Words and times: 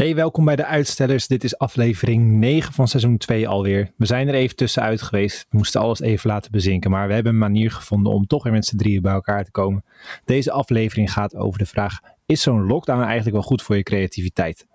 Hey, 0.00 0.14
welkom 0.14 0.44
bij 0.44 0.56
de 0.56 0.64
Uitstellers. 0.64 1.26
Dit 1.26 1.44
is 1.44 1.58
aflevering 1.58 2.38
9 2.38 2.72
van 2.72 2.88
seizoen 2.88 3.16
2 3.16 3.48
alweer. 3.48 3.92
We 3.96 4.06
zijn 4.06 4.28
er 4.28 4.34
even 4.34 4.56
tussenuit 4.56 5.02
geweest. 5.02 5.46
We 5.50 5.56
moesten 5.56 5.80
alles 5.80 6.00
even 6.00 6.30
laten 6.30 6.50
bezinken, 6.50 6.90
maar 6.90 7.08
we 7.08 7.14
hebben 7.14 7.32
een 7.32 7.38
manier 7.38 7.70
gevonden 7.70 8.12
om 8.12 8.26
toch 8.26 8.42
weer 8.42 8.52
met 8.52 8.66
z'n 8.66 8.76
drieën 8.76 9.02
bij 9.02 9.12
elkaar 9.12 9.44
te 9.44 9.50
komen. 9.50 9.84
Deze 10.24 10.52
aflevering 10.52 11.12
gaat 11.12 11.36
over 11.36 11.58
de 11.58 11.66
vraag: 11.66 12.00
is 12.26 12.42
zo'n 12.42 12.66
lockdown 12.66 13.02
eigenlijk 13.02 13.32
wel 13.32 13.42
goed 13.42 13.62
voor 13.62 13.76
je 13.76 13.82
creativiteit? 13.82 14.66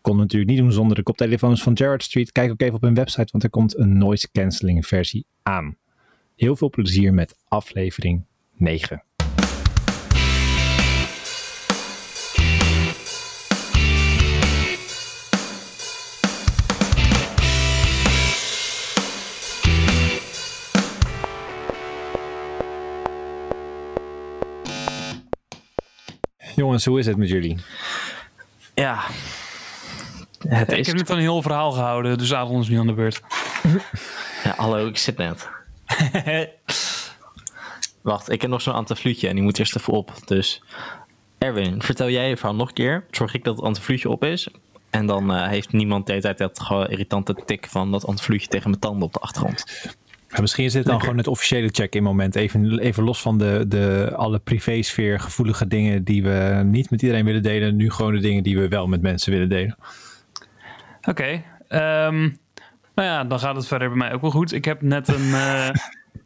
Kon 0.00 0.16
natuurlijk 0.16 0.50
niet 0.50 0.60
doen 0.60 0.72
zonder 0.72 0.96
de 0.96 1.02
koptelefoons 1.02 1.62
van 1.62 1.72
Jared 1.72 2.02
Street. 2.02 2.32
Kijk 2.32 2.50
ook 2.50 2.60
even 2.60 2.74
op 2.74 2.82
hun 2.82 2.94
website, 2.94 3.28
want 3.30 3.44
er 3.44 3.50
komt 3.50 3.78
een 3.78 3.98
noise 3.98 4.30
cancelling 4.32 4.86
versie 4.86 5.26
aan. 5.42 5.76
Heel 6.36 6.56
veel 6.56 6.70
plezier 6.70 7.14
met 7.14 7.34
aflevering 7.48 8.24
9. 8.56 9.02
Jongens, 26.60 26.84
hoe 26.84 26.98
is 26.98 27.06
het 27.06 27.16
met 27.16 27.28
jullie? 27.28 27.58
Ja. 28.74 29.04
Het 30.48 30.72
ik 30.72 30.78
is... 30.78 30.86
heb 30.86 30.96
net 30.96 31.08
een 31.08 31.18
heel 31.18 31.42
verhaal 31.42 31.70
gehouden, 31.72 32.18
dus 32.18 32.34
avond 32.34 32.62
is 32.62 32.68
nu 32.68 32.78
aan 32.78 32.86
de 32.86 32.92
beurt. 32.92 33.20
Ja, 34.44 34.54
hallo, 34.56 34.86
ik 34.86 34.98
zit 34.98 35.16
net. 35.16 35.48
Wacht, 38.00 38.30
ik 38.30 38.40
heb 38.40 38.50
nog 38.50 38.62
zo'n 38.62 38.74
antifluutje 38.74 39.28
en 39.28 39.34
die 39.34 39.42
moet 39.42 39.58
eerst 39.58 39.76
even 39.76 39.92
op. 39.92 40.12
Dus 40.24 40.62
Erwin, 41.38 41.82
vertel 41.82 42.10
jij 42.10 42.28
je 42.28 42.36
verhaal 42.36 42.54
nog 42.54 42.68
een 42.68 42.74
keer. 42.74 43.04
Zorg 43.10 43.34
ik 43.34 43.44
dat 43.44 43.56
het 43.56 43.64
antifluutje 43.64 44.08
op 44.08 44.24
is. 44.24 44.48
En 44.90 45.06
dan 45.06 45.32
eh, 45.32 45.48
heeft 45.48 45.72
niemand 45.72 46.06
de 46.06 46.12
hele 46.12 46.24
tijd 46.24 46.38
dat 46.38 46.60
gewoon 46.60 46.88
irritante 46.88 47.34
tik 47.46 47.66
van 47.68 47.90
dat 47.90 48.06
antifluutje 48.06 48.48
tegen 48.48 48.68
mijn 48.68 48.82
tanden 48.82 49.02
op 49.02 49.12
de 49.12 49.18
achtergrond. 49.18 49.64
Ja, 50.32 50.40
misschien 50.40 50.64
is 50.64 50.72
dit 50.72 50.84
dan 50.84 51.00
gewoon 51.00 51.16
het 51.16 51.26
officiële 51.26 51.68
check-in 51.68 52.02
moment. 52.02 52.34
Even, 52.34 52.78
even 52.78 53.04
los 53.04 53.20
van 53.20 53.38
de, 53.38 53.64
de 53.68 54.12
alle 54.16 54.38
privésfeer 54.38 55.20
gevoelige 55.20 55.66
dingen 55.66 56.04
die 56.04 56.22
we 56.22 56.62
niet 56.64 56.90
met 56.90 57.02
iedereen 57.02 57.24
willen 57.24 57.42
delen. 57.42 57.76
Nu 57.76 57.90
gewoon 57.90 58.12
de 58.12 58.20
dingen 58.20 58.42
die 58.42 58.58
we 58.58 58.68
wel 58.68 58.86
met 58.86 59.02
mensen 59.02 59.32
willen 59.32 59.48
delen. 59.48 59.76
Oké, 61.08 61.42
ehm, 61.68 62.20
nou 62.94 63.08
ja, 63.08 63.24
dan 63.24 63.38
gaat 63.38 63.56
het 63.56 63.66
verder 63.66 63.88
bij 63.88 63.96
mij 63.96 64.12
ook 64.12 64.20
wel 64.20 64.30
goed. 64.30 64.52
Ik 64.52 64.64
heb 64.64 64.82
net 64.82 65.08
een, 65.08 65.34
eh, 65.44 65.70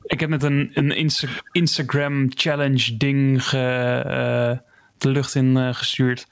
ik 0.02 0.20
heb 0.20 0.28
net 0.28 0.42
een, 0.42 0.70
een 0.74 0.90
Insta- 0.90 1.42
Instagram 1.52 2.26
challenge 2.28 2.96
ding 2.96 3.48
ge, 3.48 3.58
eh, 4.06 4.58
de 4.98 5.08
lucht 5.08 5.34
in 5.34 5.56
eh, 5.56 5.74
gestuurd. 5.74 6.26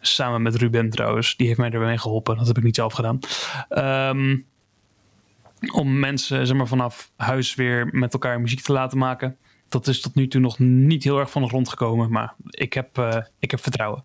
Samen 0.00 0.42
met 0.42 0.54
Ruben 0.56 0.90
trouwens. 0.90 1.36
Die 1.36 1.46
heeft 1.46 1.58
mij 1.58 1.70
erbij 1.70 1.98
geholpen. 1.98 2.36
Dat 2.36 2.46
heb 2.46 2.56
ik 2.56 2.62
niet 2.62 2.76
zelf 2.76 2.92
gedaan. 2.92 3.18
Ehm, 3.68 4.36
om 5.72 5.98
mensen 5.98 6.46
zeg 6.46 6.56
maar, 6.56 6.66
vanaf 6.66 7.12
huis 7.16 7.54
weer 7.54 7.88
met 7.92 8.12
elkaar 8.12 8.40
muziek 8.40 8.60
te 8.60 8.72
laten 8.72 8.98
maken. 8.98 9.36
Dat 9.68 9.86
is 9.86 10.00
tot 10.00 10.14
nu 10.14 10.28
toe 10.28 10.40
nog 10.40 10.58
niet 10.58 11.04
heel 11.04 11.18
erg 11.18 11.30
van 11.30 11.42
de 11.42 11.48
grond 11.48 11.68
gekomen. 11.68 12.10
Maar 12.10 12.34
ik 12.50 12.72
heb, 12.72 12.98
eh, 12.98 13.16
ik 13.38 13.50
heb 13.50 13.60
vertrouwen. 13.62 14.04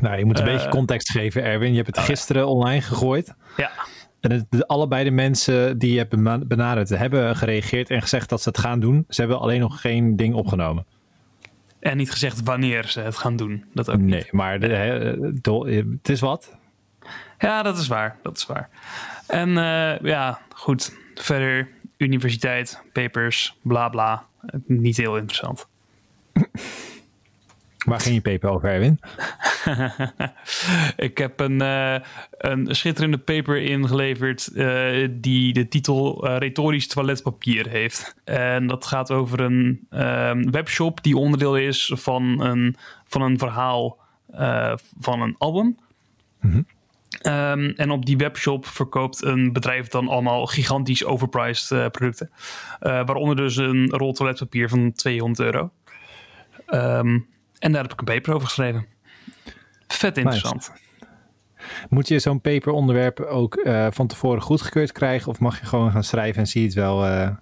Nou, 0.00 0.16
je 0.18 0.24
moet 0.24 0.38
een 0.38 0.46
Eh, 0.46 0.52
beetje 0.54 0.68
context 0.68 1.10
geven, 1.10 1.42
Erwin. 1.42 1.70
Je 1.70 1.76
hebt 1.82 1.96
het 1.96 2.04
gisteren 2.04 2.46
online 2.48 2.80
gegooid. 2.80 3.34
Ja, 3.56 3.70
En 4.20 4.30
het, 4.32 4.46
de, 4.50 4.66
allebei 4.66 5.04
de 5.04 5.10
mensen 5.10 5.78
die 5.78 5.92
je 5.92 5.98
hebt 5.98 6.46
benaderd 6.48 6.88
hebben 6.88 7.36
gereageerd 7.36 7.90
en 7.90 8.02
gezegd 8.02 8.28
dat 8.28 8.42
ze 8.42 8.48
het 8.48 8.58
gaan 8.58 8.80
doen. 8.80 9.04
Ze 9.08 9.20
hebben 9.20 9.40
alleen 9.40 9.60
nog 9.60 9.80
geen 9.80 10.16
ding 10.16 10.34
opgenomen. 10.34 10.86
en 11.80 11.96
niet 11.96 12.10
gezegd 12.10 12.42
wanneer 12.42 12.84
ze 12.88 13.00
het 13.00 13.16
gaan 13.16 13.36
doen. 13.36 13.64
Dat 13.74 13.90
ook 13.90 13.98
niet. 13.98 14.08
Nee, 14.10 14.26
maar 14.30 14.60
de, 14.60 15.38
do- 15.42 15.66
het 15.66 16.08
is 16.08 16.20
wat. 16.20 16.56
Ja, 17.38 17.62
dat 17.62 17.78
is 17.78 17.88
waar. 17.88 18.16
Dat 18.22 18.36
is 18.36 18.46
waar. 18.46 18.68
En 19.26 19.48
eh, 19.48 20.00
ja, 20.00 20.40
goed. 20.54 20.96
Verder, 21.14 21.68
universiteit, 21.96 22.82
papers, 22.92 23.58
bla 23.62 23.88
bla. 23.88 24.26
Niet 24.66 24.96
heel 24.96 25.16
interessant. 25.16 25.68
Waar 27.88 28.00
ging 28.00 28.14
je 28.14 28.20
paper 28.20 28.50
over, 28.50 28.68
Erwin? 28.68 28.98
Ik 31.08 31.18
heb 31.18 31.40
een, 31.40 31.60
eh, 31.60 31.94
een 32.30 32.74
schitterende 32.74 33.18
paper 33.18 33.62
ingeleverd 33.62 34.46
eh, 34.46 35.08
die 35.10 35.52
de 35.52 35.68
titel 35.68 36.26
eh, 36.26 36.36
Retorisch 36.36 36.86
toiletpapier 36.86 37.68
heeft. 37.68 38.14
En 38.24 38.66
dat 38.66 38.86
gaat 38.86 39.10
over 39.10 39.40
een 39.40 39.86
ehm, 39.90 40.50
webshop 40.50 41.02
die 41.02 41.16
onderdeel 41.16 41.56
is 41.56 41.92
van 41.94 42.40
een, 42.40 42.76
van 43.04 43.22
een 43.22 43.38
verhaal 43.38 43.98
van 45.00 45.22
een 45.22 45.34
album. 45.38 45.76
Ehm, 47.08 47.72
en 47.76 47.90
op 47.90 48.06
die 48.06 48.16
webshop 48.16 48.66
verkoopt 48.66 49.24
een 49.24 49.52
bedrijf 49.52 49.88
dan 49.88 50.08
allemaal 50.08 50.46
gigantisch 50.46 51.04
overpriced 51.04 51.70
eh, 51.70 51.86
producten. 51.86 52.30
Eh, 52.80 52.92
waaronder 52.92 53.36
dus 53.36 53.56
een 53.56 53.90
rol 53.90 54.12
toiletpapier 54.12 54.68
van 54.68 54.92
200 54.92 55.40
euro. 55.40 55.70
Ehm, 56.66 57.18
en 57.58 57.72
daar 57.72 57.82
heb 57.82 57.92
ik 57.92 57.98
een 57.98 58.04
paper 58.04 58.34
over 58.34 58.46
geschreven. 58.46 58.86
Vet 59.86 60.16
interessant. 60.16 60.72
Moet 61.88 62.08
je 62.08 62.18
zo'n 62.18 62.40
paperonderwerp 62.40 63.20
ook 63.20 63.56
eh, 63.56 63.86
van 63.90 64.06
tevoren 64.06 64.42
goedgekeurd 64.42 64.92
krijgen? 64.92 65.28
Of 65.28 65.38
mag 65.38 65.60
je 65.60 65.66
gewoon 65.66 65.90
gaan 65.90 66.04
schrijven 66.04 66.40
en 66.40 66.46
zie 66.46 66.60
je 66.60 66.66
het 66.66 66.76
wel 66.76 66.96
op 66.98 67.38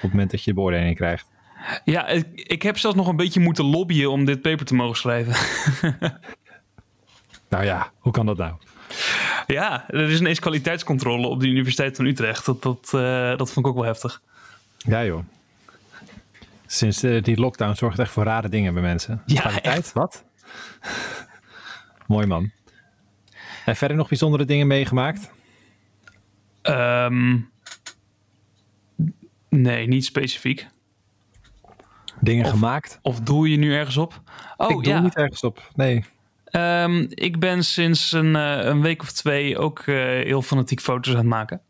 het 0.00 0.12
moment 0.12 0.30
dat 0.30 0.44
je 0.44 0.50
de 0.50 0.56
beoordeling 0.56 0.96
krijgt? 0.96 1.30
Ja, 1.84 2.08
ik, 2.08 2.26
ik 2.34 2.62
heb 2.62 2.78
zelfs 2.78 2.96
nog 2.96 3.08
een 3.08 3.16
beetje 3.16 3.40
moeten 3.40 3.64
lobbyen 3.64 4.10
om 4.10 4.24
dit 4.24 4.42
paper 4.42 4.66
te 4.66 4.74
mogen 4.74 4.96
schrijven. 4.96 5.34
Nou 7.52 7.64
ja, 7.64 7.92
hoe 7.98 8.12
kan 8.12 8.26
dat 8.26 8.36
nou? 8.36 8.52
Ja, 9.46 9.88
er 9.90 10.10
is 10.10 10.20
ineens 10.20 10.38
kwaliteitscontrole 10.40 11.26
op 11.26 11.40
de 11.40 11.46
Universiteit 11.46 11.96
van 11.96 12.04
Utrecht. 12.04 12.46
Dat, 12.46 12.62
dat, 12.62 12.90
eh, 12.94 13.36
dat 13.36 13.52
vond 13.52 13.56
ik 13.56 13.66
ook 13.66 13.74
wel 13.74 13.84
heftig. 13.84 14.22
Ja 14.76 15.04
joh. 15.04 15.24
Sinds 16.66 17.02
eh, 17.02 17.22
die 17.22 17.36
lockdown 17.40 17.74
zorgt 17.74 17.98
echt 17.98 18.10
voor 18.10 18.24
rare 18.24 18.48
dingen 18.48 18.74
bij 18.74 18.82
mensen. 18.82 19.22
Ja, 19.26 19.40
Kwaliteit? 19.40 19.76
echt. 19.76 19.92
Wat? 19.92 20.24
Mooi 22.06 22.26
man. 22.26 22.50
En 23.64 23.76
verder 23.76 23.96
nog 23.96 24.08
bijzondere 24.08 24.44
dingen 24.44 24.66
meegemaakt? 24.66 25.30
Ehm, 26.62 27.38
nee, 29.48 29.86
niet 29.86 30.04
specifiek. 30.04 30.68
Dingen 32.20 32.44
Of- 32.44 32.50
gemaakt? 32.50 32.98
Of 33.02 33.20
doel 33.20 33.44
je 33.44 33.56
nu 33.56 33.74
ergens 33.74 33.96
op? 33.96 34.20
Oh 34.56 34.70
ik 34.70 34.84
doe 34.84 34.92
ja, 34.92 35.00
niet 35.00 35.16
ergens 35.16 35.42
op. 35.42 35.70
Nee. 35.74 36.04
Ehm, 36.52 37.06
ik 37.08 37.38
ben 37.38 37.64
sinds 37.64 38.12
een, 38.12 38.36
eh, 38.36 38.64
een 38.64 38.80
week 38.80 39.02
of 39.02 39.12
twee 39.12 39.58
ook 39.58 39.78
eh, 39.78 39.94
heel 40.04 40.42
fanatiek 40.42 40.80
foto's 40.80 41.12
aan 41.12 41.18
het 41.18 41.28
maken. 41.28 41.60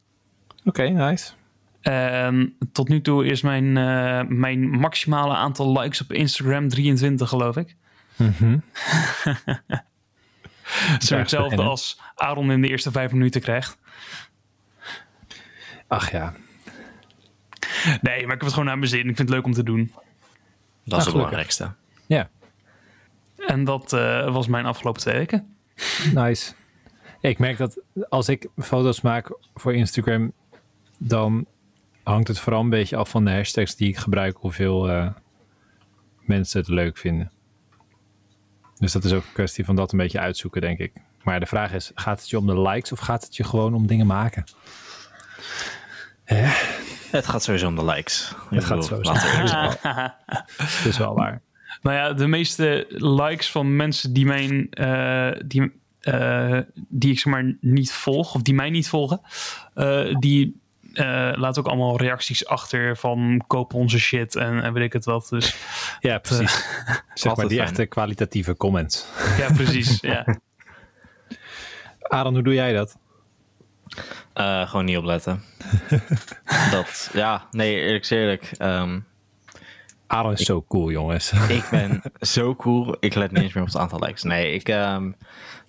Oké, 0.65 0.89
nice. 0.89 1.33
En 1.81 2.57
tot 2.73 2.89
nu 2.89 3.01
toe 3.01 3.27
is 3.27 3.43
mijn, 3.43 3.77
eh, 3.77 4.23
mijn 4.29 4.71
maximale 4.71 5.35
aantal 5.35 5.81
likes 5.81 6.01
op 6.01 6.13
Instagram 6.13 6.69
23, 6.69 7.29
geloof 7.29 7.57
ik. 7.57 7.77
Mhm. 8.17 8.59
Zo 10.99 11.17
hetzelfde 11.17 11.43
beginnen. 11.43 11.67
als 11.67 12.01
Aaron 12.15 12.51
in 12.51 12.61
de 12.61 12.69
eerste 12.69 12.91
vijf 12.91 13.13
minuten 13.13 13.41
krijgt. 13.41 13.79
Ach 15.87 16.11
ja. 16.11 16.35
Nee, 18.01 18.01
maar 18.03 18.23
ik 18.23 18.29
heb 18.29 18.41
het 18.41 18.51
gewoon 18.51 18.65
naar 18.65 18.79
mijn 18.79 18.91
zin. 18.91 19.09
Ik 19.09 19.17
vind 19.17 19.19
het 19.19 19.29
leuk 19.29 19.45
om 19.45 19.53
te 19.53 19.63
doen. 19.63 19.93
Dat 20.85 20.99
is 20.99 21.05
het 21.05 21.15
belangrijkste. 21.15 21.73
Ja, 22.07 22.29
En 23.47 23.65
dat 23.65 23.93
eh, 23.93 24.33
was 24.33 24.47
mijn 24.47 24.67
afgelopen 24.67 25.01
twee 25.01 25.17
weken. 25.17 25.57
nice. 26.15 26.53
Ik 27.21 27.39
merk 27.39 27.57
dat 27.59 27.81
als 28.09 28.29
ik 28.29 28.49
foto's 28.57 29.01
maak 29.01 29.39
voor 29.55 29.75
Instagram, 29.75 30.33
dan 30.99 31.47
hangt 32.03 32.29
het 32.29 32.39
vooral 32.39 32.61
een 32.61 32.71
beetje 32.71 32.97
af 32.97 33.09
van 33.09 33.25
de 33.25 33.31
hashtags 33.31 33.77
die 33.77 33.89
ik 33.89 33.97
gebruik, 33.97 34.37
hoeveel 34.37 34.89
eh, 34.89 35.09
mensen 36.21 36.61
het 36.61 36.69
leuk 36.69 36.99
vinden. 36.99 37.31
Dus 38.79 38.93
dat 38.93 39.05
is 39.05 39.13
ook 39.13 39.25
een 39.25 39.33
kwestie 39.33 39.65
van 39.65 39.77
dat 39.77 39.93
een 39.93 39.99
beetje 39.99 40.21
uitzoeken, 40.21 40.61
denk 40.61 40.79
ik. 40.79 40.93
Maar 41.23 41.41
de 41.41 41.47
vraag 41.47 41.73
is, 41.73 41.91
gaat 41.95 42.21
het 42.21 42.31
je 42.31 42.39
om 42.39 42.47
de 42.47 42.61
likes 42.61 42.93
of 42.93 42.99
gaat 42.99 43.25
het 43.25 43.37
je 43.37 43.45
gewoon 43.45 43.75
om 43.75 43.87
dingen 43.87 44.07
maken? 44.07 44.45
Het 47.11 47.27
gaat 47.27 47.43
sowieso 47.43 47.67
om 47.67 47.77
de 47.77 47.85
likes. 47.85 48.35
Het 48.51 48.65
gaat 48.65 48.85
sowieso. 48.85 49.13
we 49.13 49.19
eerlijk 49.19 49.49
zijn. 49.49 49.77
Dat 50.59 50.85
is 50.85 50.99
wel 50.99 51.15
waar. 51.15 51.43
Nou 51.83 51.97
ja, 51.97 52.13
de 52.13 52.27
meeste 52.27 52.87
likes 52.89 53.51
van 53.51 53.77
mensen 53.77 54.13
die, 54.13 54.27
mijn, 54.27 54.71
eh, 54.71 55.31
die, 55.47 55.73
eh, 56.01 56.59
die 56.75 57.11
ik 57.11 57.19
zeg 57.19 57.33
maar 57.33 57.57
niet 57.61 57.93
volg, 57.93 58.35
of 58.35 58.43
die 58.43 58.55
mij 58.55 58.71
niet 58.71 58.89
volgen, 58.89 59.21
eh, 59.75 60.15
die 60.19 60.61
eh 60.93 61.33
laten 61.35 61.63
ook 61.63 61.69
allemaal 61.69 61.97
reacties 61.97 62.47
achter 62.47 62.97
van 62.97 63.45
koop 63.47 63.75
onze 63.75 63.99
shit 63.99 64.37
en, 64.37 64.63
en 64.63 64.73
weet 64.73 64.85
ik 64.85 64.93
het 64.93 65.05
wat. 65.05 65.27
Dus 65.31 65.57
Ja, 66.01 66.19
precies. 66.19 66.53
zeg 67.15 67.37
maar 67.37 67.49
die 67.49 67.57
fijn. 67.57 67.69
echte 67.69 67.87
kwalitatieve 67.87 68.57
comments. 68.57 69.07
ja, 69.39 69.53
precies. 69.53 69.99
ja. 70.13 70.37
Aaron, 72.01 72.35
hoe 72.35 72.43
doe 72.43 72.55
jij 72.55 72.73
dat? 72.73 72.99
Eh, 74.33 74.69
gewoon 74.69 74.85
niet 74.85 74.97
opletten. 74.97 75.43
dat, 76.71 77.11
ja, 77.13 77.47
nee, 77.51 77.75
eerlijk 77.75 78.11
eerlijk. 78.11 78.51
ehm, 78.59 79.01
Aaron 80.13 80.33
is 80.33 80.41
zo 80.45 80.65
cool, 80.69 80.91
jongens. 80.91 81.33
Ik 81.49 81.69
ben 81.71 82.03
zo 82.21 82.55
cool. 82.57 82.97
Ik 83.01 83.15
let 83.15 83.31
niet 83.33 83.43
eens 83.43 83.53
meer 83.53 83.63
op 83.63 83.69
het 83.69 83.79
aantal 83.79 83.99
likes. 83.99 84.23
Nee, 84.23 84.53
ik, 84.53 84.69
ehm, 84.69 85.07
ik, 85.09 85.15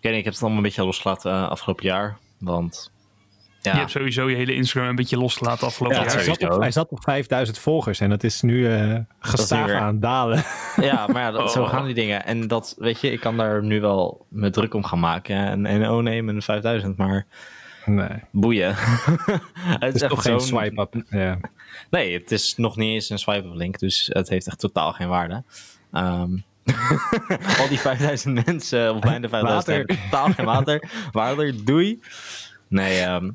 weet 0.02 0.12
niet, 0.12 0.16
ik 0.16 0.24
heb 0.24 0.34
het 0.34 0.42
allemaal 0.42 0.58
een 0.58 0.64
beetje 0.64 0.84
losgelaten 0.86 1.32
uh, 1.34 1.50
afgelopen 1.50 1.86
jaar. 1.86 2.18
Want 2.40 2.92
ja. 3.62 3.72
Je 3.72 3.78
hebt 3.78 3.92
sowieso 3.92 4.30
je 4.30 4.36
hele 4.36 4.54
Instagram 4.56 4.90
een 4.90 4.96
beetje 4.96 5.18
losgelaten 5.18 5.68
afgelopen 5.68 5.98
Ja, 5.98 6.04
jaar. 6.04 6.14
hij, 6.16 6.24
zat 6.24 6.44
op, 6.52 6.60
hij 6.60 6.72
zat 6.72 6.90
op 6.92 7.04
5000 7.04 7.58
volgers 7.60 8.00
en 8.00 8.10
dat 8.10 8.24
is 8.24 8.42
nu 8.42 8.68
eh 8.74 8.96
gestaag 9.20 9.66
weer- 9.66 9.76
aan 9.76 9.88
het 9.88 10.02
dalen. 10.02 10.44
Ja, 10.76 11.08
maar 11.08 11.22
ja, 11.22 11.32
dat, 11.32 11.52
zo 11.52 11.62
Oh. 11.62 11.70
gaan 11.70 11.86
die 11.86 11.94
dingen. 11.94 12.26
En 12.26 12.48
dat, 12.48 12.76
weet 12.78 13.02
je, 13.02 13.12
ik 13.12 13.20
kan 13.20 13.38
daar 13.38 13.64
nu 13.64 13.82
wel 13.82 14.26
me 14.30 14.50
druk 14.50 14.74
om 14.74 14.84
gaan 14.84 15.00
maken. 15.00 15.36
En, 15.36 15.66
en 15.66 15.90
oh 15.90 16.04
nee, 16.04 16.24
mijn 16.24 16.42
5000, 16.42 16.98
maar 16.98 17.26
Nee, 17.86 18.08
boeien. 18.32 18.76
het 18.76 19.80
het 19.80 19.96
is 19.96 20.02
toch 20.08 20.22
geen 20.22 20.40
swipe-up. 20.40 21.04
Ja. 21.10 21.38
Nee, 21.94 22.14
het 22.14 22.32
is 22.32 22.56
nog 22.56 22.76
niet 22.76 22.90
eens 22.90 23.10
een 23.10 23.20
swipe-up 23.20 23.54
link, 23.56 23.80
dus 23.80 24.10
het 24.14 24.30
heeft 24.30 24.48
echt 24.48 24.60
totaal 24.60 24.94
geen 24.94 25.08
waarde. 25.08 25.44
Ehm, 25.92 26.38
al 27.60 27.68
die 27.68 27.80
5000 27.80 28.46
mensen, 28.46 28.94
of 28.94 29.00
bijna 29.00 29.30
5000, 29.30 29.42
Water. 29.42 29.76
hebben 29.76 29.98
totaal 30.04 30.34
geen 30.34 30.46
water. 30.46 30.90
Water, 31.12 31.66
doei. 31.66 32.00
Nee, 32.68 33.00
ehm, 33.00 33.32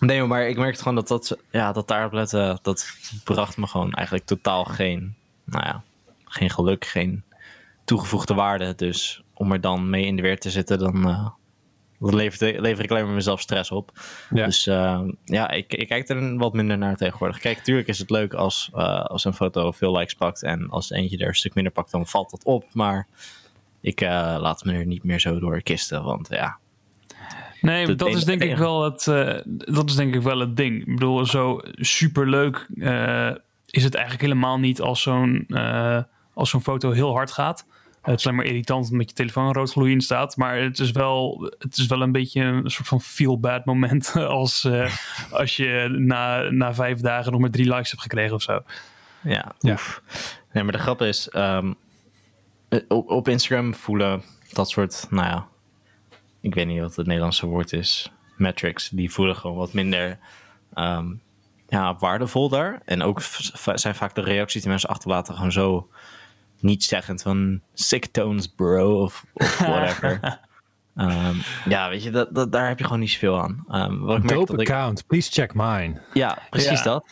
nee, 0.00 0.24
maar 0.24 0.48
ik 0.48 0.56
merkte 0.56 0.82
gewoon 0.82 0.94
dat, 0.94 1.08
dat, 1.08 1.36
ja, 1.50 1.72
dat 1.72 1.88
daarop 1.88 2.12
letten, 2.12 2.58
dat 2.62 2.92
bracht 3.24 3.56
me 3.56 3.66
gewoon 3.66 3.92
eigenlijk 3.92 4.26
totaal 4.26 4.64
geen, 4.64 5.14
nou 5.44 5.64
ja, 5.66 5.82
geen 6.24 6.50
geluk, 6.50 6.84
geen 6.84 7.24
toegevoegde 7.84 8.34
waarde. 8.34 8.74
Dus 8.74 9.22
om 9.34 9.52
er 9.52 9.60
dan 9.60 9.90
mee 9.90 10.04
in 10.04 10.16
de 10.16 10.22
weer 10.22 10.38
te 10.38 10.50
zitten, 10.50 10.78
dan 10.78 11.08
eh, 11.08 11.28
dat 12.00 12.14
levert, 12.14 12.60
lever 12.60 12.84
ik 12.84 12.90
alleen 12.90 13.04
maar 13.04 13.14
mezelf 13.14 13.40
stress 13.40 13.70
op. 13.70 13.92
Ja. 14.30 14.44
Dus 14.44 14.66
eh, 14.66 15.00
ja, 15.24 15.50
ik, 15.50 15.74
ik 15.74 15.88
kijk 15.88 16.08
er 16.08 16.36
wat 16.36 16.52
minder 16.52 16.78
naar 16.78 16.96
tegenwoordig. 16.96 17.38
Kijk, 17.38 17.58
tuurlijk 17.58 17.88
is 17.88 17.98
het 17.98 18.10
leuk 18.10 18.34
als, 18.34 18.70
eh, 18.74 19.04
als 19.04 19.24
een 19.24 19.34
foto 19.34 19.72
veel 19.72 19.96
likes 19.96 20.14
pakt 20.14 20.42
en 20.42 20.68
als 20.70 20.90
eentje 20.90 21.18
er 21.18 21.28
een 21.28 21.34
stuk 21.34 21.54
minder 21.54 21.72
pakt, 21.72 21.90
dan 21.90 22.06
valt 22.06 22.30
dat 22.30 22.44
op. 22.44 22.64
Maar 22.72 23.06
ik 23.80 24.00
eh, 24.00 24.36
laat 24.40 24.64
me 24.64 24.72
er 24.72 24.86
niet 24.86 25.04
meer 25.04 25.20
zo 25.20 25.38
door 25.38 25.62
kisten, 25.62 26.02
want 26.02 26.28
ja, 26.30 26.58
Nee, 27.60 27.94
dat 27.94 28.08
is 28.08 28.24
denk 28.24 28.42
ik 28.42 28.56
wel 28.56 28.84
het, 28.84 29.06
eh, 29.06 29.38
dat 29.44 29.88
is 29.88 29.94
denk 29.94 30.14
ik 30.14 30.22
wel 30.22 30.38
het 30.38 30.56
ding. 30.56 30.80
Ik 30.80 30.94
bedoel, 30.94 31.26
zo 31.26 31.60
superleuk 31.72 32.66
is 33.66 33.84
het 33.84 33.94
eigenlijk 33.94 34.22
helemaal 34.22 34.58
niet 34.58 34.80
als 34.80 35.02
zo'n 35.02 35.46
als 36.34 36.50
zo'n 36.50 36.62
foto 36.62 36.90
heel 36.90 37.12
hard 37.12 37.30
gaat. 37.30 37.66
Het 38.02 38.18
is 38.18 38.24
alleen 38.26 38.36
maar 38.36 38.46
irritant 38.46 38.90
omdat 38.90 39.08
je 39.08 39.14
telefoon 39.14 39.52
rood 39.52 39.70
gloeiend 39.72 40.04
staat. 40.04 40.36
Maar 40.36 40.58
het 40.60 40.78
is 40.78 40.90
wel, 40.90 41.50
het 41.58 41.76
is 41.76 41.86
wel 41.86 42.00
een 42.02 42.12
beetje 42.12 42.40
een 42.42 42.70
soort 42.70 42.88
van 42.88 43.00
feel-bad 43.00 43.64
moment. 43.64 44.12
Als, 44.40 44.64
eh, 44.64 44.94
als 45.30 45.56
je 45.56 45.88
na, 45.98 46.50
na 46.50 46.74
vijf 46.74 47.00
dagen 47.00 47.32
nog 47.32 47.40
maar 47.40 47.50
drie 47.50 47.68
likes 47.74 47.90
hebt 47.90 48.02
gekregen 48.02 48.34
of 48.34 48.42
zo. 48.42 48.60
ja, 49.22 49.52
Ja. 49.58 49.72
oef. 49.72 50.02
Nee, 50.52 50.62
maar 50.62 50.72
de 50.72 50.78
grap 50.78 51.02
is, 51.02 51.28
ehm, 51.28 51.72
eh, 52.68 52.80
op, 52.88 53.08
op 53.10 53.28
Instagram 53.28 53.74
voelen 53.74 54.22
dat 54.52 54.70
soort, 54.70 55.06
nou 55.10 55.26
ja, 55.26 55.46
ik 56.40 56.54
weet 56.54 56.66
niet 56.66 56.80
wat 56.80 56.96
het 56.96 57.06
Nederlandse 57.06 57.46
woord 57.46 57.72
is, 57.72 58.10
metrics, 58.36 58.88
die 58.88 59.12
voelen 59.12 59.36
gewoon 59.36 59.56
wat 59.56 59.72
minder 59.72 60.18
ehm, 60.74 61.06
ja, 61.68 61.96
waardevol 61.98 62.48
daar. 62.48 62.82
En 62.84 63.02
ook 63.02 63.20
zijn 63.74 63.94
vaak 63.94 64.14
de 64.14 64.20
reacties 64.20 64.60
die 64.60 64.70
mensen 64.70 64.88
achterlaten 64.88 65.34
gewoon 65.34 65.52
zo 65.52 65.88
niet 66.62 66.84
zeggend 66.84 67.22
van 67.22 67.60
sick 67.74 68.06
tones 68.06 68.46
bro 68.46 69.02
of, 69.02 69.24
of 69.34 69.58
whatever. 69.68 70.38
Ehm, 70.96 71.36
ja, 71.68 71.88
weet 71.88 72.02
je, 72.02 72.10
dat, 72.10 72.34
dat, 72.34 72.52
daar 72.52 72.68
heb 72.68 72.78
je 72.78 72.84
gewoon 72.84 73.00
niet 73.00 73.10
zoveel 73.10 73.40
aan. 73.40 73.64
Ehm, 73.68 73.98
wat 73.98 74.16
ik 74.16 74.22
merk 74.22 74.34
Dope 74.38 74.52
dat 74.52 74.60
ik, 74.60 74.70
account, 74.70 75.06
please 75.06 75.30
check 75.32 75.54
mine. 75.54 76.00
ja, 76.12 76.38
precies 76.50 76.78
Ja. 76.78 76.82
dat. 76.82 77.04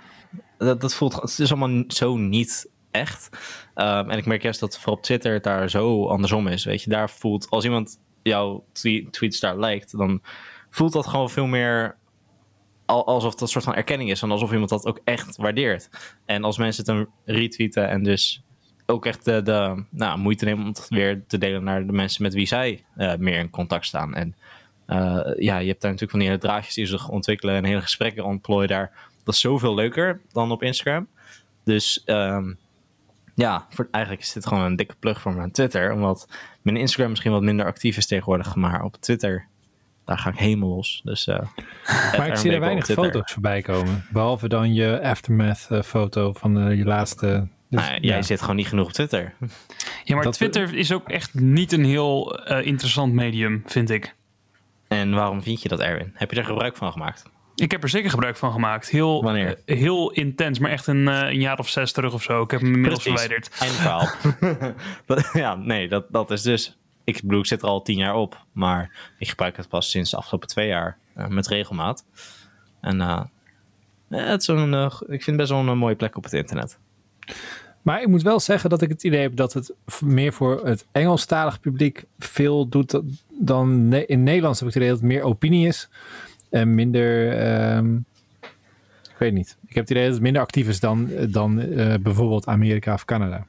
dat. 0.59 0.81
Dat 0.81 0.95
voelt, 0.95 1.15
het 1.15 1.39
is 1.39 1.53
allemaal 1.53 1.85
zo 1.89 2.17
niet 2.17 2.71
echt. 2.91 3.29
Ehm, 3.75 4.11
en 4.11 4.19
ik 4.19 4.27
merk 4.27 4.43
juist 4.43 4.61
dat 4.61 4.79
voor 4.79 4.93
op 4.93 5.03
Twitter 5.03 5.33
het 5.33 5.45
daar 5.45 5.71
zo 5.71 6.07
andersom 6.07 6.47
is. 6.47 6.65
Weet 6.65 6.83
je, 6.83 6.91
daar 6.91 7.11
voelt, 7.11 7.51
als 7.51 7.65
iemand 7.65 8.01
jouw 8.23 8.65
tweet, 8.73 9.13
tweets 9.13 9.41
daar 9.41 9.59
lijkt, 9.59 9.99
dan 9.99 10.23
voelt 10.71 10.93
dat 10.93 11.07
gewoon 11.07 11.31
veel 11.31 11.47
meer 11.47 11.97
al- 12.87 13.07
alsof 13.07 13.33
dat 13.33 13.41
een 13.41 13.49
soort 13.49 13.65
van 13.65 13.75
erkenning 13.75 14.11
is. 14.11 14.23
En 14.23 14.31
alsof 14.31 14.53
iemand 14.53 14.71
dat 14.71 14.87
ook 14.87 15.01
echt 15.05 15.37
waardeert. 15.37 15.89
En 16.25 16.45
als 16.45 16.59
mensen 16.59 16.85
het 16.87 16.95
dan 16.97 17.35
retweeten 17.35 17.89
en 17.89 18.03
dus 18.03 18.43
ook 18.91 19.07
echt 19.07 19.25
de, 19.25 19.43
de 19.43 19.85
nou, 19.91 20.19
moeite 20.19 20.45
nemen 20.45 20.63
om 20.63 20.69
het 20.69 20.87
weer 20.89 21.23
te 21.27 21.39
delen 21.39 21.65
naar 21.65 21.87
de 21.87 21.93
mensen 21.93 22.23
met 22.23 22.35
wie 22.35 22.47
zij 22.47 22.85
eh, 22.97 23.15
meer 23.15 23.39
in 23.39 23.51
contact 23.51 23.87
staan. 23.87 24.15
En 24.15 24.35
eh, 24.87 25.21
ja, 25.37 25.59
je 25.59 25.69
hebt 25.69 25.81
daar 25.81 25.91
natuurlijk 25.91 26.11
van 26.11 26.19
die 26.19 26.29
hele 26.29 26.41
draadjes 26.41 26.75
die 26.75 26.87
zich 26.87 27.09
ontwikkelen 27.09 27.55
en 27.55 27.65
hele 27.65 27.81
gesprekken 27.81 28.25
ontplooien 28.25 28.69
daar. 28.69 28.91
Dat 29.25 29.35
is 29.35 29.41
zoveel 29.41 29.75
leuker 29.75 30.21
dan 30.33 30.51
op 30.51 30.63
Instagram. 30.63 31.09
Dus 31.65 32.03
ehm, 32.05 32.53
ja, 33.35 33.67
voor, 33.71 33.89
eigenlijk 33.91 34.25
is 34.25 34.33
dit 34.33 34.47
gewoon 34.47 34.65
een 34.65 34.77
dikke 34.77 34.95
plug 34.99 35.21
voor 35.21 35.35
mijn 35.35 35.51
Twitter. 35.51 35.93
Omdat 35.93 36.29
mijn 36.63 36.77
Instagram 36.77 37.11
misschien 37.11 37.33
wat 37.33 37.43
minder 37.43 37.67
actief 37.67 37.97
is 37.97 38.07
tegenwoordig. 38.07 38.55
Maar 38.55 38.83
op 38.83 38.97
Twitter, 38.97 39.47
daar 40.05 40.19
ga 40.19 40.31
ik 40.31 40.39
helemaal 40.39 40.69
los. 40.69 41.01
Dus, 41.05 41.27
eh, 41.27 41.41
Maar 42.19 42.27
ik 42.27 42.37
zie 42.37 42.53
er 42.53 42.61
weinig 42.61 42.87
foto's 42.87 43.33
voorbij 43.33 43.63
komen. 43.63 44.05
Behalve 44.11 44.49
dan 44.49 44.75
je 44.75 45.03
aftermath 45.03 45.69
foto 45.85 46.33
van 46.33 46.77
je 46.77 46.85
laatste. 46.85 47.49
Dus, 47.71 47.81
Nou, 47.81 48.01
jij 48.01 48.17
ja. 48.17 48.23
zit 48.23 48.41
gewoon 48.41 48.57
niet 48.57 48.69
genoeg 48.69 48.87
op 48.87 48.93
Twitter. 48.93 49.35
Ja, 50.05 50.15
maar 50.15 50.25
Dat- 50.25 50.33
Twitter 50.33 50.75
is 50.75 50.93
ook 50.93 51.09
echt 51.09 51.35
niet 51.35 51.73
een 51.73 51.85
heel 51.85 52.39
eh, 52.45 52.67
interessant 52.67 53.13
medium, 53.13 53.63
vind 53.67 53.91
ik. 53.91 54.15
En 54.89 55.11
waarom 55.15 55.43
vind 55.43 55.63
je 55.63 55.69
dat, 55.69 55.81
Erwin? 55.81 56.11
Heb 56.15 56.31
je 56.31 56.37
er 56.37 56.45
gebruik 56.45 56.77
van 56.77 56.93
gemaakt? 56.93 57.23
Ik 57.55 57.71
heb 57.71 57.83
er 57.83 57.89
zeker 57.89 58.11
gebruik 58.11 58.37
van 58.37 58.53
gemaakt. 58.53 58.89
Heel, 58.91 59.23
Wanneer? 59.23 59.59
eh, 59.65 59.79
heel 59.79 60.11
intens, 60.11 60.59
maar 60.59 60.71
echt 60.71 60.87
een, 60.87 61.09
eh, 61.09 61.29
een 61.29 61.41
jaar 61.41 61.59
of 61.59 61.69
zes 61.69 61.93
terug 61.93 62.13
of 62.13 62.23
zo. 62.23 62.43
Ik 62.43 62.51
heb 62.51 62.61
hem 62.61 62.73
inmiddels 62.75 63.03
Precies. 63.03 63.21
verwijderd. 63.21 63.57
Einde 63.61 63.75
verhaal. 63.77 64.75
Dat- 65.07 65.31
ja, 65.33 65.55
nee, 65.55 65.89
dat, 65.89 66.05
dat 66.11 66.31
is 66.31 66.43
dus... 66.43 66.79
Ik 67.05 67.21
bedoel, 67.23 67.39
ik 67.41 67.47
zit 67.47 67.63
er 67.63 67.69
al 67.69 67.83
tien 67.83 67.97
jaar 67.99 68.15
op. 68.15 68.45
Maar 68.53 68.91
ik 69.19 69.29
gebruik 69.29 69.57
het 69.57 69.69
pas 69.69 69.91
sinds 69.91 70.11
de 70.11 70.17
afgelopen 70.17 70.49
twee 70.49 70.67
jaar 70.69 70.99
eh, 71.15 71.27
met 71.27 71.47
regelmaat. 71.47 72.05
En 72.81 73.01
eh, 73.01 73.23
ja, 74.09 74.19
het 74.19 74.41
is 74.41 74.47
een, 74.47 74.75
eh, 74.75 74.85
ik 75.01 75.07
vind 75.09 75.27
het 75.27 75.37
best 75.37 75.51
wel 75.51 75.59
een 75.69 75.79
mooie 75.79 75.95
plek 75.97 76.17
op 76.17 76.25
het 76.25 76.33
internet. 76.33 76.79
Maar 77.83 78.01
ik 78.03 78.09
moet 78.09 78.23
wel 78.23 78.41
zeggen 78.41 78.71
dat 78.71 78.83
ik 78.83 78.89
het 78.89 79.05
idee 79.05 79.21
heb 79.21 79.37
dat 79.37 79.53
het 79.53 79.73
meer 80.05 80.33
voor 80.33 80.67
het 80.67 80.87
Engelstalig 80.93 81.61
publiek 81.61 82.05
veel 82.19 82.69
doet 82.69 82.91
da- 82.91 83.01
dan 83.41 83.93
in 83.93 84.23
Nederlands 84.23 84.61
heb 84.61 84.69
ik 84.69 84.75
het 84.75 84.83
idee 84.83 84.95
dat 84.95 85.03
het 85.03 85.13
meer 85.13 85.23
opinie 85.23 85.67
is 85.67 85.89
en 86.51 86.75
minder. 86.75 87.33
ehm, 87.39 87.97
ik 89.03 89.19
weet 89.19 89.33
niet. 89.33 89.57
Ik 89.67 89.75
heb 89.75 89.83
het 89.83 89.91
idee 89.91 90.05
dat 90.05 90.13
het 90.13 90.23
minder 90.23 90.43
actief 90.43 90.69
is 90.69 90.81
dan, 90.81 91.11
dan 91.31 91.61
eh, 91.61 91.95
bijvoorbeeld 92.01 92.47
Amerika 92.47 92.93
of 92.95 93.05
Canada. 93.05 93.47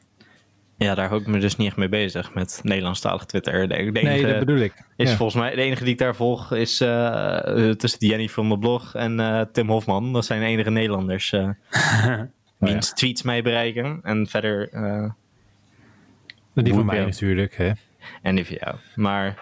Ja, 0.78 0.96
daar 0.96 1.08
hou 1.08 1.22
ik 1.22 1.28
me 1.28 1.40
dus 1.40 1.56
niet 1.56 1.68
echt 1.68 1.78
mee 1.78 1.90
bezig 1.90 2.34
met 2.34 2.60
Nederlandstalig 2.64 3.26
Twitter. 3.26 3.62
De, 3.62 3.68
de 3.68 3.76
enige 4.00 4.02
nee, 4.06 4.26
dat 4.26 4.40
bedoel 4.40 4.58
ik. 4.62 4.74
is 4.96 5.10
Ja. 5.10 5.16
volgens 5.16 5.42
mij 5.42 5.56
de 5.56 5.62
enige 5.62 5.84
die 5.84 5.94
ik 5.94 6.00
daar 6.00 6.16
volg 6.16 6.52
is 6.54 6.82
eh, 6.82 7.68
eh, 7.70 7.76
tussen 7.76 8.08
Jenny 8.08 8.28
van 8.30 8.50
de 8.50 8.60
blog 8.60 8.96
en 8.96 9.20
eh, 9.20 9.42
Tim 9.52 9.70
Hofman. 9.70 10.14
Dat 10.14 10.26
zijn 10.26 10.40
de 10.40 10.46
enige 10.46 10.70
Nederlanders 10.70 11.34
eh 12.60 12.68
Oh, 12.68 12.70
wiens 12.70 12.94
tweets 12.94 13.22
mij 13.22 13.42
bereiken. 13.42 14.00
En 14.04 14.28
verder 14.28 14.70
eh, 14.72 15.10
Die 16.54 16.74
van 16.74 16.86
mij 16.86 17.06
natuurlijk. 17.06 17.56
Hè. 17.58 17.72
en 18.22 18.36
die 18.36 18.46
van 18.46 18.58
jou. 18.60 18.76
Maar 18.96 19.40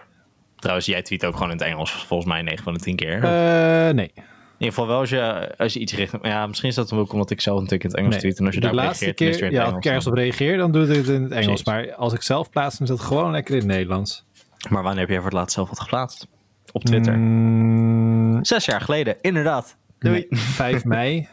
trouwens, 0.56 0.88
jij 0.88 1.02
tweet 1.02 1.26
ook 1.26 1.34
gewoon 1.34 1.52
in 1.52 1.58
het 1.58 1.68
Engels 1.68 1.92
volgens 1.92 2.30
mij 2.30 2.42
9 2.42 2.64
van 2.64 2.74
de 2.74 2.80
10 2.80 2.96
keer. 2.96 3.24
Eh, 3.24 3.94
nee. 3.94 4.12
in 4.16 4.24
ieder 4.58 4.74
geval 4.74 4.88
wel 4.88 5.00
als 5.00 5.10
je, 5.10 5.54
als 5.58 5.74
je 5.74 5.80
iets 5.80 5.94
richt. 5.94 6.14
Ja, 6.22 6.48
misschien 6.48 6.70
is 6.70 6.76
dat 6.76 6.94
ook 6.94 7.14
omdat 7.14 7.30
ik 7.30 7.42
zelf 7.42 7.62
natuurlijk 7.62 7.84
in 7.84 7.90
het 7.90 8.00
Engels 8.00 8.14
nee. 8.14 8.22
tweet. 8.22 8.40
En 8.40 8.46
als 8.46 8.56
je 8.56 8.62
de 8.62 8.68
daarop 8.68 8.86
laatste 8.86 9.14
keer, 9.14 9.44
in 9.44 9.52
ja, 9.52 9.60
als 9.60 9.68
ik 9.68 9.74
Engels. 9.74 9.86
ergens 9.86 10.08
op 10.08 10.14
reageer, 10.14 10.58
dan 10.58 10.72
doe 10.72 10.84
ik 10.84 10.96
het 10.96 11.08
in 11.08 11.24
het 11.24 11.32
Engels. 11.32 11.62
Precies. 11.62 11.88
Maar 11.88 11.96
als 11.96 12.14
ik 12.14 12.22
zelf 12.22 12.50
plaats, 12.50 12.78
dan 12.78 12.88
is 12.88 12.94
dat 12.94 13.06
gewoon 13.06 13.32
lekker 13.32 13.54
in 13.54 13.60
het 13.60 13.70
Nederlands. 13.70 14.26
Maar 14.70 14.84
wanneer 14.84 15.02
heb 15.02 15.10
jij 15.10 15.18
voor 15.18 15.30
het 15.30 15.38
laatst 15.38 15.56
zelf 15.56 15.70
wat 15.70 15.80
geplaatst? 15.80 16.28
Op 16.72 16.84
Twitter. 16.84 17.18
Mm, 17.18 18.44
Zes 18.46 18.66
jaar 18.66 18.82
geleden, 18.82 19.16
inderdaad. 19.22 19.78
Doei. 20.00 20.26
nee, 20.30 20.40
5 20.40 20.86
mei, 20.96 21.28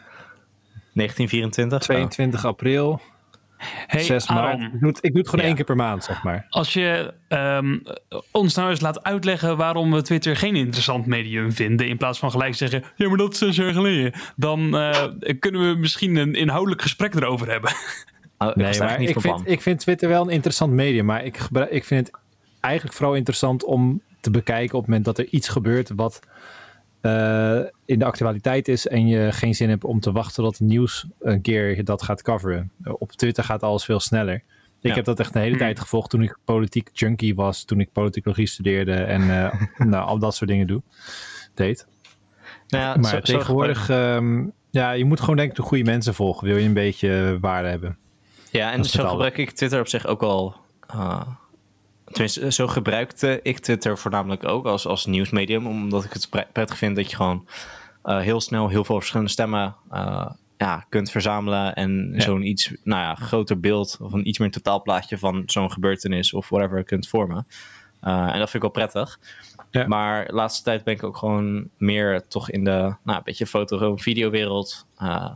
1924. 0.94 1.82
zo. 1.82 1.92
22 1.92 2.44
april, 2.44 3.00
Hey, 3.86 4.02
6 4.02 4.28
maart. 4.28 4.60
Ik 4.60 4.80
doe 4.80 4.88
het, 4.88 4.98
ik 5.04 5.10
doe 5.10 5.18
het 5.20 5.28
gewoon 5.28 5.40
Ja. 5.40 5.46
één 5.46 5.54
keer 5.54 5.64
per 5.64 5.76
maand, 5.76 6.04
zeg 6.04 6.22
maar. 6.22 6.46
als 6.50 6.72
je 6.72 7.14
ehm, 7.28 7.78
ons 8.30 8.54
nou 8.54 8.70
eens 8.70 8.80
laat 8.80 9.02
uitleggen 9.02 9.56
waarom 9.56 9.92
we 9.92 10.02
Twitter 10.02 10.36
geen 10.36 10.56
interessant 10.56 11.06
medium 11.06 11.52
vinden, 11.52 11.88
in 11.88 11.96
plaats 11.96 12.18
van 12.18 12.30
gelijk 12.30 12.54
zeggen, 12.54 12.84
ja, 12.96 13.08
maar 13.08 13.16
dat 13.16 13.32
is 13.32 13.38
zes 13.38 13.56
jaar 13.56 13.72
geleden, 13.72 14.12
dan 14.36 14.76
eh, 14.76 15.04
kunnen 15.38 15.68
we 15.70 15.78
misschien 15.78 16.16
een 16.16 16.34
inhoudelijk 16.34 16.82
gesprek 16.82 17.14
erover 17.14 17.50
hebben. 17.50 17.72
Oh, 18.38 18.54
Nee, 18.54 18.78
maar 18.78 19.00
ik 19.00 19.20
vind, 19.20 19.42
ik 19.44 19.60
vind 19.62 19.80
Twitter 19.80 20.08
wel 20.08 20.22
een 20.22 20.28
interessant 20.30 20.72
medium. 20.72 21.04
Maar 21.04 21.24
ik, 21.24 21.36
gebruik, 21.36 21.70
ik 21.70 21.84
vind 21.84 22.06
het 22.06 22.16
eigenlijk 22.60 22.96
vooral 22.96 23.14
interessant 23.14 23.64
om 23.64 24.00
te 24.20 24.30
bekijken 24.30 24.74
op 24.74 24.80
het 24.80 24.88
moment 24.88 25.04
dat 25.04 25.18
er 25.18 25.26
iets 25.30 25.48
gebeurt 25.48 25.90
wat 25.96 26.20
eh, 27.04 27.58
in 27.84 27.98
de 27.98 28.04
actualiteit 28.04 28.68
is. 28.68 28.86
En 28.86 29.06
je 29.06 29.32
geen 29.32 29.54
zin 29.54 29.68
hebt 29.68 29.84
om 29.84 30.00
te 30.00 30.12
wachten 30.12 30.42
tot 30.44 30.58
het 30.58 30.68
nieuws 30.68 31.06
een 31.20 31.40
keer 31.40 31.84
dat 31.84 32.02
gaat 32.02 32.22
coveren. 32.22 32.70
Op 32.84 33.12
Twitter 33.12 33.44
gaat 33.44 33.62
alles 33.62 33.84
veel 33.84 34.00
sneller. 34.00 34.34
Ik 34.80 34.90
Ja. 34.90 34.94
heb 34.94 35.04
dat 35.04 35.20
echt 35.20 35.32
de 35.32 35.38
hele 35.38 35.50
Hmm. 35.50 35.58
tijd 35.58 35.80
gevolgd 35.80 36.10
toen 36.10 36.22
ik 36.22 36.36
politiek 36.44 36.90
junkie 36.92 37.34
was. 37.34 37.64
Toen 37.64 37.80
ik 37.80 37.92
politicologie 37.92 38.46
studeerde 38.46 38.92
en 38.94 39.20
eh, 39.44 39.60
nou, 39.88 40.06
al 40.06 40.18
dat 40.18 40.34
soort 40.34 40.50
dingen 40.50 40.66
doe, 40.66 40.82
deed. 41.54 41.86
Nou 42.68 42.84
ja, 42.84 42.94
Maar 42.94 43.04
zo- 43.10 43.16
zo 43.16 43.20
tegenwoordig, 43.38 43.88
ehm, 43.88 44.44
ja, 44.70 44.90
je 44.92 45.04
moet 45.04 45.20
gewoon 45.20 45.36
denk 45.36 45.50
ik 45.50 45.56
de 45.56 45.62
goede 45.62 45.84
mensen 45.84 46.14
volgen. 46.14 46.46
Wil 46.46 46.56
je 46.56 46.66
een 46.66 46.72
beetje 46.74 47.38
waarde 47.40 47.68
hebben. 47.68 47.96
Ja, 48.50 48.72
en 48.72 48.84
zo 48.84 49.08
gebruik 49.08 49.38
ik 49.38 49.50
Twitter 49.50 49.80
op 49.80 49.88
zich 49.88 50.06
ook 50.06 50.22
al. 50.22 50.56
eh, 50.88 51.22
tenminste, 52.04 52.52
zo 52.52 52.66
gebruikte 52.66 53.40
ik 53.42 53.58
Twitter 53.58 53.98
voornamelijk 53.98 54.44
ook 54.48 54.66
als, 54.66 54.86
als 54.86 55.06
nieuwsmedium. 55.06 55.66
Omdat 55.66 56.04
ik 56.04 56.12
het 56.12 56.28
pre- 56.30 56.46
prettig 56.52 56.78
vind 56.78 56.96
dat 56.96 57.10
je 57.10 57.16
gewoon 57.16 57.46
eh, 58.02 58.18
heel 58.18 58.40
snel 58.40 58.68
heel 58.68 58.84
veel 58.84 58.96
verschillende 58.96 59.30
stemmen 59.32 59.74
eh, 59.90 60.30
ja, 60.56 60.84
kunt 60.88 61.10
verzamelen. 61.10 61.74
En 61.74 62.10
Ja. 62.14 62.20
zo'n 62.20 62.42
iets 62.46 62.72
nou 62.82 63.00
ja, 63.02 63.14
groter 63.14 63.60
beeld 63.60 63.98
of 64.00 64.12
een 64.12 64.28
iets 64.28 64.38
meer 64.38 64.50
totaalplaatje 64.50 65.18
van 65.18 65.42
zo'n 65.46 65.72
gebeurtenis 65.72 66.32
of 66.32 66.48
whatever 66.48 66.84
kunt 66.84 67.08
vormen. 67.08 67.46
Eh, 68.00 68.12
en 68.32 68.38
dat 68.38 68.50
vind 68.50 68.54
ik 68.54 68.60
wel 68.62 68.70
prettig. 68.70 69.18
Ja. 69.70 69.86
Maar 69.86 70.26
de 70.26 70.32
laatste 70.32 70.62
tijd 70.62 70.84
ben 70.84 70.94
ik 70.94 71.02
ook 71.02 71.16
gewoon 71.16 71.68
meer 71.76 72.28
toch 72.28 72.50
in 72.50 72.64
de 72.64 72.70
nou, 73.02 73.18
een 73.18 73.20
beetje 73.24 73.46
foto- 73.46 73.96
videowereld. 73.96 74.86
eh 74.98 75.30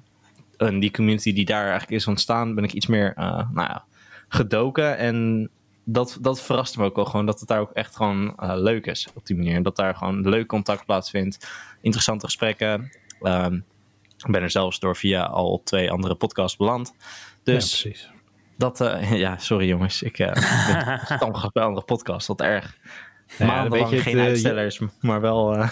en 0.57 0.79
die 0.81 0.91
community 0.91 1.33
die 1.33 1.45
daar 1.45 1.63
eigenlijk 1.63 1.91
is 1.91 2.07
ontstaan, 2.07 2.55
ben 2.55 2.65
ik 2.65 2.73
iets 2.73 2.87
meer 2.87 3.13
eh, 3.17 3.25
nou 3.53 3.69
ja, 3.69 3.85
gedoken. 4.29 4.97
En 4.99 5.49
dat, 5.91 6.19
dat 6.21 6.43
verraste 6.43 6.79
me 6.79 6.85
ook 6.85 6.97
wel 6.97 7.05
gewoon, 7.05 7.27
dat 7.27 7.41
het 7.41 7.49
daar 7.49 7.61
ook 7.61 7.73
echt 7.73 7.97
gewoon 7.97 8.37
eh, 8.37 8.53
leuk 8.55 8.87
is 8.87 9.09
op 9.15 9.27
die 9.27 9.37
manier. 9.37 9.63
Dat 9.63 9.77
daar 9.77 9.95
gewoon 9.95 10.29
leuk 10.29 10.47
contact 10.47 10.85
plaatsvindt, 10.85 11.49
interessante 11.81 12.25
gesprekken. 12.25 12.91
Ehm, 13.23 13.55
ik 14.17 14.31
ben 14.31 14.43
er 14.43 14.51
zelfs 14.51 14.79
door 14.79 14.97
via 14.97 15.23
al 15.23 15.61
twee 15.65 15.91
andere 15.91 16.15
podcasts 16.15 16.57
beland. 16.57 16.95
Dus 17.43 17.83
ja, 17.83 17.89
precies. 17.89 18.11
dat, 18.57 18.81
eh, 18.81 19.13
ja, 19.25 19.39
sorry 19.39 19.69
jongens, 19.69 20.03
ik 20.03 20.19
uh, 20.19 20.33
ben 20.33 21.01
stamgast 21.05 21.53
bij 21.53 21.63
andere 21.63 21.87
podcasts, 21.87 22.29
wat 22.29 22.41
erg. 22.41 22.77
Ja, 23.39 23.47
Maandenlang 23.47 23.71
dan 23.71 23.79
weet 23.79 23.89
je 23.91 23.95
het, 23.95 24.05
geen 24.05 24.19
eh, 24.19 24.25
uitstellers, 24.25 24.81
maar 25.01 25.21
wel... 25.21 25.57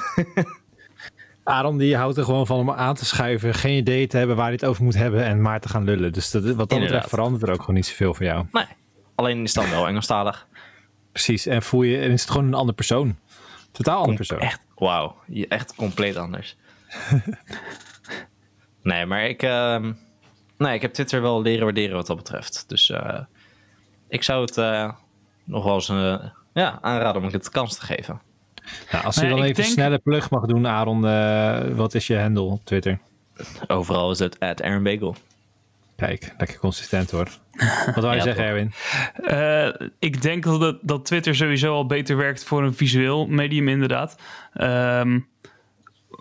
Aaron 1.44 1.78
die 1.78 1.96
houdt 1.96 2.16
er 2.16 2.24
gewoon 2.24 2.46
van 2.46 2.58
om 2.58 2.70
aan 2.70 2.94
te 2.94 3.04
schuiven, 3.04 3.54
geen 3.54 3.76
idee 3.76 4.06
te 4.06 4.16
hebben 4.16 4.36
waar 4.36 4.44
hij 4.44 4.54
het 4.54 4.64
over 4.64 4.84
moet 4.84 4.94
hebben 4.94 5.24
en 5.24 5.42
maar 5.42 5.60
te 5.60 5.68
gaan 5.68 5.84
lullen. 5.84 6.12
Dus 6.12 6.30
dat, 6.30 6.42
wat 6.42 6.68
dat 6.68 6.80
betreft 6.80 7.08
verandert 7.08 7.42
er 7.42 7.50
ook 7.50 7.60
gewoon 7.60 7.74
niet 7.74 7.86
zoveel 7.86 8.14
voor 8.14 8.24
jou. 8.24 8.46
nee, 8.52 8.66
alleen 9.16 9.42
is 9.42 9.54
het 9.54 9.64
dan 9.64 9.72
wel 9.72 9.86
Engelstalig. 9.88 10.46
Precies, 11.12 11.46
en 11.46 11.62
voel 11.62 11.82
je, 11.82 11.98
en 11.98 12.10
is 12.10 12.20
het 12.20 12.30
gewoon 12.30 12.46
een 12.46 12.54
andere 12.54 12.76
persoon. 12.76 13.16
Totaal 13.72 13.98
andere 13.98 14.16
persoon. 14.16 14.38
Echt, 14.38 14.60
wauw. 14.74 15.16
Je- 15.26 15.48
Echt 15.48 15.74
compleet 15.74 16.16
anders. 16.16 16.56
nee, 18.82 19.06
maar 19.06 19.24
ik, 19.28 19.42
ehm, 19.42 19.92
nee, 20.58 20.74
ik 20.74 20.82
heb 20.82 20.92
Twitter 20.92 21.22
wel 21.22 21.42
leren 21.42 21.64
waarderen 21.64 21.96
wat 21.96 22.06
dat 22.06 22.16
betreft. 22.16 22.64
Dus 22.68 22.90
eh, 22.90 23.20
ik 24.08 24.22
zou 24.22 24.40
het 24.44 24.56
eh, 24.58 24.92
nog 25.44 25.64
wel 25.64 25.74
eens 25.74 25.88
eh, 25.88 26.24
ja, 26.54 26.78
aanraden 26.80 27.22
om 27.22 27.28
het 27.32 27.44
de 27.44 27.50
kans 27.50 27.78
te 27.78 27.84
geven. 27.84 28.20
Nou, 28.92 29.04
als 29.04 29.14
je 29.14 29.20
Nee, 29.20 29.30
dan 29.30 29.42
even 29.42 29.54
denk- 29.54 29.68
snelle 29.68 29.98
plug 29.98 30.30
mag 30.30 30.44
doen, 30.46 30.66
Aaron, 30.66 31.00
wat 31.76 31.94
is 31.94 32.06
je 32.06 32.18
handle 32.20 32.42
op 32.42 32.64
Twitter? 32.64 32.98
Overal 33.66 34.10
is 34.10 34.18
het 34.18 34.40
at 34.40 34.62
Aaron 34.62 34.82
Bagel. 34.82 35.16
Kijk, 35.96 36.34
lekker 36.38 36.58
consistent 36.58 37.10
hoor. 37.10 37.28
Wat 37.94 37.94
wou 38.04 38.10
je 38.10 38.16
Ja, 38.16 38.22
zeggen, 38.22 38.44
toch. 38.44 38.44
Erwin? 38.44 38.72
Eh, 39.80 39.88
ik 39.98 40.22
denk 40.22 40.44
dat, 40.44 40.60
het- 40.60 40.78
dat 40.82 41.04
Twitter 41.04 41.34
sowieso 41.34 41.74
al 41.74 41.86
beter 41.86 42.16
werkt 42.16 42.44
voor 42.44 42.62
een 42.64 42.74
visueel 42.74 43.26
medium, 43.26 43.68
inderdaad. 43.68 44.16
Ehm, 44.52 45.20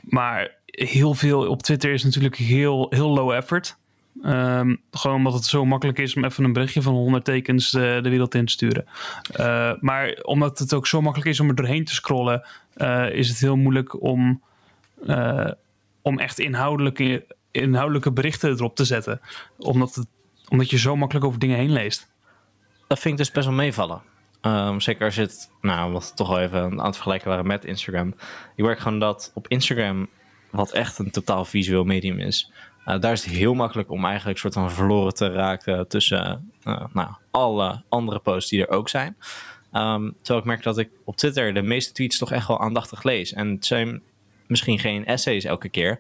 maar 0.02 0.52
heel 0.66 1.14
veel 1.14 1.48
op 1.48 1.62
Twitter 1.64 1.92
is 1.94 2.04
natuurlijk 2.04 2.36
heel, 2.36 2.88
heel 2.90 3.10
low 3.10 3.32
effort. 3.32 3.78
Ehm, 4.24 4.76
gewoon 4.92 5.16
omdat 5.16 5.34
het 5.34 5.46
zo 5.46 5.66
makkelijk 5.66 6.00
is 6.00 6.16
om 6.16 6.26
even 6.26 6.44
een 6.44 6.54
berichtje 6.54 6.82
van 6.82 6.94
100 6.94 7.26
tekens 7.26 7.74
eh, 7.74 7.82
de 7.82 8.10
wereld 8.10 8.36
in 8.36 8.46
te 8.46 8.52
sturen. 8.52 8.86
Eh, 9.34 9.72
maar 9.80 10.20
omdat 10.22 10.60
het 10.60 10.74
ook 10.74 10.88
zo 10.88 11.02
makkelijk 11.02 11.30
is 11.30 11.40
om 11.40 11.50
er 11.50 11.56
doorheen 11.56 11.86
te 11.86 11.94
scrollen, 11.94 12.44
eh, 12.74 13.10
is 13.12 13.30
het 13.30 13.40
heel 13.40 13.56
moeilijk 13.56 14.02
om, 14.02 14.42
eh, 15.08 15.52
om 16.02 16.20
echt 16.20 16.40
inhoudelijke, 16.40 17.26
inhoudelijke 17.62 18.12
berichten 18.12 18.50
erop 18.50 18.76
te 18.76 18.86
zetten. 18.86 19.22
Omdat, 19.58 19.96
het, 19.96 20.08
omdat 20.50 20.70
je 20.70 20.78
zo 20.78 20.96
makkelijk 20.96 21.26
over 21.26 21.40
dingen 21.40 21.58
heen 21.58 21.72
leest. 21.72 22.14
Dat 22.88 23.00
vind 23.00 23.14
ik 23.14 23.20
dus 23.20 23.32
best 23.32 23.46
wel 23.46 23.56
meevallen. 23.56 24.02
Ehm, 24.42 24.80
zeker 24.80 25.06
als 25.06 25.16
je 25.16 25.22
het, 25.22 25.52
nou, 25.62 25.92
wat 25.92 26.12
toch 26.16 26.28
wel 26.28 26.40
even 26.40 26.62
aan 26.62 26.86
het 26.86 26.96
vergelijken 26.96 27.30
waren 27.30 27.48
met 27.48 27.66
Instagram. 27.66 28.16
Ik 28.56 28.66
merk 28.66 28.80
gewoon 28.80 29.00
dat 29.00 29.32
op 29.34 29.48
Instagram, 29.48 30.08
wat 30.50 30.72
echt 30.72 31.00
een 31.00 31.12
totaal 31.12 31.46
visueel 31.46 31.84
medium 31.84 32.20
is, 32.20 32.52
eh, 32.86 33.00
daar 33.00 33.12
is 33.12 33.26
het 33.26 33.34
heel 33.34 33.54
makkelijk 33.54 33.92
om 33.92 34.06
eigenlijk 34.06 34.40
soort 34.40 34.54
van 34.54 34.72
verloren 34.72 35.14
te 35.14 35.32
raken 35.32 35.88
tussen 35.88 36.52
eh, 36.64 36.86
nou, 36.94 37.10
alle 37.32 37.84
andere 37.90 38.20
posts 38.20 38.50
die 38.50 38.62
er 38.62 38.70
ook 38.70 38.90
zijn. 38.90 39.18
Ehm, 39.72 40.12
terwijl 40.18 40.40
ik 40.40 40.46
merk 40.46 40.64
dat 40.64 40.78
ik 40.78 40.90
op 41.04 41.16
Twitter 41.16 41.54
de 41.54 41.62
meeste 41.62 41.94
tweets 41.94 42.18
toch 42.18 42.32
echt 42.32 42.48
wel 42.48 42.62
aandachtig 42.62 43.04
lees. 43.04 43.34
En 43.34 43.50
het 43.50 43.66
zijn 43.66 44.02
misschien 44.48 44.80
geen 44.80 45.06
essays 45.06 45.44
elke 45.44 45.70
keer. 45.70 46.00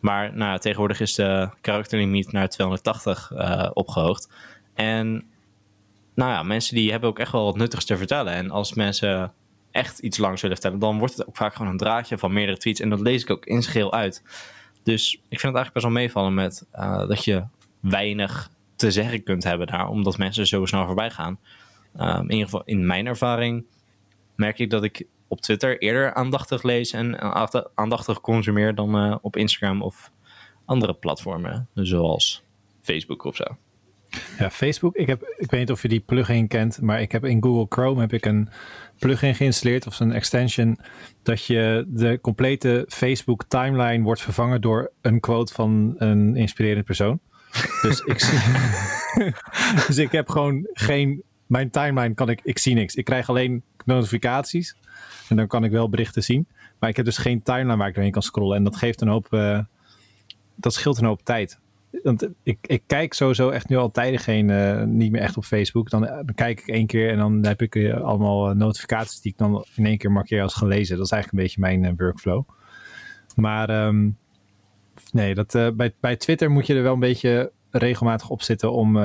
Maar 0.00 0.36
nou, 0.36 0.58
tegenwoordig 0.58 1.00
is 1.00 1.14
de 1.14 1.48
karakterlimiet 1.60 2.32
naar 2.32 2.48
280 2.48 3.32
eh, 3.32 3.70
opgehoogd. 3.74 4.28
En 4.74 5.24
nou 6.14 6.30
ja, 6.30 6.42
mensen 6.42 6.74
die 6.74 6.90
hebben 6.90 7.08
ook 7.08 7.18
echt 7.18 7.32
wel 7.32 7.44
wat 7.44 7.56
nuttigs 7.56 7.84
te 7.84 7.96
vertellen. 7.96 8.32
En 8.32 8.50
als 8.50 8.74
mensen 8.74 9.32
echt 9.70 9.98
iets 9.98 10.18
langs 10.18 10.40
willen 10.42 10.56
vertellen, 10.56 10.80
dan 10.80 10.98
wordt 10.98 11.16
het 11.16 11.26
ook 11.26 11.36
vaak 11.36 11.54
gewoon 11.54 11.70
een 11.70 11.78
draadje 11.78 12.18
van 12.18 12.32
meerdere 12.32 12.58
tweets. 12.58 12.80
En 12.80 12.90
dat 12.90 13.00
lees 13.00 13.22
ik 13.22 13.30
ook 13.30 13.46
in 13.46 13.62
geheel 13.62 13.92
uit. 13.92 14.22
Dus 14.82 15.14
ik 15.14 15.40
vind 15.40 15.42
het 15.42 15.54
eigenlijk 15.54 15.72
best 15.72 15.84
wel 15.84 15.94
meevallen 15.94 16.34
met 16.34 16.66
eh, 16.70 17.08
dat 17.08 17.24
je 17.24 17.44
weinig 17.80 18.50
te 18.76 18.90
zeggen 18.90 19.22
kunt 19.22 19.44
hebben 19.44 19.66
daar, 19.66 19.88
omdat 19.88 20.18
mensen 20.18 20.46
zo 20.46 20.66
snel 20.66 20.86
voorbij 20.86 21.10
gaan. 21.10 21.38
Ehm, 21.96 22.22
in 22.22 22.30
ieder 22.30 22.44
geval 22.44 22.62
in 22.64 22.86
mijn 22.86 23.06
ervaring 23.06 23.64
merk 24.34 24.58
ik 24.58 24.70
dat 24.70 24.84
ik 24.84 25.06
op 25.30 25.40
Twitter 25.40 25.78
eerder 25.78 26.14
aandachtig 26.14 26.62
lees 26.62 26.92
en 26.92 27.20
aandachtig- 27.74 28.20
consumeer 28.20 28.74
dan 28.74 28.96
eh, 28.96 29.16
op 29.20 29.36
Instagram 29.36 29.82
of 29.82 30.10
andere 30.64 30.94
platformen, 30.94 31.68
zoals 31.74 32.42
Facebook 32.80 33.24
of 33.24 33.36
zo. 33.36 33.44
Ja, 34.38 34.50
Facebook. 34.50 34.96
Ik, 34.96 35.06
heb, 35.06 35.34
ik 35.38 35.50
weet 35.50 35.60
niet 35.60 35.70
of 35.70 35.82
je 35.82 35.88
die 35.88 36.00
plugin 36.00 36.48
kent, 36.48 36.80
maar 36.80 37.00
ik 37.00 37.12
heb 37.12 37.24
in 37.24 37.42
Google 37.42 37.66
Chrome 37.68 38.00
heb 38.00 38.12
ik 38.12 38.26
een 38.26 38.48
plugin 38.98 39.34
geïnstalleerd 39.34 39.86
of 39.86 40.00
een 40.00 40.12
extension 40.12 40.78
dat 41.22 41.44
je 41.44 41.84
de 41.88 42.18
complete 42.20 42.84
Facebook 42.88 43.44
timeline 43.48 44.04
wordt 44.04 44.20
vervangen 44.20 44.60
door 44.60 44.92
een 45.00 45.20
quote 45.20 45.52
van 45.52 45.94
een 45.98 46.36
inspirerend 46.36 46.84
persoon. 46.84 47.20
Dus 47.82 48.00
ik 48.00 48.20
zie, 48.20 48.38
dus 49.86 49.98
ik 49.98 50.12
heb 50.12 50.28
gewoon 50.28 50.68
geen 50.72 51.22
mijn 51.50 51.70
timeline 51.70 52.14
kan 52.14 52.28
ik 52.28 52.40
ik 52.42 52.58
zie 52.58 52.74
niks. 52.74 52.94
Ik 52.94 53.04
krijg 53.04 53.28
alleen 53.28 53.62
notificaties 53.84 54.76
en 55.28 55.36
dan 55.36 55.46
kan 55.46 55.64
ik 55.64 55.70
wel 55.70 55.88
berichten 55.88 56.22
zien, 56.22 56.46
maar 56.78 56.90
ik 56.90 56.96
heb 56.96 57.04
dus 57.04 57.18
geen 57.18 57.42
timeline 57.42 57.76
waar 57.76 57.88
ik 57.88 57.94
doorheen 57.94 58.12
kan 58.12 58.22
scrollen 58.22 58.56
en 58.56 58.64
dat 58.64 58.76
geeft 58.76 59.00
een 59.00 59.08
hoop 59.08 59.32
eh, 59.32 59.58
dat 60.54 60.74
scheelt 60.74 60.98
een 60.98 61.04
hoop 61.04 61.22
tijd. 61.22 61.58
Want 62.02 62.28
ik, 62.42 62.58
ik 62.62 62.82
kijk 62.86 63.14
sowieso 63.14 63.50
echt 63.50 63.68
nu 63.68 63.76
al 63.76 63.90
tijden 63.90 64.20
geen, 64.20 64.50
eh, 64.50 64.82
niet 64.82 65.12
meer 65.12 65.20
echt 65.20 65.36
op 65.36 65.44
Facebook. 65.44 65.90
Dan, 65.90 66.06
eh, 66.06 66.14
dan 66.14 66.34
kijk 66.34 66.60
ik 66.60 66.66
één 66.66 66.86
keer 66.86 67.10
en 67.10 67.18
dan 67.18 67.44
heb 67.44 67.62
ik 67.62 67.92
allemaal 67.92 68.54
notificaties 68.54 69.20
die 69.20 69.32
ik 69.32 69.38
dan 69.38 69.64
in 69.74 69.86
één 69.86 69.98
keer 69.98 70.12
markeer 70.12 70.42
als 70.42 70.54
gelezen. 70.54 70.96
Dat 70.96 71.04
is 71.06 71.12
eigenlijk 71.12 71.42
een 71.42 71.48
beetje 71.48 71.80
mijn 71.80 71.96
workflow. 71.96 72.48
Maar 73.36 73.68
ehm, 73.68 74.10
nee, 75.12 75.34
dat, 75.34 75.76
bij, 75.76 75.94
bij 76.00 76.16
Twitter 76.16 76.50
moet 76.50 76.66
je 76.66 76.74
er 76.74 76.82
wel 76.82 76.92
een 76.92 77.00
beetje 77.00 77.52
regelmatig 77.70 78.30
op 78.30 78.42
zitten 78.42 78.72
om, 78.72 78.96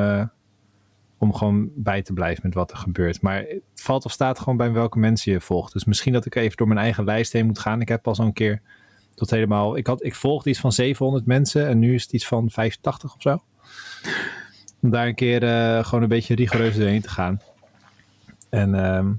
om 1.18 1.34
gewoon 1.34 1.70
bij 1.76 2.02
te 2.02 2.14
blijven 2.14 2.42
met 2.44 2.54
wat 2.54 2.72
er 2.72 2.78
gebeurt. 2.78 3.22
Maar 3.22 3.38
het 3.38 3.82
valt 3.82 4.06
of 4.06 4.12
staat 4.12 4.40
gewoon 4.40 4.58
bij 4.58 4.72
welke 4.72 5.00
mensen 5.00 5.32
je 5.32 5.42
volgt. 5.42 5.74
Dus 5.74 5.86
misschien 5.86 6.14
dat 6.14 6.26
ik 6.26 6.36
even 6.36 6.58
door 6.58 6.68
mijn 6.68 6.80
eigen 6.80 7.04
lijst 7.04 7.34
heen 7.34 7.46
moet 7.46 7.60
gaan. 7.60 7.82
Ik 7.82 7.88
heb 7.88 8.08
al 8.08 8.16
zo'n 8.16 8.34
keer 8.34 8.62
tot 9.16 9.30
helemaal. 9.30 9.78
Ik, 9.78 9.88
had, 9.88 10.04
ik 10.04 10.16
volgde 10.16 10.50
iets 10.50 10.60
van 10.60 10.72
700 10.72 11.26
mensen 11.26 11.68
en 11.68 11.80
nu 11.80 11.94
is 11.94 12.04
het 12.04 12.14
iets 12.14 12.28
van 12.28 12.50
85 12.50 13.16
of 13.16 13.22
zo. 13.22 13.44
Om 14.82 14.90
daar 14.90 15.08
een 15.08 15.16
keer 15.16 15.44
eh, 15.44 15.84
gewoon 15.86 16.04
een 16.04 16.10
beetje 16.10 16.36
rigoureus 16.36 16.76
doorheen 16.76 17.02
te 17.02 17.10
gaan. 17.10 17.42
En 18.50 18.76
ehm, 18.76 19.14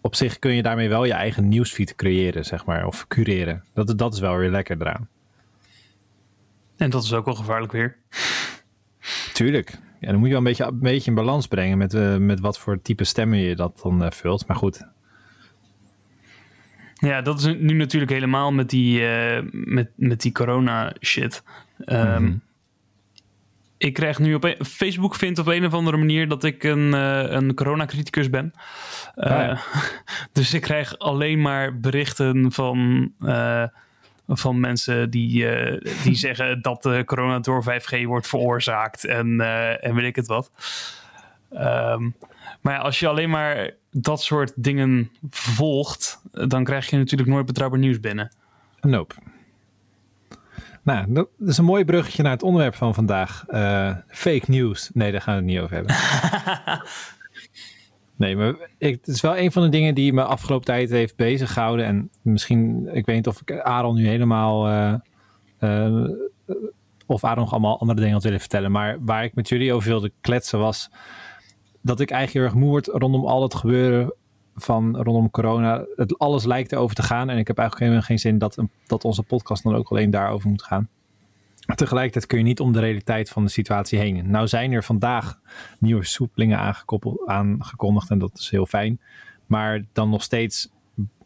op 0.00 0.14
zich 0.14 0.38
kun 0.38 0.54
je 0.54 0.62
daarmee 0.62 0.88
wel 0.88 1.04
je 1.04 1.12
eigen 1.12 1.48
nieuwsfeed 1.48 1.96
creëren, 1.96 2.44
zeg 2.44 2.64
maar, 2.64 2.86
of 2.86 3.06
cureren. 3.06 3.64
Dat, 3.74 3.98
dat 3.98 4.14
is 4.14 4.20
wel 4.20 4.36
weer 4.36 4.50
lekker 4.50 4.76
eraan. 4.80 5.08
En 6.76 6.90
dat 6.90 7.02
is 7.02 7.12
ook 7.12 7.24
wel 7.24 7.34
gevaarlijk 7.34 7.72
weer. 7.72 7.96
Tuurlijk. 9.32 9.78
Ja, 10.00 10.10
dan 10.10 10.16
moet 10.18 10.24
je 10.28 10.28
wel 10.34 10.38
een 10.38 10.44
beetje, 10.48 10.64
een 10.64 10.78
beetje 10.78 11.10
in 11.10 11.16
balans 11.16 11.46
brengen 11.46 11.78
met, 11.78 11.94
eh, 11.94 12.16
met 12.16 12.40
wat 12.40 12.58
voor 12.58 12.82
type 12.82 13.04
stemmen 13.04 13.38
je 13.38 13.56
dat 13.56 13.80
dan 13.82 14.04
eh, 14.04 14.10
vult. 14.10 14.46
Maar 14.46 14.56
goed, 14.56 14.86
Ja, 17.00 17.22
dat 17.22 17.38
is 17.38 17.44
nu 17.46 17.72
natuurlijk 17.74 18.12
helemaal 18.12 18.52
met 18.52 18.70
die, 18.70 19.06
eh, 19.08 19.42
met, 19.52 19.90
met 19.96 20.20
die 20.20 20.32
corona 20.32 20.92
shit. 21.00 21.42
Ehm, 21.84 22.22
Mhm. 22.22 22.34
Ik 23.78 23.92
krijg 23.94 24.18
nu 24.18 24.34
op 24.34 24.44
een- 24.44 24.64
Facebook 24.64 25.14
vindt 25.14 25.38
op 25.38 25.46
een 25.46 25.64
of 25.64 25.74
andere 25.74 25.96
manier 25.96 26.28
dat 26.28 26.44
ik 26.44 26.62
een, 26.64 26.92
een 27.36 27.54
coronacriticus 27.54 28.30
ben. 28.30 28.52
Ah, 29.14 29.30
ja. 29.30 29.58
dus 30.32 30.54
ik 30.54 30.60
krijg 30.60 30.98
alleen 30.98 31.40
maar 31.40 31.78
berichten 31.80 32.52
van, 32.52 33.12
van 34.28 34.60
mensen 34.60 35.10
die, 35.10 35.48
eh, 35.48 35.92
die 36.02 36.14
zeggen 36.26 36.62
dat 36.62 36.82
de 36.82 37.02
corona 37.04 37.38
door 37.38 37.62
5G 37.62 38.04
wordt 38.04 38.28
veroorzaakt 38.28 39.04
en, 39.04 39.40
eh, 39.40 39.84
en 39.84 39.94
weet 39.94 40.04
ik 40.04 40.16
het 40.16 40.26
wat. 40.26 40.50
Ehm, 41.52 42.10
maar 42.60 42.74
ja, 42.74 42.78
als 42.78 42.98
je 42.98 43.08
alleen 43.08 43.30
maar 43.30 43.70
dat 43.90 44.22
soort 44.22 44.52
dingen 44.56 45.10
volgt, 45.30 46.22
dan 46.32 46.64
krijg 46.64 46.90
je 46.90 46.96
natuurlijk 46.96 47.30
nooit 47.30 47.46
betrouwbaar 47.46 47.80
nieuws 47.80 48.00
binnen. 48.00 48.32
Nope. 48.80 49.14
Nou, 50.82 51.12
dat 51.12 51.28
is 51.38 51.58
een 51.58 51.64
mooi 51.64 51.84
bruggetje 51.84 52.22
naar 52.22 52.32
het 52.32 52.42
onderwerp 52.42 52.74
van 52.74 52.94
vandaag. 52.94 53.44
Uh, 53.48 53.94
fake 54.08 54.44
news. 54.46 54.90
Nee, 54.92 55.12
daar 55.12 55.20
gaan 55.20 55.34
we 55.34 55.40
het 55.40 55.50
niet 55.50 55.60
over 55.60 55.76
hebben. 55.76 55.94
nee, 58.18 58.36
maar 58.36 58.54
ik, 58.78 58.94
het 58.94 59.06
is 59.08 59.20
wel 59.20 59.36
een 59.36 59.52
van 59.52 59.62
de 59.62 59.68
dingen 59.68 59.94
die 59.94 60.12
me 60.12 60.22
afgelopen 60.22 60.66
tijd 60.66 60.90
heeft 60.90 61.16
bezig 61.16 61.52
gehouden. 61.52 61.86
En 61.86 62.10
misschien, 62.22 62.88
ik 62.92 63.06
weet 63.06 63.16
niet 63.16 63.26
of 63.26 63.40
ik 63.40 63.60
Aaron 63.60 63.94
nu 63.94 64.08
helemaal... 64.08 64.68
Uh, 64.68 64.94
uh, 65.60 66.10
of 67.06 67.24
Aaron 67.24 67.42
nog 67.42 67.52
allemaal 67.52 67.80
andere 67.80 67.98
dingen 67.98 68.14
had 68.14 68.22
willen 68.22 68.40
vertellen. 68.40 68.70
Maar 68.70 68.96
waar 69.00 69.24
ik 69.24 69.34
met 69.34 69.48
jullie 69.48 69.72
over 69.72 69.88
wilde 69.88 70.12
kletsen 70.20 70.58
was... 70.58 70.90
dat 71.80 72.00
ik 72.00 72.10
eigenlijk 72.10 72.32
heel 72.32 72.54
erg 72.54 72.64
moe 72.64 72.70
word 72.70 72.86
rondom 72.86 73.24
al 73.24 73.42
het 73.42 73.54
gebeuren 73.54 74.14
van 74.54 74.96
rondom 75.02 75.30
corona. 75.30 75.84
Het, 75.96 76.18
alles 76.18 76.44
lijkt 76.44 76.72
erover 76.72 76.94
te 76.94 77.02
gaan. 77.02 77.30
En 77.30 77.38
ik 77.38 77.46
heb 77.46 77.58
eigenlijk 77.58 77.90
helemaal 77.90 78.08
geen 78.08 78.18
zin 78.18 78.38
dat, 78.38 78.58
dat 78.86 79.04
onze 79.04 79.22
podcast 79.22 79.62
dan 79.62 79.74
ook 79.74 79.88
alleen 79.88 80.10
daarover 80.10 80.48
moet 80.48 80.62
gaan. 80.62 80.88
Tegelijkertijd 81.74 82.26
kun 82.26 82.38
je 82.38 82.44
niet 82.44 82.60
om 82.60 82.72
de 82.72 82.80
realiteit 82.80 83.30
van 83.30 83.44
de 83.44 83.50
situatie 83.50 83.98
heen. 83.98 84.30
Nou 84.30 84.48
zijn 84.48 84.72
er 84.72 84.84
vandaag 84.84 85.40
nieuwe 85.78 86.04
soepelingen 86.04 86.76
aangekondigd 87.26 88.10
en 88.10 88.18
dat 88.18 88.38
is 88.38 88.50
heel 88.50 88.66
fijn. 88.66 89.00
Maar 89.46 89.84
dan 89.92 90.10
nog 90.10 90.22
steeds 90.22 90.70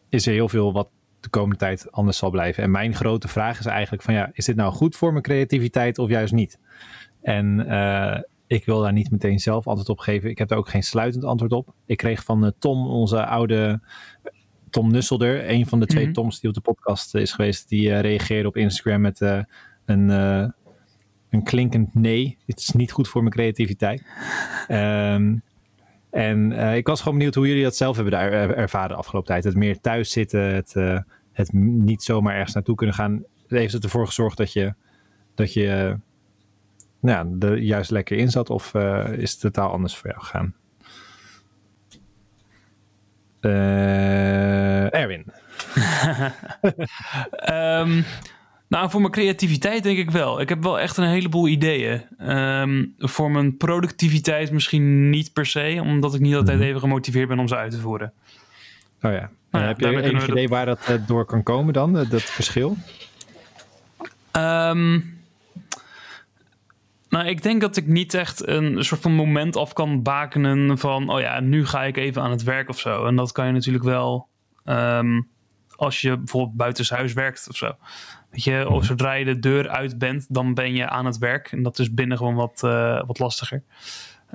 is 0.09 0.27
er 0.27 0.33
heel 0.33 0.49
veel 0.49 0.73
wat 0.73 0.89
de 1.21 1.29
komende 1.29 1.57
tijd 1.57 1.93
anders 1.93 2.17
zal 2.17 2.31
blijven. 2.31 2.63
En 2.63 2.71
mijn 2.71 2.95
grote 2.95 3.29
vraag 3.29 3.59
is 3.59 3.67
eigenlijk 3.67 4.03
van 4.03 4.15
ja, 4.15 4.31
is 4.33 4.45
dit 4.45 4.57
nou 4.57 4.73
goed 4.73 4.97
voor 4.97 5.11
mijn 5.11 5.23
creativiteit 5.23 5.99
of 5.99 6.09
juist 6.09 6.33
niet? 6.33 6.59
En 7.23 7.65
uh, 7.69 8.19
ik 8.47 8.65
wil 8.65 8.81
daar 8.81 8.93
niet 8.93 9.11
meteen 9.11 9.39
zelf 9.39 9.67
antwoord 9.67 9.89
op 9.89 9.99
geven. 9.99 10.31
Ik 10.31 10.39
heb 10.39 10.49
daar 10.49 10.59
ook 10.59 10.69
geen 10.69 10.83
sluitend 10.83 11.25
antwoord 11.25 11.53
op. 11.53 11.75
Ik 11.87 11.97
kreeg 11.97 12.25
van 12.25 12.45
uh, 12.45 12.51
Tom, 12.59 12.87
onze 12.87 13.27
oude 13.27 13.81
Tom 14.71 14.91
Nusselder, 14.91 15.51
een 15.51 15.67
van 15.67 15.81
de 15.81 15.87
twee 15.87 16.05
mhm. 16.05 16.13
Toms 16.13 16.41
die 16.41 16.49
op 16.49 16.55
de 16.55 16.61
podcast 16.61 17.15
is 17.15 17.33
geweest, 17.33 17.69
die 17.69 17.89
uh, 17.89 18.01
reageerde 18.01 18.49
op 18.49 18.57
Instagram 18.57 19.01
met 19.01 19.21
uh, 19.99 20.39
een, 20.39 20.55
een 21.31 21.43
klinkend 21.43 21.95
nee. 21.95 22.39
Het 22.47 22.59
is 22.59 22.71
niet 22.71 22.93
goed 22.93 23.09
voor 23.09 23.23
mijn 23.23 23.35
creativiteit. 23.35 24.03
Um, 24.69 25.43
en 26.11 26.53
ik 26.53 26.87
was 26.87 26.99
gewoon 27.01 27.17
benieuwd 27.17 27.35
hoe 27.35 27.49
jullie 27.49 27.63
dat 27.63 27.77
zelf 27.77 27.95
hebben 27.95 28.13
daar 28.13 28.33
ervaren 28.33 28.89
de 28.89 28.95
afgelopen 28.95 29.29
tijd. 29.29 29.45
Het 29.45 29.55
meer 29.55 29.81
thuis 29.81 30.11
zitten, 30.11 30.55
het, 30.55 30.75
het 31.33 31.53
niet 31.53 32.03
zomaar 32.03 32.35
ergens 32.35 32.55
naartoe 32.55 32.75
kunnen 32.75 32.95
gaan. 32.95 33.25
Heeft 33.49 33.73
het 33.73 33.85
ervoor 33.85 34.07
gezorgd 34.07 34.37
dat 34.37 34.53
je, 34.53 34.75
dat 35.35 35.53
je 35.53 35.97
nou, 37.03 37.37
er 37.39 37.57
juist 37.59 37.91
lekker 37.91 38.17
in 38.17 38.31
zat? 38.31 38.51
Of 38.51 38.75
uh, 38.75 39.09
is 39.13 39.31
het 39.31 39.41
totaal 39.41 39.71
anders 39.71 39.97
voor 39.97 40.11
jou 40.11 40.23
gegaan? 40.23 40.55
Uh, 43.41 44.95
Erwin. 44.95 45.25
um, 47.53 48.05
nou, 48.73 48.91
voor 48.91 49.01
mijn 49.01 49.13
creativiteit 49.13 49.83
denk 49.83 49.99
ik 49.99 50.11
wel. 50.11 50.41
Ik 50.41 50.49
heb 50.49 50.63
wel 50.63 50.81
echt 50.81 50.97
een 50.97 51.09
heleboel 51.09 51.49
ideeën. 51.49 52.03
Um, 52.31 52.95
voor 52.99 53.31
mijn 53.31 53.57
productiviteit 53.57 54.53
misschien 54.53 55.11
niet 55.11 55.33
per 55.33 55.47
se, 55.47 55.79
omdat 55.83 56.15
ik 56.15 56.21
niet 56.21 56.35
altijd 56.35 56.59
mhm. 56.59 56.67
even 56.67 56.81
gemotiveerd 56.81 57.29
ben 57.29 57.39
om 57.39 57.49
ze 57.49 57.57
uit 57.57 57.71
te 57.71 57.79
voeren. 57.79 58.13
Oh 59.03 59.13
ja. 59.13 59.31
Nou, 59.51 59.65
heb 59.65 59.81
je 59.81 59.87
een 59.87 60.31
idee 60.31 60.49
waar 60.49 60.67
dat 60.67 60.89
uh, 60.91 60.97
door 61.07 61.25
kan 61.25 61.43
komen 61.43 61.73
dan, 61.73 61.93
dat 61.93 62.23
verschil? 62.23 62.77
Um, 64.37 65.21
nou, 67.09 67.27
ik 67.27 67.43
denk 67.43 67.61
dat 67.61 67.77
ik 67.77 67.87
niet 67.87 68.15
echt 68.15 68.47
een 68.47 68.85
soort 68.85 69.01
van 69.01 69.13
moment 69.13 69.57
af 69.57 69.73
kan 69.73 70.03
bakenen 70.03 70.79
van, 70.79 71.09
oh 71.09 71.21
ja, 71.21 71.41
nu 71.41 71.67
ga 71.67 71.85
ik 71.85 71.97
even 71.97 72.23
aan 72.23 72.31
het 72.31 72.43
werk 72.43 72.69
of 72.69 72.79
zo. 72.79 73.07
En 73.07 73.17
dat 73.17 73.33
kan 73.33 73.47
je 73.47 73.53
natuurlijk 73.53 73.85
wel 73.85 74.29
um, 74.65 75.29
als 75.83 76.01
je 76.01 76.17
bijvoorbeeld 76.17 76.57
buitenshuis 76.57 77.13
werkt 77.13 77.47
of 77.51 77.57
zo. 77.57 77.73
Weet 78.31 78.45
je, 78.45 78.69
of 78.69 78.85
zodra 78.85 79.13
je 79.13 79.25
de 79.25 79.39
deur 79.39 79.69
uit 79.69 79.99
bent, 79.99 80.27
dan 80.29 80.55
ben 80.55 80.75
je 80.75 80.89
aan 80.89 81.07
het 81.07 81.19
werk. 81.19 81.53
En 81.53 81.63
dat 81.63 81.79
is 81.79 81.95
binnen 81.95 82.17
gewoon 82.17 82.35
wat, 82.35 82.63
uh, 82.65 83.03
wat 83.07 83.19
lastiger. 83.19 83.63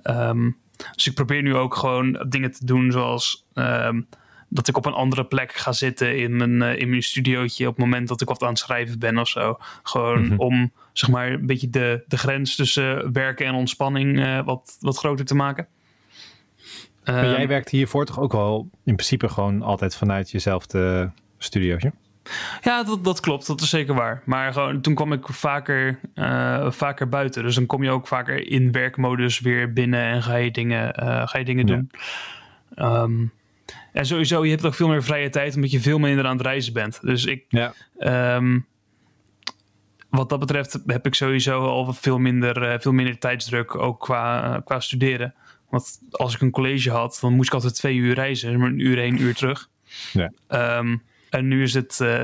Um, 0.04 0.58
dus 0.96 1.08
ik 1.08 1.14
probeer 1.14 1.42
nu 1.42 1.56
ook 1.56 1.76
gewoon 1.76 2.26
dingen 2.30 2.52
te 2.52 2.66
doen 2.66 2.92
zoals 2.92 3.46
um, 3.54 4.08
dat 4.50 4.68
ik 4.68 4.78
op 4.78 4.86
een 4.86 4.94
andere 4.94 5.26
plek 5.26 5.54
ga 5.54 5.72
zitten 5.72 6.18
in 6.18 6.36
mijn, 6.36 6.62
uh, 6.62 6.80
in 6.80 6.90
mijn 6.90 7.04
studiootje 7.04 7.68
op 7.68 7.76
het 7.76 7.86
moment 7.86 8.08
dat 8.08 8.22
ik 8.22 8.28
wat 8.28 8.42
aan 8.42 8.50
het 8.50 8.60
schrijven 8.60 9.00
ben 9.00 9.18
of 9.18 9.28
zo. 9.28 9.58
Gewoon 9.84 10.22
mm 10.22 10.28
-hmm. 10.28 10.40
om 10.40 10.72
zeg 10.94 11.10
maar 11.10 11.32
een 11.32 11.46
beetje 11.46 11.70
de, 11.70 12.04
de 12.08 12.18
grens 12.18 12.56
tussen 12.56 13.14
werken 13.14 13.46
en 13.46 13.54
ontspanning 13.54 14.18
uh, 14.18 14.46
wat, 14.46 14.78
wat 14.80 14.98
groter 14.98 15.26
te 15.26 15.36
maken. 15.36 15.68
Maar 17.04 17.26
jij 17.26 17.36
ehm, 17.36 17.48
werkt 17.48 17.70
hiervoor 17.70 18.06
toch 18.06 18.20
ook 18.20 18.32
wel 18.32 18.70
in 18.84 18.96
principe 18.96 19.30
gewoon 19.30 19.62
altijd 19.62 19.96
vanuit 19.96 20.32
jezelfde 20.32 21.12
studiootje? 21.38 21.92
Ja, 22.62 22.84
dat, 22.84 23.04
dat 23.04 23.20
klopt. 23.20 23.48
Dat 23.48 23.62
is 23.62 23.70
zeker 23.70 23.94
waar. 23.94 24.22
Maar 24.26 24.54
gewoon, 24.54 24.82
toen 24.82 24.94
kwam 24.96 25.14
ik 25.14 25.28
vaker, 25.28 26.00
uh, 26.16 26.72
vaker 26.72 27.10
buiten. 27.10 27.44
Dus 27.44 27.56
dan 27.56 27.66
kom 27.66 27.84
je 27.84 27.90
ook 27.90 28.08
vaker 28.08 28.52
in 28.52 28.72
werkmodus 28.72 29.40
weer 29.40 29.74
binnen 29.74 30.02
en 30.02 30.24
ga 30.24 30.36
je 30.36 30.52
dingen, 30.52 31.04
uh, 31.04 31.28
ga 31.28 31.38
je 31.38 31.46
dingen 31.46 31.66
doen. 31.66 31.92
Um, 32.76 33.32
en 33.94 34.06
sowieso, 34.06 34.46
je 34.46 34.52
hebt 34.52 34.66
ook 34.66 34.76
veel 34.76 34.88
meer 34.88 35.04
vrije 35.04 35.30
tijd 35.30 35.56
omdat 35.56 35.72
je 35.72 35.80
veel 35.80 36.00
minder 36.00 36.26
aan 36.26 36.38
het 36.38 36.46
reizen 36.46 36.74
bent. 36.74 37.00
Dus 37.02 37.26
ik, 37.26 37.46
ja. 37.50 37.74
um, 38.36 38.66
wat 40.10 40.30
dat 40.30 40.40
betreft 40.40 40.80
heb 40.86 41.06
ik 41.06 41.16
sowieso 41.16 41.66
al 41.66 41.94
veel 41.94 42.18
minder, 42.18 42.72
uh, 42.72 42.80
veel 42.80 42.92
minder 42.92 43.18
tijdsdruk, 43.18 43.76
ook 43.76 44.00
qua, 44.00 44.62
qua 44.66 44.80
studeren. 44.80 45.34
Want 45.70 46.00
als 46.12 46.36
ik 46.36 46.42
een 46.42 46.52
college 46.52 46.92
had, 46.92 47.18
dan 47.22 47.34
moest 47.34 47.48
ik 47.48 47.54
altijd 47.54 47.76
twee 47.76 47.96
uur 47.96 48.14
reizen, 48.14 48.60
maar 48.60 48.68
een 48.68 48.80
uur 48.80 48.98
heen, 48.98 49.14
een 49.14 49.22
uur 49.22 49.36
terug. 49.36 49.70
Ja. 50.14 50.32
Um, 50.78 51.04
en 51.30 51.48
nu 51.48 51.64
is 51.64 51.74
het 51.74 52.00
uh, 52.02 52.22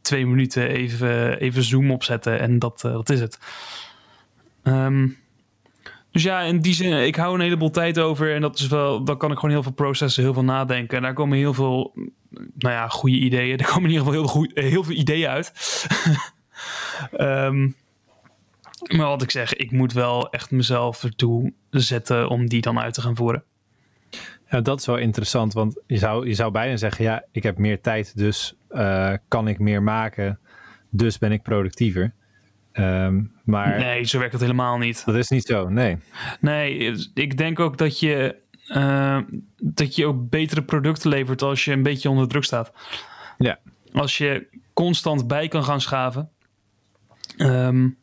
twee 0.00 0.26
minuten 0.26 0.68
even, 0.68 1.38
even 1.38 1.62
Zoom 1.62 1.90
opzetten 1.90 2.40
en 2.40 2.58
dat, 2.58 2.80
dat 2.80 3.10
is 3.10 3.20
het. 3.20 3.38
Um, 4.62 5.16
dus 6.10 6.22
ja, 6.22 6.40
in 6.40 6.60
die 6.60 6.74
zin, 6.74 7.06
ik 7.06 7.16
hou 7.16 7.34
een 7.34 7.40
heleboel 7.40 7.70
tijd 7.70 7.98
over. 7.98 8.34
En 8.34 8.40
dat 8.40 8.58
is 8.58 8.66
wel, 8.66 9.04
dan 9.04 9.18
kan 9.18 9.30
ik 9.30 9.36
gewoon 9.36 9.50
heel 9.50 9.62
veel 9.62 9.72
processen, 9.72 10.22
heel 10.22 10.32
veel 10.32 10.44
nadenken. 10.44 10.96
En 10.96 11.02
daar 11.02 11.12
komen 11.12 11.38
heel 11.38 11.54
veel, 11.54 11.92
nou 12.30 12.74
ja, 12.74 12.88
goede 12.88 13.16
ideeën. 13.16 13.58
Er 13.58 13.64
komen 13.64 13.90
in 13.90 13.96
ieder 13.96 14.06
geval 14.06 14.20
heel, 14.20 14.28
goed, 14.28 14.50
heel 14.54 14.84
veel 14.84 14.96
ideeën 14.96 15.28
uit. 15.28 15.52
um, 17.18 17.76
maar 18.96 19.06
wat 19.06 19.22
ik 19.22 19.30
zeg, 19.30 19.54
ik 19.54 19.70
moet 19.70 19.92
wel 19.92 20.30
echt 20.30 20.50
mezelf 20.50 21.04
ertoe 21.04 21.52
zetten 21.70 22.28
om 22.28 22.48
die 22.48 22.60
dan 22.60 22.78
uit 22.78 22.94
te 22.94 23.00
gaan 23.00 23.16
voeren. 23.16 23.44
Ja, 24.50 24.60
dat 24.60 24.78
is 24.78 24.86
wel 24.86 24.96
interessant, 24.96 25.52
want 25.52 25.80
je 25.86 25.96
zou, 25.96 26.26
je 26.26 26.34
zou 26.34 26.52
bijna 26.52 26.76
zeggen, 26.76 27.04
ja, 27.04 27.24
ik 27.32 27.42
heb 27.42 27.58
meer 27.58 27.80
tijd, 27.80 28.16
dus 28.16 28.56
uh, 28.70 29.12
kan 29.28 29.48
ik 29.48 29.58
meer 29.58 29.82
maken, 29.82 30.38
dus 30.90 31.18
ben 31.18 31.32
ik 31.32 31.42
productiever. 31.42 32.12
Um, 32.72 33.32
maar 33.44 33.78
nee, 33.78 34.04
zo 34.04 34.18
werkt 34.18 34.32
het 34.32 34.42
helemaal 34.42 34.78
niet. 34.78 35.04
Dat 35.04 35.14
is 35.14 35.28
niet 35.28 35.44
zo, 35.44 35.68
nee. 35.68 35.98
Nee, 36.40 36.96
ik 37.14 37.36
denk 37.36 37.60
ook 37.60 37.78
dat 37.78 38.00
je, 38.00 38.36
uh, 38.68 39.18
dat 39.56 39.96
je 39.96 40.06
ook 40.06 40.30
betere 40.30 40.62
producten 40.62 41.10
levert 41.10 41.42
als 41.42 41.64
je 41.64 41.72
een 41.72 41.82
beetje 41.82 42.10
onder 42.10 42.28
druk 42.28 42.44
staat. 42.44 42.72
Ja. 43.38 43.58
Als 43.92 44.18
je 44.18 44.46
constant 44.72 45.26
bij 45.26 45.48
kan 45.48 45.64
gaan 45.64 45.80
schaven. 45.80 46.30
Um, 47.36 47.96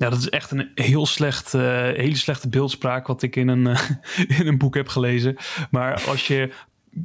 ja, 0.00 0.10
dat 0.10 0.18
is 0.18 0.28
echt 0.28 0.50
een 0.50 0.70
heel 0.74 1.06
slecht, 1.06 1.54
uh, 1.54 1.62
hele 1.82 2.16
slechte 2.16 2.48
beeldspraak 2.48 3.06
wat 3.06 3.22
ik 3.22 3.36
in 3.36 3.48
een, 3.48 3.66
uh, 3.66 3.90
in 4.40 4.46
een 4.46 4.58
boek 4.58 4.74
heb 4.74 4.88
gelezen. 4.88 5.36
Maar 5.70 6.04
als 6.06 6.26
je 6.26 6.52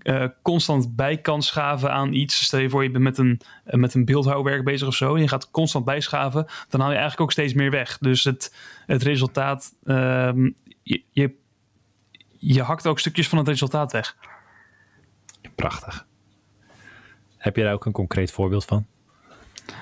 uh, 0.04 0.26
constant 0.42 0.96
bij 0.96 1.18
kan 1.18 1.42
schaven 1.42 1.92
aan 1.92 2.14
iets. 2.14 2.44
Stel 2.46 2.60
je 2.60 2.70
voor, 2.70 2.84
je 2.84 2.92
bent 2.92 3.04
met 3.04 3.18
een, 3.18 3.42
uh, 3.68 3.74
met 3.74 3.94
een 3.94 4.06
beeldhouwwerk 4.06 4.64
bezig 4.64 4.88
of 4.88 4.96
zo. 4.96 5.16
En 5.16 5.22
je 5.22 5.28
gaat 5.28 5.52
constant 5.52 5.86
bijschaven. 5.86 6.46
Dan 6.70 6.80
haal 6.80 6.90
je 6.90 6.96
eigenlijk 6.96 7.22
ook 7.22 7.32
steeds 7.32 7.54
meer 7.54 7.72
weg. 7.72 7.98
Dus 7.98 8.24
het, 8.24 8.56
het 8.86 9.04
resultaat. 9.04 9.74
Uh, 9.84 10.32
je, 10.84 11.04
je, 11.10 11.36
je 12.38 12.62
hakt 12.62 12.88
ook 12.88 13.00
stukjes 13.00 13.30
van 13.30 13.38
het 13.38 13.48
resultaat 13.48 13.92
weg. 13.92 14.16
Prachtig. 15.56 16.06
Heb 17.38 17.56
je 17.56 17.64
daar 17.64 17.74
ook 17.74 17.86
een 17.86 17.92
concreet 17.92 18.32
voorbeeld 18.32 18.66
van? 18.66 18.86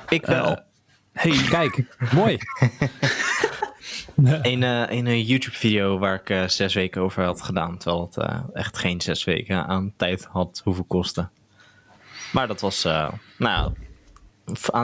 Ik 0.10 0.26
wel. 0.26 0.71
Hey, 1.13 1.45
kijk, 1.49 1.95
mooi. 2.13 2.38
Een, 4.15 4.62
uh, 4.62 4.89
een 4.89 5.23
YouTube-video 5.23 5.97
waar 5.99 6.15
ik 6.15 6.30
uh, 6.30 6.47
zes 6.47 6.73
weken 6.73 7.02
over 7.02 7.23
had 7.23 7.41
gedaan. 7.41 7.78
Terwijl 7.78 8.10
het 8.12 8.52
echt 8.54 8.78
geen 8.78 9.02
zes 9.02 9.23
weken 9.23 9.65
aan 9.65 9.93
tijd 9.97 10.26
had 10.26 10.62
hoeven 10.63 10.88
kosten. 10.88 11.32
Maar 12.32 12.47
dat 12.47 12.62
was, 12.62 12.88
nou, 13.38 13.73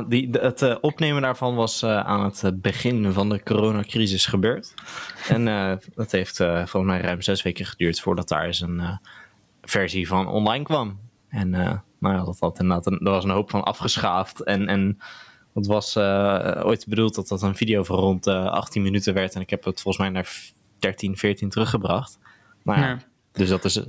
die, 0.07 0.29
het 0.31 0.79
opnemen 0.79 1.21
daarvan 1.21 1.55
was 1.55 1.83
aan 1.83 2.23
het 2.23 2.61
begin 2.61 3.13
van 3.13 3.29
de 3.29 3.43
coronacrisis 3.43 4.25
gebeurd. 4.25 4.73
En 5.27 5.45
dat 5.95 6.11
heeft 6.11 6.37
volgens 6.37 6.83
mij 6.83 7.01
ruim 7.01 7.21
zes 7.21 7.41
weken 7.41 7.65
geduurd 7.65 7.99
voordat 7.99 8.27
daar 8.27 8.45
eens 8.45 8.61
een 8.61 8.99
versie 9.61 10.07
van 10.07 10.27
online 10.27 10.63
kwam. 10.63 10.99
En 11.29 11.49
nou 11.49 12.15
ja, 12.15 12.23
dat, 12.23 12.39
had 12.39 12.59
inderdaad 12.59 12.85
een, 12.85 12.99
er 12.99 13.11
was 13.11 13.23
een 13.23 13.29
hoop 13.29 13.49
van 13.49 13.63
afgeschaafd 13.63 14.43
en... 14.43 14.67
en 14.67 14.99
het 15.53 15.67
was 15.67 15.95
uh, 15.95 16.61
ooit 16.63 16.87
bedoeld 16.87 17.15
dat 17.15 17.27
dat 17.27 17.41
een 17.41 17.55
video 17.55 17.83
van 17.83 17.99
rond 17.99 18.27
uh, 18.27 18.35
eh, 18.35 18.51
18 18.51 18.81
minuten 18.81 19.13
werd. 19.13 19.35
En 19.35 19.41
ik 19.41 19.49
heb 19.49 19.63
het 19.63 19.81
volgens 19.81 20.03
mij 20.03 20.13
naar 20.13 20.51
13, 20.79 21.17
14 21.17 21.49
teruggebracht. 21.49 22.19
Nou 22.63 22.79
ja. 22.79 22.97
Dus 23.31 23.49
dat 23.49 23.65
is 23.65 23.81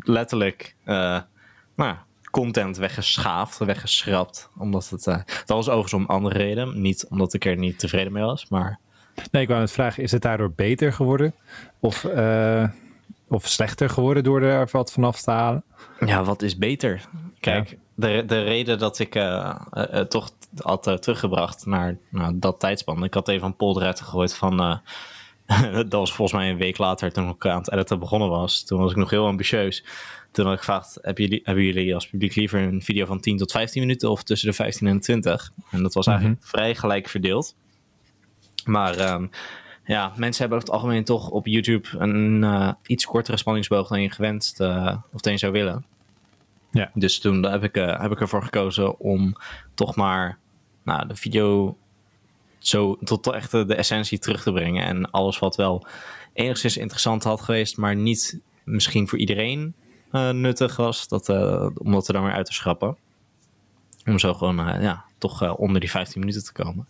letterlijk 0.00 0.76
uh, 0.84 1.20
nou, 1.74 1.96
content 2.30 2.76
weggeschaafd, 2.76 3.58
weggeschrapt. 3.58 4.50
Omdat 4.58 4.88
het, 4.88 5.06
eh, 5.06 5.16
dat 5.24 5.56
was 5.56 5.68
overigens 5.68 5.94
om 5.94 6.00
een 6.00 6.06
andere 6.06 6.38
reden. 6.38 6.80
Niet 6.80 7.06
omdat 7.08 7.34
ik 7.34 7.44
er 7.44 7.56
niet 7.56 7.78
tevreden 7.78 8.12
mee 8.12 8.22
was, 8.22 8.48
maar... 8.48 8.78
Nee, 9.30 9.42
ik 9.42 9.48
wou 9.48 9.60
het 9.60 9.72
vragen, 9.72 10.02
is 10.02 10.12
het 10.12 10.22
daardoor 10.22 10.52
beter 10.52 10.92
geworden? 10.92 11.34
Of, 11.80 12.04
eh, 12.04 12.68
of 13.28 13.46
slechter 13.46 13.90
geworden 13.90 14.24
door 14.24 14.42
er 14.42 14.68
wat 14.72 14.92
vanaf 14.92 15.20
te 15.20 15.30
halen? 15.30 15.64
Ja, 16.06 16.24
wat 16.24 16.42
is 16.42 16.58
beter? 16.58 17.08
Kijk, 17.40 17.76
de, 18.00 18.22
de 18.26 18.42
reden 18.42 18.78
dat 18.78 18.98
ik 18.98 19.14
eh, 19.14 19.54
toch 20.08 20.30
had 20.56 20.82
teruggebracht 21.02 21.66
naar 21.66 21.98
nou, 22.08 22.38
dat 22.38 22.60
tijdspan. 22.60 23.04
Ik 23.04 23.14
had 23.14 23.28
even 23.28 23.46
een 23.46 23.56
poll 23.56 23.76
eruit 23.76 24.00
gegooid 24.00 24.34
van... 24.34 24.56
dat 25.72 25.92
was 25.92 26.12
volgens 26.12 26.38
mij 26.40 26.50
een 26.50 26.56
week 26.56 26.78
later 26.78 27.12
toen 27.12 27.28
ik 27.28 27.46
aan 27.46 27.58
het 27.58 27.72
editen 27.72 27.98
begonnen 27.98 28.28
was. 28.28 28.64
Toen 28.64 28.80
was 28.80 28.90
ik 28.90 28.96
nog 28.96 29.10
heel 29.10 29.26
ambitieus. 29.26 29.84
Toen 30.30 30.44
had 30.44 30.54
ik 30.54 30.60
gevraagd, 30.60 30.98
hebben 31.02 31.24
jullie, 31.24 31.40
hebben 31.44 31.64
jullie 31.64 31.94
als 31.94 32.08
publiek 32.08 32.34
liever 32.34 32.60
een 32.60 32.82
video 32.82 33.06
van 33.06 33.20
10 33.20 33.36
tot 33.36 33.52
15 33.52 33.80
minuten 33.80 34.10
of 34.10 34.22
tussen 34.22 34.48
de 34.48 34.54
15 34.54 34.86
en 34.86 35.00
20? 35.00 35.52
En 35.70 35.82
dat 35.82 35.94
was 35.94 36.06
eigenlijk 36.06 36.38
vrij 36.44 36.74
gelijk 36.74 37.08
verdeeld. 37.08 37.54
Maar 38.64 38.96
ehm, 38.96 39.26
ja, 39.84 40.12
mensen 40.16 40.40
hebben 40.40 40.58
over 40.58 40.68
het 40.68 40.70
algemeen 40.70 41.04
toch 41.04 41.28
op 41.28 41.46
YouTube 41.46 41.88
een 41.98 42.76
iets 42.86 43.04
kortere 43.04 43.36
spanningsboog 43.36 43.88
dan 43.88 44.02
je 44.02 44.10
gewenst 44.10 44.60
of 45.12 45.20
dan 45.20 45.32
je 45.32 45.38
zou 45.38 45.52
willen. 45.52 45.84
Ja. 46.70 46.90
Dus 46.94 47.18
toen 47.18 47.42
heb 47.42 47.64
ik, 47.64 47.76
eh, 47.76 48.00
heb 48.00 48.12
ik 48.12 48.20
ervoor 48.20 48.42
gekozen 48.42 48.98
om 48.98 49.36
toch 49.74 49.96
maar 49.96 50.38
nou, 50.82 51.06
de 51.06 51.16
video 51.16 51.76
zo 52.58 52.96
tot 53.04 53.26
echt 53.26 53.50
de, 53.50 53.74
essentie 53.74 54.18
terug 54.18 54.42
te 54.42 54.52
brengen. 54.52 54.84
En 54.84 55.10
alles 55.10 55.38
wat 55.38 55.56
wel 55.56 55.86
enigszins 56.32 56.76
interessant 56.76 57.24
had 57.24 57.40
geweest, 57.40 57.76
maar 57.76 57.96
niet 57.96 58.40
misschien 58.64 59.08
voor 59.08 59.18
iedereen 59.18 59.74
eh, 60.10 60.30
nuttig 60.30 60.76
was, 60.76 61.08
dat, 61.08 61.28
eh, 61.28 61.66
om 61.74 61.92
dat 61.92 62.08
er 62.08 62.14
dan 62.14 62.24
weer 62.24 62.32
uit 62.32 62.46
te 62.46 62.52
schrappen. 62.52 62.96
Om 64.04 64.18
zo 64.18 64.34
gewoon 64.34 64.56
ja, 64.80 65.04
toch 65.18 65.56
onder 65.56 65.80
die 65.80 65.90
15 65.90 66.20
minuten 66.20 66.44
te 66.44 66.52
komen. 66.52 66.88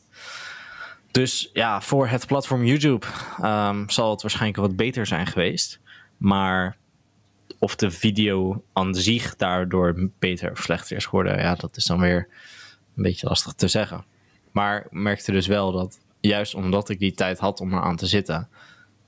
Dus 1.10 1.50
ja, 1.52 1.80
voor 1.80 2.06
het 2.06 2.26
platform 2.26 2.64
YouTube 2.64 3.06
ehm, 3.42 3.88
zal 3.88 4.10
het 4.10 4.22
waarschijnlijk 4.22 4.60
wat 4.60 4.76
beter 4.76 5.06
zijn 5.06 5.26
geweest. 5.26 5.80
Maar 6.16 6.76
of 7.60 7.76
de 7.76 7.90
video 7.90 8.64
aan 8.72 8.94
zich 8.94 9.36
daardoor 9.36 10.10
beter 10.18 10.50
of 10.50 10.58
slechter 10.58 10.96
is 10.96 11.04
geworden, 11.04 11.38
ja, 11.38 11.54
dat 11.54 11.76
is 11.76 11.84
dan 11.84 12.00
weer 12.00 12.28
een 12.96 13.02
beetje 13.02 13.28
lastig 13.28 13.52
te 13.52 13.68
zeggen. 13.68 14.04
Maar 14.52 14.84
ik 14.84 14.90
merkte 14.90 15.32
dus 15.32 15.46
wel 15.46 15.72
dat 15.72 16.00
juist 16.20 16.54
omdat 16.54 16.88
ik 16.88 16.98
die 16.98 17.14
tijd 17.14 17.38
had 17.38 17.60
om 17.60 17.72
eraan 17.72 17.96
te 17.96 18.06
zitten, 18.06 18.48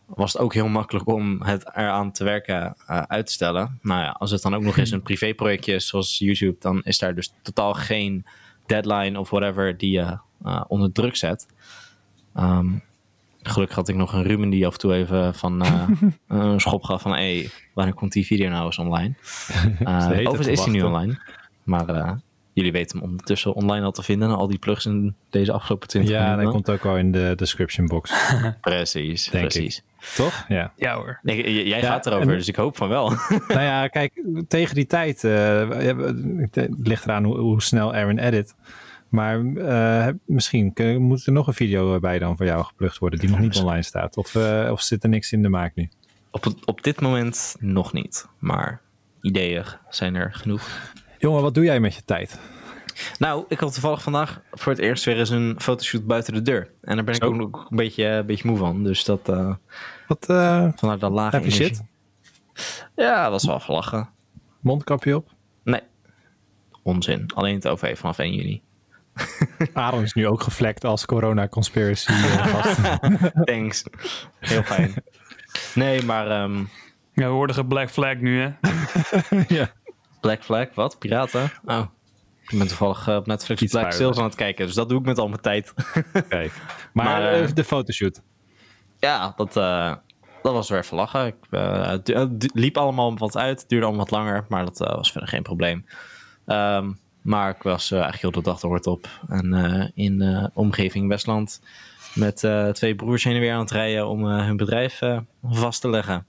was 0.07 0.33
het 0.33 0.43
ook 0.43 0.55
heel 0.55 0.69
makkelijk 0.69 1.07
om 1.07 1.43
het 1.43 1.67
eraan 1.75 2.13
te 2.13 2.25
werken 2.25 2.77
eh, 2.87 3.03
uit 3.03 3.27
te 3.27 3.33
stellen. 3.33 3.79
Nou 3.83 4.01
ja, 4.01 4.11
als 4.11 4.31
het 4.31 4.43
dan 4.43 4.55
ook 4.55 4.63
nog 4.63 4.77
eens 4.77 4.91
een 4.97 5.03
privéprojectje 5.03 5.75
is 5.75 5.87
zoals 5.87 6.19
YouTube, 6.19 6.57
dan 6.59 6.83
is 6.83 6.99
daar 6.99 7.15
dus 7.15 7.33
totaal 7.43 7.75
geen 7.75 8.27
deadline 8.67 9.19
of 9.19 9.31
whatever 9.31 9.77
die 9.77 9.91
je 9.91 10.19
eh, 10.45 10.65
onder 10.69 10.93
druk 10.93 11.17
zet. 11.17 11.47
Ehm, 12.35 12.79
gelukkig 13.43 13.77
had 13.77 13.89
ik 13.89 13.95
nog 13.97 14.13
een 14.13 14.23
Ruben 14.23 14.51
die 14.51 14.67
af 14.67 14.73
en 14.73 14.79
toe 14.79 14.95
even 14.95 15.35
van 15.35 15.63
eh, 15.63 15.89
een 16.29 16.61
schop 16.61 16.83
gaf 16.85 17.03
van 17.03 17.13
hé, 17.15 17.49
wanneer 17.75 17.95
komt 17.95 18.13
die 18.13 18.27
video 18.27 18.49
nou 18.49 18.65
eens 18.65 18.79
online? 18.79 19.15
Uh, 19.83 20.07
overigens 20.07 20.47
is 20.47 20.61
hij 20.61 20.73
nu 20.73 20.83
online. 20.83 21.19
Maar 21.63 21.89
eh, 21.89 22.13
jullie 22.53 22.73
weten 22.73 22.99
hem 22.99 23.09
ondertussen 23.11 23.55
online 23.55 23.85
al 23.85 23.93
te 23.93 24.03
vinden. 24.03 24.37
Al 24.37 24.47
die 24.49 24.59
plugs 24.59 24.87
in 24.87 25.15
deze 25.31 25.53
afgelopen 25.53 25.89
20 25.89 26.13
Ja, 26.13 26.21
minuten. 26.23 26.45
dat 26.45 26.53
komt 26.53 26.71
ook 26.71 26.85
al 26.85 26.97
in 26.99 27.13
de 27.13 27.33
description 27.37 27.87
box. 27.87 28.13
Precies, 28.61 29.25
Denk 29.31 29.45
ik. 29.45 29.51
precies. 29.51 29.83
Toch? 30.17 30.45
Ja. 30.49 30.73
Ja 30.77 30.95
hoor. 30.95 31.19
Nee, 31.23 31.67
jij 31.69 31.81
Ja, 31.81 31.87
gaat 31.87 32.07
erover, 32.07 32.31
en- 32.31 32.37
dus 32.37 32.49
ik 32.49 32.57
hoop 32.57 32.77
van 32.77 32.89
wel. 32.89 33.09
nou 33.49 33.61
ja, 33.61 33.89
kijk, 33.89 34.23
tegen 34.49 34.75
die 34.75 34.87
tijd, 34.87 35.25
eh, 35.25 35.69
het 36.51 36.69
ligt 36.83 37.05
eraan 37.05 37.25
hoe, 37.25 37.39
hoe 37.39 37.63
snel 37.63 37.95
Aaron 37.95 38.19
edit. 38.19 38.55
Maar 39.13 39.45
eh, 39.57 40.15
misschien 40.25 40.73
kun- 40.73 41.03
moet 41.03 41.27
er 41.27 41.33
nog 41.33 41.47
een 41.47 41.55
video 41.55 41.99
bij 42.01 42.19
dan 42.19 42.37
voor 42.37 42.47
jou 42.47 42.65
geplukt 42.65 42.99
worden 42.99 43.19
die 43.19 43.29
nog 43.31 43.39
niet 43.39 43.57
online 43.61 43.83
staat. 43.83 44.17
Of, 44.17 44.35
eh, 44.35 44.69
of 44.73 44.81
zit 44.83 45.03
er 45.03 45.09
niks 45.09 45.33
in 45.33 45.43
de 45.43 45.49
maak 45.49 45.75
nu? 45.75 45.89
op, 46.31 46.45
het- 46.45 46.67
op 46.67 46.83
dit 46.83 47.01
moment 47.01 47.57
nog 47.61 47.93
niet, 47.93 48.27
maar 48.39 48.81
ideeën 49.21 49.65
zijn 49.89 50.15
er 50.15 50.35
genoeg. 50.35 50.93
Jongen, 51.19 51.43
wat 51.43 51.55
doe 51.55 51.65
jij 51.65 51.81
met 51.81 51.95
je 51.95 52.05
tijd? 52.05 52.41
Nou, 53.19 53.45
ik 53.49 53.59
had 53.61 53.73
toevallig 53.73 54.03
vandaag 54.03 54.41
voor 54.51 54.73
het 54.73 54.81
eerst 54.81 55.05
weer 55.05 55.19
eens 55.19 55.31
een 55.31 55.55
fotoshoot 55.59 56.07
buiten 56.07 56.35
de 56.35 56.43
deur. 56.43 56.71
En 56.81 56.95
daar 56.97 57.05
ben 57.05 57.15
ik 57.15 57.23
Zo. 57.23 57.41
ook 57.41 57.67
een 57.71 57.77
beetje, 57.77 58.05
een 58.05 58.27
beetje 58.27 58.49
moe 58.49 58.57
van. 58.57 58.85
Dus 58.85 59.05
dat 59.05 59.29
uh, 59.29 59.55
Wat 60.07 60.27
uh, 60.31 60.69
vanuit 60.77 61.01
dat 61.01 61.13
lage 61.13 61.37
heb 61.37 61.45
je 61.45 61.51
shit? 61.51 61.83
Ja, 62.97 63.29
dat 63.31 63.41
is 63.41 63.47
wel 63.47 63.61
gelachen. 63.61 64.09
Mondkapje 64.61 65.17
op? 65.17 65.31
Nee, 65.65 65.81
onzin. 66.83 67.31
Alleen 67.35 67.55
het 67.55 67.69
OV 67.69 67.99
vanaf 67.99 68.19
1 68.19 68.35
juni. 68.35 68.63
Aaron 69.73 70.03
is 70.03 70.13
nu 70.13 70.27
ook 70.27 70.43
gevlekt 70.43 70.85
als 70.85 71.07
corona 71.07 71.49
conspiracy 71.49 72.13
eh. 72.13 73.05
Thanks. 73.45 73.85
Heel 74.39 74.63
fijn. 74.63 74.95
Nee, 75.75 76.03
maar 76.03 76.31
ehm, 76.31 76.59
Ja, 77.15 77.27
we 77.27 77.33
worden 77.33 77.57
ge 77.57 77.65
Black 77.65 77.91
Flag 77.91 78.17
nu, 78.17 78.41
hè? 78.41 78.51
ja. 79.57 79.71
Black 80.21 80.43
Flag, 80.45 80.67
wat? 80.75 80.99
Piraten? 80.99 81.53
Oh. 81.65 81.85
Ik 82.49 82.59
ben 82.59 82.67
toevallig 82.67 83.09
eh, 83.09 83.17
op 83.17 83.27
Netflix 83.27 83.63
Iets 83.63 83.73
Black. 83.73 83.93
Sails 83.93 84.19
aan 84.19 84.25
het 84.25 84.35
kijken. 84.35 84.67
Dus 84.67 84.75
dat 84.75 84.89
doe 84.89 84.99
ik 84.99 85.05
met 85.05 85.19
al 85.19 85.29
mijn 85.29 85.41
tijd. 85.41 85.75
Kijk. 86.29 86.53
Maar, 86.93 87.05
Maar, 87.05 87.33
eh, 87.33 87.49
de 87.55 87.65
fotoshoot. 87.65 88.23
Ja, 88.99 89.33
dat, 89.37 89.57
eh, 89.57 89.95
dat 90.43 90.53
was 90.53 90.69
weer 90.69 90.79
even 90.79 90.97
lachen. 90.97 91.27
Ik, 91.27 91.35
het 92.05 92.51
liep 92.55 92.77
allemaal 92.77 93.19
wat 93.19 93.37
uit. 93.37 93.61
Het 93.61 93.69
duurde 93.69 93.87
allemaal 93.87 94.05
wat 94.05 94.15
langer, 94.15 94.45
maar 94.49 94.65
dat 94.65 94.79
was 94.79 95.13
verder 95.13 95.29
geen 95.29 95.43
probleem. 95.43 95.87
Ehm, 96.47 96.93
maar 97.23 97.51
ik 97.51 97.63
was 97.63 97.91
eh, 97.91 98.01
eigenlijk 98.01 98.23
heel 98.35 98.43
de 98.43 98.51
dag 98.51 98.61
de 98.61 98.67
hoort 98.67 98.87
op. 98.87 99.09
En 99.29 99.53
eh, 99.55 99.89
in 99.95 100.19
de 100.19 100.51
omgeving 100.55 101.09
Westland 101.09 101.61
met 102.15 102.45
eh, 102.45 102.69
twee 102.69 102.95
broers 102.95 103.25
heen 103.25 103.35
en 103.35 103.41
weer 103.41 103.53
aan 103.53 103.61
het 103.61 103.71
rijden 103.71 104.09
om 104.09 104.29
eh, 104.31 104.45
hun 104.45 104.57
bedrijf 104.57 105.01
eh, 105.01 105.19
vast 105.43 105.81
te 105.81 105.89
leggen. 105.91 106.27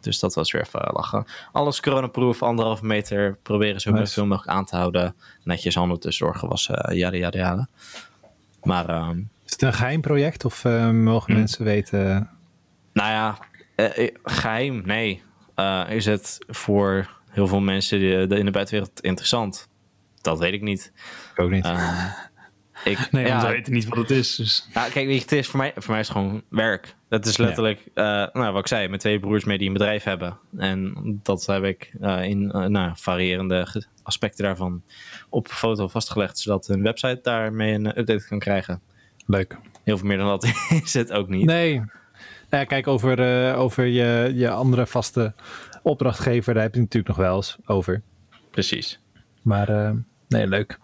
Dus 0.00 0.18
dat 0.18 0.34
was 0.34 0.52
weer 0.52 0.62
even 0.62 0.90
lachen. 0.92 1.24
Alles 1.52 1.80
coronaproof, 1.80 2.42
anderhalve 2.42 2.86
meter. 2.86 3.38
Proberen 3.42 3.80
zo 3.80 3.90
Nice. 3.92 4.12
veel 4.12 4.26
mogelijk 4.26 4.56
aan 4.56 4.64
te 4.64 4.76
houden. 4.76 5.14
Netjes 5.44 5.74
handen 5.74 6.00
tussendoor 6.00 6.36
gewassen. 6.36 6.96
Ja, 6.96 7.12
ja, 7.12 7.28
ja. 7.30 7.68
Maar 8.62 8.88
ehm, 8.88 9.18
Is 9.44 9.52
het 9.52 9.62
een 9.62 9.72
geheim 9.72 10.00
project 10.00 10.44
of 10.44 10.64
eh, 10.64 10.90
mogen 10.90 11.32
Hm. 11.32 11.38
mensen 11.38 11.64
weten? 11.64 12.30
Nou 12.92 13.10
ja, 13.10 13.38
eh, 13.74 13.98
eh, 14.06 14.14
geheim, 14.24 14.82
nee. 14.84 15.22
Eh, 15.54 15.82
is 15.88 16.06
het 16.06 16.38
voor 16.46 17.10
heel 17.30 17.46
veel 17.46 17.60
mensen 17.60 17.98
die 17.98 18.10
in 18.38 18.44
de 18.44 18.50
buitenwereld 18.50 19.00
interessant? 19.00 19.68
Dat 20.26 20.38
weet 20.38 20.52
ik 20.52 20.62
niet. 20.62 20.92
Ik 21.32 21.40
ook 21.40 21.50
niet. 21.50 21.64
Eh, 21.64 22.12
ik, 22.92 23.10
Nee, 23.10 23.26
ja, 23.26 23.46
we 23.46 23.52
weten 23.52 23.72
niet 23.72 23.88
wat 23.88 23.98
het 23.98 24.10
is. 24.10 24.36
Dus. 24.36 24.68
nou, 24.74 24.90
kijk, 24.90 25.06
weet 25.06 25.14
je, 25.14 25.20
het 25.20 25.32
is 25.32 25.46
voor 25.46 25.58
mij, 25.58 25.72
voor 25.76 25.90
mij 25.90 26.00
is 26.00 26.08
het 26.08 26.16
gewoon 26.16 26.42
werk. 26.48 26.94
Het 27.08 27.26
is 27.26 27.36
letterlijk, 27.36 27.80
eh, 27.94 28.04
nou, 28.32 28.52
wat 28.52 28.60
ik 28.60 28.66
zei, 28.66 28.88
met 28.88 29.00
twee 29.00 29.20
broers 29.20 29.44
mee 29.44 29.58
die 29.58 29.66
een 29.66 29.72
bedrijf 29.72 30.04
hebben. 30.04 30.38
En 30.56 30.94
dat 31.22 31.46
heb 31.46 31.64
ik 31.64 31.94
eh, 32.00 32.22
in 32.22 32.50
eh, 32.50 32.64
nou, 32.64 32.92
variërende 32.94 33.84
aspecten 34.02 34.44
daarvan 34.44 34.82
op 35.28 35.48
foto 35.48 35.88
vastgelegd, 35.88 36.38
zodat 36.38 36.66
hun 36.66 36.82
website 36.82 37.18
daarmee 37.22 37.74
een 37.74 37.98
update 37.98 38.26
kan 38.28 38.38
krijgen. 38.38 38.80
Leuk. 39.26 39.56
Heel 39.84 39.98
veel 39.98 40.06
meer 40.06 40.18
dan 40.18 40.26
dat 40.26 40.44
is 40.84 40.94
het 40.94 41.12
ook 41.12 41.28
niet. 41.28 41.46
Nee. 41.46 41.74
Nou 42.50 42.62
ja, 42.62 42.64
kijk, 42.64 42.86
over, 42.86 43.54
over 43.54 43.84
je, 43.84 44.32
je 44.34 44.50
andere 44.50 44.86
vaste 44.86 45.34
opdrachtgever, 45.82 46.54
daar 46.54 46.62
heb 46.62 46.74
je 46.74 46.80
natuurlijk 46.80 47.16
nog 47.16 47.26
wel 47.26 47.36
eens 47.36 47.56
over. 47.66 48.02
Precies. 48.50 49.00
Maar 49.42 49.68
eh, 49.68 49.92
nee, 50.28 50.46
leuk. 50.46 50.78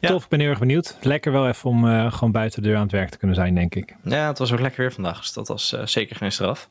Ja. 0.00 0.08
Tof, 0.08 0.22
ik 0.22 0.28
ben 0.28 0.40
heel 0.40 0.48
erg 0.48 0.58
benieuwd. 0.58 0.96
Lekker 1.00 1.32
wel 1.32 1.48
even 1.48 1.70
om 1.70 1.88
eh, 1.88 2.12
gewoon 2.12 2.32
buiten 2.32 2.62
de 2.62 2.68
deur 2.68 2.76
aan 2.76 2.82
het 2.82 2.92
werk 2.92 3.08
te 3.08 3.18
kunnen 3.18 3.36
zijn, 3.36 3.54
denk 3.54 3.74
ik. 3.74 3.96
Ja, 4.02 4.26
het 4.28 4.38
was 4.38 4.52
ook 4.52 4.60
lekker 4.60 4.80
weer 4.80 4.92
vandaag, 4.92 5.20
dus 5.20 5.32
dat 5.32 5.48
was 5.48 5.72
eh, 5.72 5.86
zeker 5.86 6.16
geen 6.16 6.32
straf. 6.32 6.70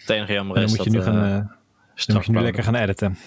Het 0.00 0.10
enige 0.10 0.32
jammer 0.32 0.56
is 0.56 0.72
dan 0.72 0.76
moet 0.76 0.84
je 0.84 0.98
dat... 0.98 1.12
nu, 1.12 1.12
gaan, 1.12 1.24
eh, 1.24 1.36
eh, 1.36 2.14
moet 2.14 2.24
je 2.24 2.32
nu 2.32 2.40
lekker 2.40 2.62
gaan 2.62 2.74
editen. 2.74 3.18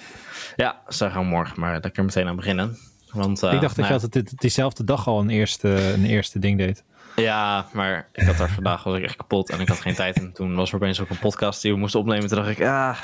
Ja, 0.56 0.82
daar 0.98 1.12
gaan 1.12 1.24
we 1.24 1.30
morgen 1.30 1.60
maar 1.60 1.80
lekker 1.82 2.04
meteen 2.04 2.28
aan 2.28 2.36
beginnen. 2.36 2.78
Want, 3.12 3.44
eh, 3.44 3.54
ik 3.54 3.62
dacht 3.62 3.76
dat 3.76 3.86
nou 3.86 3.88
je 3.88 3.94
altijd 4.02 4.14
dit, 4.30 4.40
diezelfde 4.40 4.84
dag 4.84 5.08
al 5.08 5.20
een 5.20 5.30
eerste, 5.30 5.94
een 5.94 6.06
eerste 6.06 6.40
ding 6.40 6.58
deed. 6.58 6.84
Ja, 7.16 7.68
maar 7.74 8.08
ik 8.14 8.24
had 8.24 8.38
daar 8.38 8.50
vandaag 8.50 8.84
was 8.84 8.98
ik 8.98 9.04
echt 9.04 9.16
kapot 9.16 9.50
en 9.50 9.60
ik 9.60 9.68
had 9.68 9.80
geen 9.80 9.94
tijd. 9.96 10.16
En 10.18 10.32
toen 10.34 10.56
was 10.56 10.70
er 10.70 10.76
opeens 10.76 11.00
ook 11.00 11.10
een 11.10 11.20
podcast 11.20 11.62
die 11.62 11.72
we 11.74 11.78
moesten 11.78 12.00
opnemen. 12.00 12.28
Toen 12.28 12.38
dacht 12.38 12.50
ik, 12.50 12.62
ah, 12.66 12.98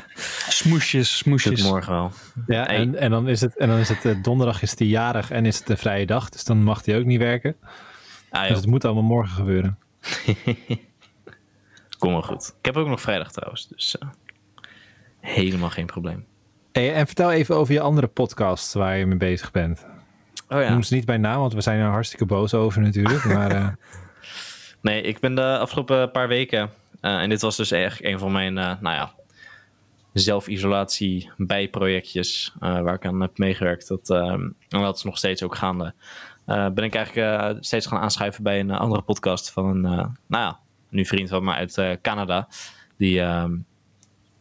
Smoesjes, 0.50 1.18
smoesjes. 1.18 1.64
morgen 1.64 1.94
wel. 1.94 2.12
Ja, 2.48 2.64
Hey. 2.64 2.76
en, 2.76 2.96
en 2.96 3.12
dan 3.12 3.28
is 3.28 3.42
het, 3.42 3.58
en 3.58 3.68
dan 3.70 3.78
is 3.78 3.90
het 3.90 4.06
eh, 4.06 4.16
donderdag 4.22 4.62
is 4.62 4.78
hij 4.80 4.88
jarig 4.88 5.32
en 5.32 5.46
is 5.46 5.60
het 5.60 5.70
een 5.70 5.78
vrije 5.78 6.06
dag. 6.06 6.30
Dus 6.30 6.44
dan 6.44 6.64
mag 6.64 6.86
hij 6.86 6.98
ook 6.98 7.06
niet 7.06 7.20
werken. 7.20 7.56
Ah, 8.30 8.48
Dus 8.48 8.58
het 8.58 8.66
moet 8.68 8.86
allemaal 8.86 9.04
morgen 9.04 9.36
gebeuren. 9.36 9.78
kom 12.00 12.12
wel 12.12 12.22
goed. 12.22 12.54
Ik 12.60 12.66
heb 12.66 12.78
ook 12.78 12.88
nog 12.88 13.02
vrijdag 13.02 13.32
trouwens, 13.32 13.68
dus 13.68 13.98
eh, 13.98 14.08
helemaal 15.20 15.70
geen 15.70 15.86
probleem. 15.86 16.26
Hey, 16.72 16.94
en 16.94 17.06
vertel 17.06 17.32
even 17.32 17.56
over 17.56 17.74
je 17.74 17.80
andere 17.82 18.08
podcast 18.08 18.74
waar 18.74 18.98
je 18.98 19.06
mee 19.06 19.18
bezig 19.18 19.52
bent. 19.52 19.86
Oh 20.50 20.62
ja. 20.62 20.70
Noem 20.70 20.84
ze 20.84 20.94
niet 20.94 21.06
bij 21.06 21.18
naam, 21.18 21.40
want 21.40 21.54
we 21.54 21.62
zijn 21.62 21.80
er 21.80 21.90
hartstikke 21.90 22.26
boos 22.26 22.54
over 22.54 22.82
natuurlijk. 22.82 23.26
Maar 23.26 23.52
eh, 23.56 23.68
Nee, 24.82 25.02
ik 25.02 25.20
ben 25.20 25.36
de 25.36 25.58
afgelopen 25.58 26.12
paar 26.12 26.28
weken, 26.28 26.70
eh, 27.02 27.22
en 27.22 27.30
dit 27.30 27.42
was 27.42 27.56
dus 27.56 27.72
echt 27.72 28.04
een 28.04 28.20
van 28.20 28.32
mijn, 28.32 28.58
eh, 28.58 28.74
nou 28.80 28.96
ja, 28.96 29.12
zelfisolatie 30.14 31.32
bijprojectjes 31.38 32.54
waar 32.60 32.94
ik 32.94 33.06
aan 33.06 33.22
heb 33.22 33.38
meegewerkt. 33.38 33.88
Dat, 33.88 34.10
en 34.10 34.56
dat 34.70 34.98
is 34.98 35.04
nog 35.04 35.18
steeds 35.18 35.44
ook 35.44 35.56
gaande. 35.56 35.94
ben 36.46 36.84
ik 36.84 36.96
eigenlijk 36.96 37.58
steeds 37.64 37.86
gaan 37.86 38.00
aanschuiven 38.00 38.44
bij 38.44 38.60
een 38.60 38.72
andere 38.72 39.02
podcast 39.02 39.52
van 39.52 39.66
een, 39.66 39.82
nou 39.82 40.14
ja, 40.28 40.60
nu 40.90 41.06
vriend 41.06 41.30
van 41.30 41.44
me 41.44 41.54
uit 41.54 41.98
Canada. 42.02 42.48
Die, 42.98 43.22
ehm, 43.22 43.58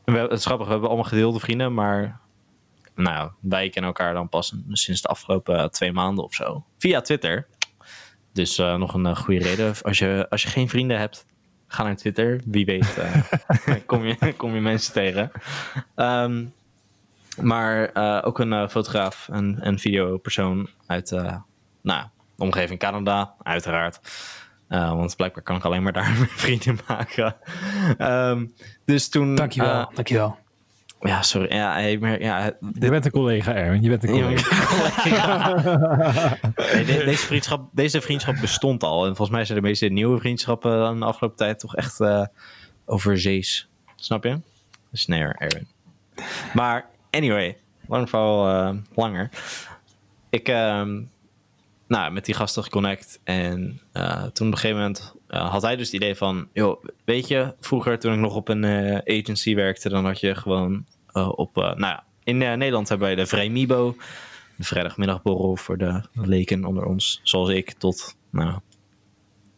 het 0.05 0.33
is 0.33 0.45
grappig, 0.45 0.67
we 0.67 0.73
hebben 0.73 0.91
allemaal 0.91 1.09
gedeelde 1.09 1.41
vrienden, 1.41 1.75
maar 1.75 2.21
nou, 2.95 3.31
wij 3.41 3.69
kennen 3.69 3.91
elkaar 3.91 4.15
dan 4.15 4.29
pas 4.29 4.55
sinds 4.69 5.03
de 5.03 5.09
afgelopen 5.09 5.71
twee 5.71 5.93
maanden 5.93 6.25
of 6.25 6.35
zo. 6.35 6.65
Via 6.79 7.01
Twitter. 7.01 7.47
Dus 8.33 8.59
uh, 8.59 8.77
nog 8.77 8.95
een 8.95 9.07
uh, 9.07 9.17
goede 9.17 9.43
reden. 9.43 9.75
Als 9.83 9.99
je, 9.99 10.27
als 10.31 10.43
je 10.43 10.49
geen 10.49 10.69
vrienden 10.69 10.99
hebt, 10.99 11.27
ga 11.67 11.83
naar 11.83 11.97
Twitter. 11.97 12.41
Wie 12.45 12.65
weet 12.65 12.99
uh, 12.99 13.75
kom, 13.87 14.05
je, 14.05 14.35
kom 14.37 14.55
je 14.55 14.61
mensen 14.61 14.93
tegen. 14.93 15.31
Um, 15.97 16.53
maar 17.37 17.91
ook 18.25 18.39
een 18.39 18.71
fotograaf 18.71 19.29
en, 19.33 19.59
en 19.61 19.79
videopersoon 19.79 20.69
uit 20.87 21.11
nou, 21.83 22.07
de 22.37 22.43
omgeving 22.43 22.79
Canada, 22.79 23.35
uiteraard. 23.43 24.01
want 24.69 25.17
blijkbaar 25.17 25.43
kan 25.43 25.57
ik 25.57 25.65
alleen 25.65 25.83
maar 25.83 25.93
daar 25.93 26.15
vrienden 26.45 26.79
maken. 26.89 27.37
Um, 27.99 28.55
dus 28.85 29.09
toen... 29.09 29.35
Dankjewel, 29.35 29.91
dankjewel. 29.95 30.42
Ja, 31.03 31.23
sorry. 31.23 31.55
Ja, 31.55 31.79
ja, 31.79 32.57
Je 32.73 32.91
bent 32.91 33.05
een 33.05 33.11
collega, 33.11 33.55
Erwin. 33.55 33.83
Je 33.83 33.89
bent 33.89 34.05
een 34.05 34.11
collega. 34.11 34.49
deze, 37.05 37.27
vriendschap, 37.27 37.69
deze 37.73 38.01
vriendschap 38.01 38.37
bestond 38.41 38.83
al. 38.83 39.01
En 39.01 39.17
volgens 39.17 39.37
mij 39.37 39.45
zijn 39.45 39.59
de 39.59 39.65
meeste 39.65 39.87
nieuwe 39.87 40.19
vriendschappen 40.19 40.99
de 40.99 41.05
afgelopen 41.05 41.37
tijd 41.37 41.59
toch 41.59 41.77
echt 41.77 42.01
uh, 42.01 42.27
overzees. 42.85 43.69
Snap 43.97 44.25
je? 44.25 44.41
Nee 45.07 45.23
Erwin. 45.23 45.67
Maar 46.55 46.87
anyway, 47.11 47.57
lang 47.89 48.09
verhaal 48.09 48.51
uh, 48.51 48.79
langer. 48.95 49.31
Ik, 50.31 50.49
uh, 50.49 50.87
nou, 51.93 52.13
met 52.13 52.25
die 52.25 52.35
gasten 52.35 52.63
geconnect. 52.63 53.21
En 53.25 53.81
uh, 53.93 54.23
toen 54.23 54.47
op 54.47 54.53
een 54.53 54.59
gegeven 54.59 54.77
moment 54.77 55.15
had 55.27 55.63
hij 55.63 55.77
dus 55.77 55.87
het 55.87 55.95
idee 55.95 56.15
van... 56.15 56.49
joh, 56.53 56.85
weet 57.05 57.29
je, 57.29 57.55
vroeger 57.61 57.99
toen 57.99 58.13
ik 58.13 58.19
nog 58.19 58.35
op 58.35 58.49
een 58.49 58.65
agency 59.07 59.55
werkte... 59.55 59.89
dan 59.89 60.05
had 60.05 60.21
je 60.21 60.35
gewoon 60.35 60.85
op, 61.13 61.55
nou 61.55 61.81
ja, 61.81 62.05
in 62.25 62.39
Nederland 62.39 62.89
hebben 62.89 63.07
wij 63.07 63.17
de 63.17 63.27
Vrijmibo, 63.27 63.97
de 64.57 64.65
vrijdagmiddagborrel 64.65 65.57
voor 65.57 65.79
de 65.79 66.03
leken 66.13 66.65
onder 66.65 66.85
ons, 66.85 67.21
zoals 67.23 67.49
ik, 67.49 67.73
tot 67.73 68.17
nou, 68.31 68.59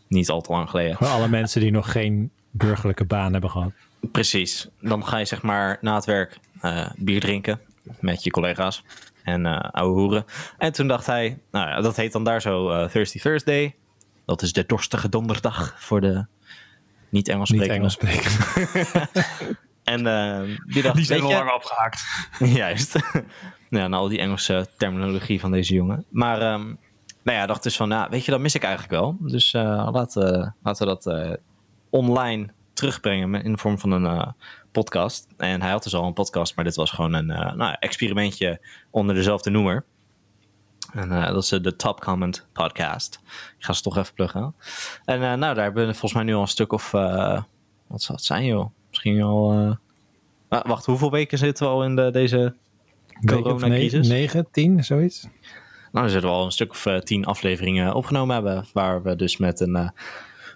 niet 0.08 0.30
al 0.30 0.40
te 0.40 0.52
lang 0.52 0.70
geleden. 0.70 0.96
Voor 0.96 1.06
alle 1.06 1.28
mensen 1.28 1.60
die 1.60 1.70
nog 1.70 1.92
geen 1.92 2.30
burgerlijke 2.50 3.04
baan 3.04 3.32
hebben 3.32 3.50
gehad. 3.50 3.72
Precies. 4.12 4.68
Dan 4.80 5.06
ga 5.06 5.18
je 5.18 5.24
zeg 5.24 5.42
maar 5.42 5.78
na 5.80 5.94
het 5.94 6.04
werk 6.04 6.38
bier 6.96 7.20
drinken 7.20 7.60
met 8.00 8.24
je 8.24 8.30
collega's 8.30 8.82
en 9.24 9.46
ouwe 9.70 10.00
hoeren. 10.00 10.24
En 10.58 10.72
toen 10.72 10.88
dacht 10.88 11.06
hij, 11.06 11.38
nou 11.50 11.68
ja, 11.68 11.80
dat 11.80 11.96
heet 11.96 12.12
dan 12.12 12.24
daar 12.24 12.40
zo 12.40 12.87
Thirsty 12.87 13.18
Thursday. 13.18 13.74
Dat 14.24 14.42
is 14.42 14.52
de 14.52 14.64
dorstige 14.66 15.08
donderdag 15.08 15.74
voor 15.78 16.00
de 16.00 16.26
niet-Engels 17.08 17.48
sprekers. 17.48 17.98
Niet 17.98 18.10
Engels 18.10 18.42
En 19.84 20.06
uh, 20.06 20.56
die 20.66 20.82
dacht, 20.82 20.96
die 20.96 21.04
zijn 21.04 21.20
al 21.20 21.30
lang 21.30 21.52
opgehaakt. 21.52 22.04
Juist. 22.38 22.94
ja, 23.68 23.88
nou, 23.88 23.92
al 23.92 24.08
die 24.08 24.18
Engelse 24.18 24.66
terminologie 24.76 25.40
van 25.40 25.50
deze 25.50 25.74
jongen. 25.74 26.04
Maar 26.10 26.52
um, 26.52 26.78
nou 27.22 27.38
ja, 27.38 27.46
dacht 27.46 27.62
dus 27.62 27.76
van, 27.76 27.88
nou, 27.88 28.10
weet 28.10 28.24
je, 28.24 28.30
dat 28.30 28.40
mis 28.40 28.54
ik 28.54 28.62
eigenlijk 28.62 28.92
wel. 28.92 29.16
Dus 29.20 29.52
uh, 29.52 29.88
laten, 29.92 30.56
laten 30.62 30.87
we 30.87 30.92
dat 30.92 31.06
uh, 31.06 31.32
online 31.90 32.52
terugbrengen 32.74 33.42
in 33.42 33.52
de 33.52 33.58
vorm 33.58 33.78
van 33.78 33.90
een 33.90 34.04
uh, 34.04 34.26
podcast. 34.72 35.26
En 35.37 35.62
hij 35.62 35.70
had 35.70 35.82
dus 35.82 35.94
al 35.94 36.06
een 36.06 36.12
podcast, 36.12 36.56
maar 36.56 36.64
dit 36.64 36.76
was 36.76 36.90
gewoon 36.90 37.12
een 37.12 37.26
nou, 37.26 37.76
experimentje 37.80 38.60
onder 38.90 39.14
dezelfde 39.14 39.50
noemer. 39.50 39.84
En 40.92 41.08
dat 41.08 41.42
is 41.42 41.48
de 41.48 41.76
Top 41.76 42.00
Comment 42.00 42.46
Podcast. 42.52 43.20
Ik 43.58 43.64
ga 43.64 43.72
ze 43.72 43.82
toch 43.82 43.96
even 43.96 44.14
pluggen. 44.14 44.54
En 45.04 45.20
nou, 45.20 45.38
daar 45.38 45.64
hebben 45.64 45.87
we 45.87 45.92
volgens 45.92 46.12
mij 46.12 46.22
nu 46.22 46.34
al 46.34 46.40
een 46.40 46.48
stuk 46.48 46.72
of... 46.72 46.90
wat 46.90 48.02
zal 48.02 48.14
het 48.14 48.24
zijn, 48.24 48.44
joh? 48.44 48.70
Misschien 48.88 49.22
al. 49.22 49.76
Wacht, 50.48 50.87
hoeveel 50.87 51.10
weken 51.10 51.38
zitten 51.38 51.66
we 51.66 51.72
al 51.72 51.84
in 51.84 51.96
de, 51.96 52.10
deze 52.10 52.54
coronacrisis? 53.26 54.08
9, 54.08 54.46
10, 54.50 54.84
zoiets? 54.84 55.28
Nou, 55.92 56.06
we 56.06 56.12
zitten 56.12 56.30
we 56.30 56.37
al 56.37 56.44
een 56.44 56.52
stuk 56.52 56.70
of 56.70 56.87
tien 57.02 57.24
afleveringen 57.24 57.94
opgenomen 57.94 58.34
hebben. 58.34 58.66
Waar 58.72 59.02
we 59.02 59.16
dus 59.16 59.37
met 59.37 59.60
een 59.60 59.92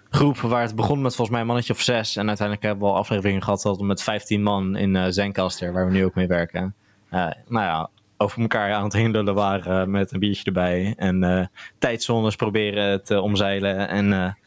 groep, 0.09 0.37
waar 0.37 0.61
het 0.61 0.75
begon 0.75 1.01
met 1.01 1.15
volgens 1.15 1.29
mij 1.29 1.39
een 1.39 1.47
mannetje 1.47 1.73
of 1.73 1.81
zes. 1.81 2.15
En 2.15 2.27
uiteindelijk 2.27 2.67
hebben 2.67 2.87
we 2.87 2.93
al 2.93 2.99
afleveringen 2.99 3.43
gehad 3.43 3.79
met 3.79 4.03
15 4.03 4.43
man 4.43 4.75
in 4.75 4.95
uh, 4.95 5.05
Zencaster, 5.09 5.73
waar 5.73 5.85
we 5.85 5.91
nu 5.91 6.05
ook 6.05 6.15
mee 6.15 6.27
werken. 6.27 6.75
nou 7.09 7.35
ja, 7.47 7.89
over 8.17 8.41
elkaar 8.41 8.73
aan 8.73 8.83
het 8.83 8.93
hinderen 8.93 9.33
waren 9.33 9.91
met 9.91 10.11
een 10.11 10.19
biertje 10.19 10.43
erbij. 10.43 10.93
En 10.97 11.49
tijdzones 11.77 12.35
proberen 12.35 13.03
te 13.03 13.21
omzeilen. 13.21 13.87
En 13.87 14.37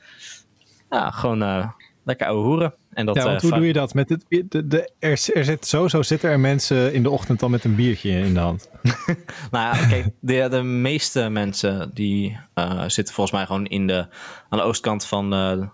ja, 0.91 1.11
gewoon 1.11 1.73
lekker 2.05 2.27
ouwe 2.27 2.45
hoeren. 2.45 2.75
En 2.91 3.07
dat, 3.07 3.17
ja, 3.17 3.25
want 3.25 3.43
uh, 3.43 3.51
hoe 3.51 3.59
doe 3.59 3.67
je 3.67 3.73
dat? 3.73 3.95
Met 3.95 4.09
het, 4.09 4.25
de, 4.29 4.67
de, 4.67 4.93
er, 4.99 5.31
er 5.35 5.45
zit 5.45 5.67
sowieso 5.67 6.03
zitten 6.03 6.31
er 6.31 6.41
mensen 6.41 6.95
in 6.95 7.03
de 7.03 7.11
ochtend 7.11 7.43
al 7.43 7.49
met 7.49 7.65
een 7.65 7.75
biertje 7.75 8.11
in 8.11 8.35
de 8.35 8.41
hand. 8.41 8.71
nou 9.51 9.77
ja, 9.77 9.87
kijk, 9.87 10.07
de, 10.21 10.49
de 10.51 10.63
meeste 10.63 11.29
mensen 11.29 11.91
die 11.95 12.39
uh, 12.55 12.85
zitten 12.87 13.15
volgens 13.15 13.37
mij 13.37 13.47
gewoon 13.47 13.67
in 13.67 13.87
de, 13.87 14.07
aan 14.49 14.59
de 14.59 14.65
oostkant 14.65 15.07
van 15.07 15.35
uh, 15.35 15.67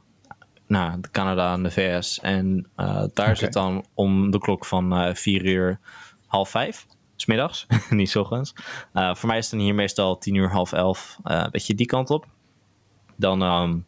nou, 0.67 1.01
Canada 1.11 1.53
en 1.53 1.63
de 1.63 1.71
VS. 1.71 2.21
En 2.21 2.67
daar 2.77 3.09
okay. 3.09 3.35
zit 3.35 3.53
dan 3.53 3.87
om 3.95 4.31
de 4.31 4.39
klok 4.39 4.65
van 4.65 5.17
vier 5.17 5.45
uur 5.45 5.81
half 6.27 6.51
vijf. 6.51 6.87
Smiddags, 7.17 7.67
niet 7.91 8.11
zo 8.11 8.21
ochtends. 8.21 8.53
voor 8.93 9.29
mij 9.29 9.39
is 9.39 9.51
het 9.51 9.51
dan 9.51 9.61
hier 9.61 9.75
meestal 9.75 10.19
tien 10.19 10.35
uur 10.35 10.51
half 10.51 10.73
elf. 10.73 11.19
Een 11.23 11.51
beetje 11.51 11.75
die 11.75 11.87
kant 11.87 12.11
op. 12.11 12.27
Dan 13.17 13.43
um, 13.43 13.87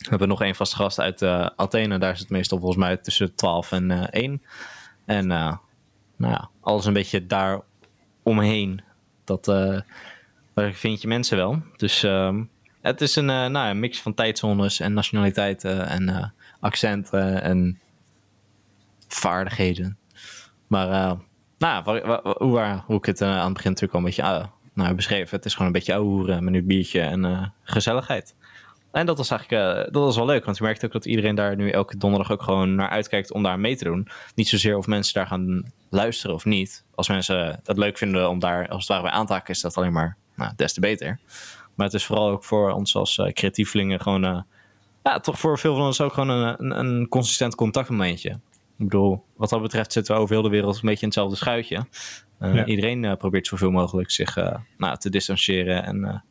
we 0.00 0.08
hebben 0.08 0.28
nog 0.28 0.42
één 0.42 0.54
vaste 0.54 0.76
gast 0.76 1.00
uit 1.00 1.22
uh, 1.22 1.46
Athene. 1.56 1.98
Daar 1.98 2.12
is 2.12 2.18
het 2.18 2.30
meestal 2.30 2.58
volgens 2.58 2.78
mij 2.78 2.96
tussen 2.96 3.34
12 3.34 3.72
en 3.72 3.90
uh, 3.90 4.04
1. 4.10 4.42
En 5.04 5.30
uh, 5.30 5.56
nou 6.16 6.32
ja, 6.32 6.48
alles 6.60 6.84
een 6.84 6.92
beetje 6.92 7.26
daar 7.26 7.60
omheen. 8.22 8.82
Dat, 9.24 9.52
vind 10.54 11.02
je 11.02 11.08
mensen 11.08 11.36
wel. 11.36 11.62
Dus 11.76 12.02
ehm, 12.02 12.42
het 12.80 13.00
is 13.00 13.16
een, 13.16 13.24
nou, 13.24 13.74
mix 13.74 14.00
van 14.00 14.14
tijdzones 14.14 14.80
en 14.80 14.92
nationaliteiten 14.92 15.86
en 15.86 16.34
accenten 16.60 17.42
en 17.42 17.80
vaardigheden. 19.08 19.98
Maar 20.66 21.16
nou, 21.58 22.00
hoe, 22.38 22.82
hoe 22.86 22.96
ik 22.96 23.04
het 23.04 23.22
aan 23.22 23.44
het 23.44 23.52
begin 23.52 23.70
natuurlijk 23.70 23.92
al 23.92 23.98
een 23.98 24.04
beetje 24.04 24.48
nou, 24.72 24.94
beschreven. 24.94 25.36
Het 25.36 25.44
is 25.44 25.52
gewoon 25.52 25.66
een 25.66 25.72
beetje 25.72 25.94
ouwe 25.94 26.40
met 26.40 26.54
een 26.54 26.66
biertje 26.66 27.00
en 27.00 27.52
gezelligheid. 27.62 28.34
En 28.92 29.06
dat 29.06 29.16
was 29.16 29.30
eigenlijk 29.30 29.62
uh, 29.62 29.92
dat 29.92 30.02
was 30.02 30.16
wel 30.16 30.26
leuk, 30.26 30.44
want 30.44 30.56
je 30.56 30.64
merkt 30.64 30.84
ook 30.84 30.92
dat 30.92 31.04
iedereen 31.04 31.34
daar 31.34 31.56
nu 31.56 31.70
elke 31.70 31.96
donderdag 31.96 32.32
ook 32.32 32.42
gewoon 32.42 32.74
naar 32.74 32.88
uitkijkt 32.88 33.32
om 33.32 33.42
daar 33.42 33.60
mee 33.60 33.76
te 33.76 33.84
doen. 33.84 34.08
Niet 34.34 34.48
zozeer 34.48 34.76
of 34.76 34.86
mensen 34.86 35.14
daar 35.14 35.26
gaan 35.26 35.72
luisteren 35.88 36.34
of 36.36 36.44
niet. 36.44 36.84
Als 36.94 37.08
mensen 37.08 37.60
het 37.64 37.78
leuk 37.78 37.98
vinden 37.98 38.28
om 38.28 38.38
daar 38.38 38.68
als 38.68 38.78
het 38.78 38.88
ware 38.88 39.02
bij 39.02 39.10
aan 39.10 39.26
te 39.26 39.32
haken, 39.32 39.54
is 39.54 39.60
dat 39.60 39.76
alleen 39.76 39.92
maar 39.92 40.16
nou, 40.36 40.52
des 40.56 40.72
te 40.72 40.80
beter. 40.80 41.18
Maar 41.74 41.86
het 41.86 41.94
is 41.94 42.04
vooral 42.04 42.28
ook 42.30 42.44
voor 42.44 42.72
ons 42.72 42.96
als 42.96 43.18
uh, 43.18 43.26
creatievelingen 43.32 44.00
gewoon, 44.00 44.24
uh, 44.24 44.40
ja, 45.02 45.20
toch 45.20 45.38
voor 45.38 45.58
veel 45.58 45.76
van 45.76 45.84
ons 45.84 46.00
ook 46.00 46.12
gewoon 46.12 46.28
een, 46.28 46.54
een, 46.58 46.78
een, 46.78 47.08
consistent 47.08 47.54
contactmomentje. 47.54 48.30
Ik 48.78 48.86
bedoel, 48.86 49.24
wat 49.36 49.48
dat 49.48 49.62
betreft 49.62 49.92
zitten 49.92 50.14
we 50.14 50.20
over 50.20 50.34
heel 50.34 50.42
de 50.42 50.48
wereld 50.48 50.74
een 50.74 50.80
beetje 50.82 51.00
in 51.00 51.06
hetzelfde 51.06 51.36
schuitje. 51.36 51.86
Ja. 52.40 52.64
Iedereen 52.64 53.16
probeert 53.16 53.46
zoveel 53.46 53.70
mogelijk 53.70 54.10
zich 54.10 54.36
nou, 54.76 54.98
te 54.98 55.10
distancieren 55.10 55.84
en 55.84 56.24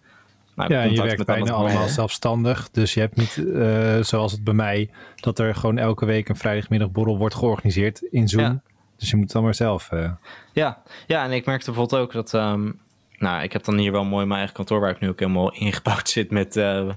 nou, 0.67 0.74
ja, 0.74 0.84
je 0.84 1.02
werkt 1.02 1.26
bijna 1.26 1.52
allemaal 1.52 1.88
zelfstandig. 1.88 2.69
Dus 2.72 2.93
je 2.93 3.00
hebt 3.00 3.15
niet, 3.15 3.36
uh, 3.38 4.00
zoals 4.02 4.32
het 4.32 4.43
bij 4.43 4.54
mij, 4.54 4.89
dat 5.15 5.39
er 5.39 5.56
gewoon 5.56 5.78
elke 5.78 6.06
week 6.06 6.30
een 6.30 6.36
vrijdagmiddagborrel 6.36 7.17
wordt 7.17 7.36
georganiseerd 7.36 8.02
in 8.02 8.28
Zoom. 8.28 8.41
Ja. 8.41 8.62
Dus 8.98 9.10
je 9.10 9.15
moet 9.15 9.26
het 9.26 9.34
dan 9.34 9.43
maar 9.43 9.56
zelf. 9.56 9.91
Uh... 9.91 10.12
Ja. 10.54 10.82
ja, 11.08 11.24
en 11.24 11.32
ik 11.32 11.45
merkte 11.45 11.72
bijvoorbeeld 11.72 12.02
ook 12.02 12.12
dat. 12.12 12.34
Um, 12.34 12.80
nou, 13.17 13.43
ik 13.43 13.54
heb 13.54 13.63
dan 13.63 13.78
hier 13.78 13.91
wel 13.91 14.04
mooi 14.04 14.26
mijn 14.26 14.38
eigen 14.38 14.56
kantoor 14.56 14.80
waar 14.80 14.91
ik 14.91 15.00
nu 15.00 15.10
ook 15.10 15.19
helemaal 15.19 15.54
ingebouwd 15.65 16.10
zit 16.10 16.32
met 16.32 16.56
uh, 16.56 16.89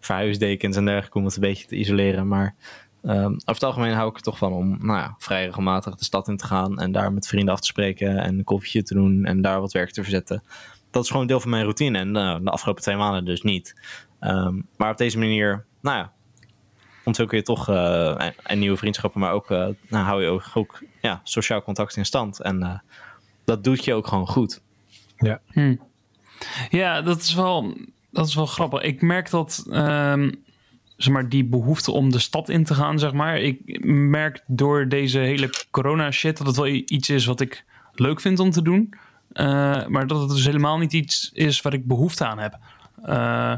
verhuisdekens 0.00 0.76
en 0.76 0.84
dergelijke 0.84 1.18
om 1.18 1.24
het 1.24 1.34
een 1.34 1.40
beetje 1.40 1.66
te 1.66 1.76
isoleren. 1.76 2.28
Maar 2.28 2.54
um, 3.02 3.32
over 3.32 3.42
het 3.44 3.62
algemeen 3.62 3.92
hou 3.92 4.10
ik 4.10 4.16
er 4.16 4.22
toch 4.22 4.38
van 4.38 4.52
om 4.52 4.78
nou 4.80 4.98
ja, 4.98 5.14
vrij 5.18 5.44
regelmatig 5.44 5.94
de 5.94 6.04
stad 6.04 6.28
in 6.28 6.36
te 6.36 6.46
gaan 6.46 6.78
en 6.78 6.92
daar 6.92 7.12
met 7.12 7.26
vrienden 7.26 7.54
af 7.54 7.60
te 7.60 7.66
spreken 7.66 8.18
en 8.18 8.38
een 8.38 8.44
koffietje 8.44 8.82
te 8.82 8.94
doen 8.94 9.24
en 9.24 9.42
daar 9.42 9.60
wat 9.60 9.72
werk 9.72 9.90
te 9.90 10.02
verzetten 10.02 10.42
dat 10.90 11.04
is 11.04 11.10
gewoon 11.10 11.26
deel 11.26 11.40
van 11.40 11.50
mijn 11.50 11.62
routine. 11.62 11.98
En 11.98 12.08
uh, 12.08 12.36
de 12.42 12.50
afgelopen 12.50 12.82
twee 12.82 12.96
maanden 12.96 13.24
dus 13.24 13.42
niet. 13.42 13.74
Um, 14.20 14.66
maar 14.76 14.90
op 14.90 14.98
deze 14.98 15.18
manier, 15.18 15.64
nou 15.80 15.96
ja, 15.96 16.12
ontwikkel 17.04 17.36
je 17.36 17.42
toch 17.42 17.68
uh, 17.68 18.28
een, 18.42 18.58
nieuwe 18.58 18.76
vriendschappen. 18.76 19.20
Maar 19.20 19.32
ook, 19.32 19.50
uh, 19.50 19.68
nou, 19.88 20.04
hou 20.04 20.22
je 20.22 20.28
ook, 20.28 20.50
ook 20.54 20.82
ja, 21.00 21.20
sociaal 21.24 21.62
contact 21.62 21.96
in 21.96 22.06
stand. 22.06 22.40
En 22.40 22.82
dat 23.44 23.64
doet 23.64 23.84
je 23.84 23.94
ook 23.94 24.06
gewoon 24.06 24.26
goed. 24.26 24.62
Ja, 25.16 25.40
hmm. 25.52 25.80
ja 26.70 27.02
dat, 27.02 27.20
is 27.20 27.34
wel, 27.34 27.76
dat 28.10 28.26
is 28.26 28.34
wel 28.34 28.46
grappig. 28.46 28.82
Ik 28.82 29.02
merk 29.02 29.30
dat 29.30 29.66
um, 29.70 30.42
zeg 31.02 31.12
maar, 31.12 31.28
die 31.28 31.44
behoefte 31.44 31.90
om 31.90 32.10
de 32.10 32.18
stad 32.18 32.48
in 32.48 32.64
te 32.64 32.74
gaan, 32.74 32.98
zeg 32.98 33.12
maar. 33.12 33.38
Ik 33.38 33.84
merk 33.84 34.42
door 34.46 34.88
deze 34.88 35.18
hele 35.18 35.50
corona 35.70 36.10
shit 36.10 36.38
dat 36.38 36.46
het 36.46 36.56
wel 36.56 36.66
iets 36.66 37.10
is 37.10 37.26
wat 37.26 37.40
ik 37.40 37.64
leuk 37.92 38.20
vind 38.20 38.38
om 38.38 38.50
te 38.50 38.62
doen. 38.62 38.94
Uh, 39.32 39.86
maar 39.86 40.06
dat 40.06 40.20
het 40.20 40.30
dus 40.30 40.44
helemaal 40.44 40.78
niet 40.78 40.92
iets 40.92 41.30
is 41.32 41.60
waar 41.60 41.72
ik 41.72 41.86
behoefte 41.86 42.26
aan 42.26 42.38
heb. 42.38 42.58
Uh, 43.06 43.56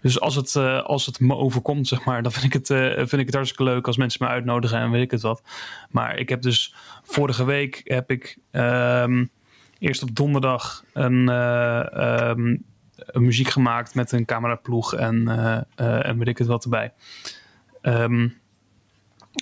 dus 0.00 0.20
als 0.20 0.34
het, 0.34 0.54
uh, 0.54 0.82
als 0.82 1.06
het 1.06 1.20
me 1.20 1.34
overkomt, 1.34 1.88
zeg 1.88 2.04
maar, 2.04 2.22
dan 2.22 2.32
vind 2.32 2.44
ik, 2.44 2.52
het, 2.52 2.66
vind 2.96 3.12
ik 3.12 3.26
het 3.26 3.34
hartstikke 3.34 3.64
leuk 3.64 3.86
als 3.86 3.96
mensen 3.96 4.24
me 4.24 4.30
uitnodigen 4.30 4.78
en 4.78 4.90
weet 4.90 5.02
ik 5.02 5.10
het 5.10 5.22
wat. 5.22 5.42
Maar 5.90 6.18
ik 6.18 6.28
heb 6.28 6.42
dus 6.42 6.74
vorige 7.02 7.44
week 7.44 7.80
heb 7.84 8.10
ik 8.10 8.38
um, 8.52 9.30
eerst 9.78 10.02
op 10.02 10.14
donderdag 10.14 10.84
een, 10.92 11.28
um, 12.28 12.64
muziek 13.12 13.48
gemaakt 13.48 13.94
met 13.94 14.12
een 14.12 14.24
cameraploeg 14.24 14.94
en, 14.94 15.28
en 15.76 16.18
weet 16.18 16.28
ik 16.28 16.38
het 16.38 16.46
wat 16.46 16.64
erbij. 16.64 16.92
Um, 17.82 18.38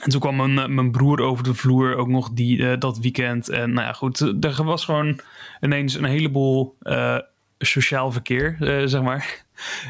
en 0.03 0.11
toen 0.11 0.21
kwam 0.21 0.37
mijn, 0.37 0.75
mijn 0.75 0.90
broer 0.90 1.21
over 1.21 1.45
de 1.45 1.55
vloer 1.55 1.97
ook 1.97 2.09
nog 2.09 2.31
die, 2.31 2.79
dat 2.79 2.99
weekend. 2.99 3.49
En 3.49 3.73
nou 3.73 3.87
ja, 3.87 3.93
goed, 3.93 4.21
er 4.21 4.64
was 4.64 4.85
gewoon 4.85 5.21
ineens 5.64 5.94
een 5.94 6.05
heleboel 6.05 6.77
uh, 6.83 7.18
sociaal 7.59 8.12
verkeer, 8.12 8.57
uh, 8.61 8.87
zeg 8.87 9.03
maar. 9.03 9.44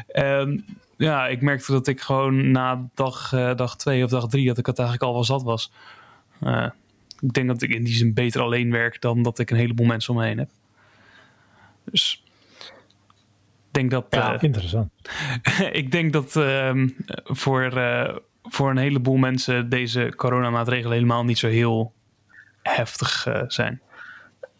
En 0.07 0.65
ja, 0.97 1.27
ik 1.27 1.41
merkte 1.41 1.71
dat 1.71 1.87
ik 1.87 2.01
gewoon 2.01 2.51
na 2.51 2.89
dag, 2.93 3.29
dag 3.55 3.77
twee 3.77 4.03
of 4.03 4.09
dag 4.09 4.27
drie, 4.27 4.47
dat 4.47 4.57
ik 4.57 4.65
het 4.65 4.79
eigenlijk 4.79 5.07
al 5.07 5.13
wel 5.13 5.23
zat 5.23 5.43
was. 5.43 5.71
ik 7.19 7.33
denk 7.33 7.47
dat 7.47 7.61
ik 7.61 7.69
in 7.69 7.83
die 7.83 7.95
zin 7.95 8.13
beter 8.13 8.41
alleen 8.41 8.71
werk 8.71 9.01
dan 9.01 9.23
dat 9.23 9.39
ik 9.39 9.51
een 9.51 9.57
heleboel 9.57 9.85
mensen 9.85 10.13
om 10.13 10.19
me 10.19 10.25
heen 10.25 10.37
heb. 10.37 10.49
Dus 11.91 12.23
ik 13.67 13.71
denk 13.71 13.91
dat... 13.91 14.05
Ja, 14.09 14.41
interessant. 14.41 14.91
ik 15.71 15.91
denk 15.91 16.13
dat 16.13 16.35
ehm, 16.35 16.89
voor 17.23 17.71
voor 18.49 18.69
een 18.69 18.77
heleboel 18.77 19.15
mensen 19.15 19.69
deze 19.69 20.13
coronamaatregelen 20.15 20.93
helemaal 20.93 21.23
niet 21.23 21.37
zo 21.37 21.47
heel 21.47 21.93
heftig 22.61 23.25
uh, 23.27 23.41
zijn. 23.47 23.81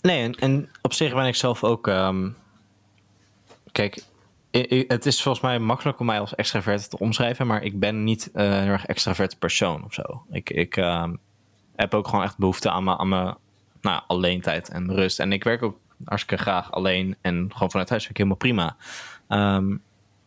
Nee, 0.06 0.24
en, 0.24 0.34
en, 0.34 0.70
op 0.82 0.94
zich 0.94 1.14
ben 1.14 1.26
ik 1.26 1.36
zelf 1.36 1.64
ook. 1.64 1.88
Um, 1.88 2.36
kijk, 3.72 4.04
het 4.88 5.06
is 5.06 5.22
volgens 5.22 5.44
mij 5.44 5.60
makkelijk 5.60 6.00
om 6.00 6.06
mij 6.06 6.20
als 6.20 6.36
extravert 6.36 6.90
te 6.90 7.00
omschrijven, 7.00 7.48
maar 7.48 7.64
ik 7.64 7.80
ben 7.80 8.04
niet 8.04 8.30
uh, 8.34 8.44
een 8.44 8.62
heel 8.62 8.72
erg 8.72 8.86
extravert 8.86 9.40
persoon 9.40 9.84
of 9.84 9.94
zo. 9.94 10.26
Ik, 10.32 10.50
ik 10.50 10.78
um, 10.78 11.20
heb 11.76 11.94
ook 11.94 12.08
gewoon 12.08 12.24
echt 12.24 12.38
behoefte 12.38 12.70
aan 12.70 12.84
mijn, 12.84 12.98
aan 12.98 13.10
mijn 13.10 13.36
nou, 13.82 14.02
alleen 14.08 14.42
tijd 14.42 14.70
en 14.70 14.94
rust. 14.94 15.20
En 15.20 15.32
ik 15.32 15.44
werk 15.44 15.64
ook 15.64 15.78
hartstikke 16.04 16.44
graag 16.44 16.72
alleen 16.72 17.16
en 17.22 17.50
gewoon 17.54 17.72
vanuit 17.72 17.90
huis 17.90 18.06
vind 18.06 18.20
ik 18.20 18.26
helemaal 18.26 18.38
prima. 18.38 18.76
Um, 19.58 19.82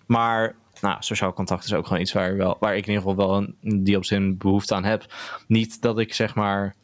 maar 0.06 0.56
nou, 0.80 0.96
sociaal 0.98 1.32
contact 1.32 1.64
is 1.64 1.74
ook 1.74 1.86
gewoon 1.86 2.02
iets 2.02 2.12
waar, 2.12 2.36
wel, 2.36 2.56
waar 2.60 2.76
ik 2.76 2.86
in 2.86 2.92
ieder 2.92 3.08
geval 3.08 3.26
wel 3.26 3.36
een, 3.36 3.84
die 3.84 3.96
op 3.96 4.04
zijn 4.04 4.36
behoefte 4.36 4.74
aan 4.74 4.84
heb. 4.84 5.14
Niet 5.46 5.82
dat 5.82 5.98
ik 5.98 6.14
zeg 6.14 6.34
maar 6.34 6.74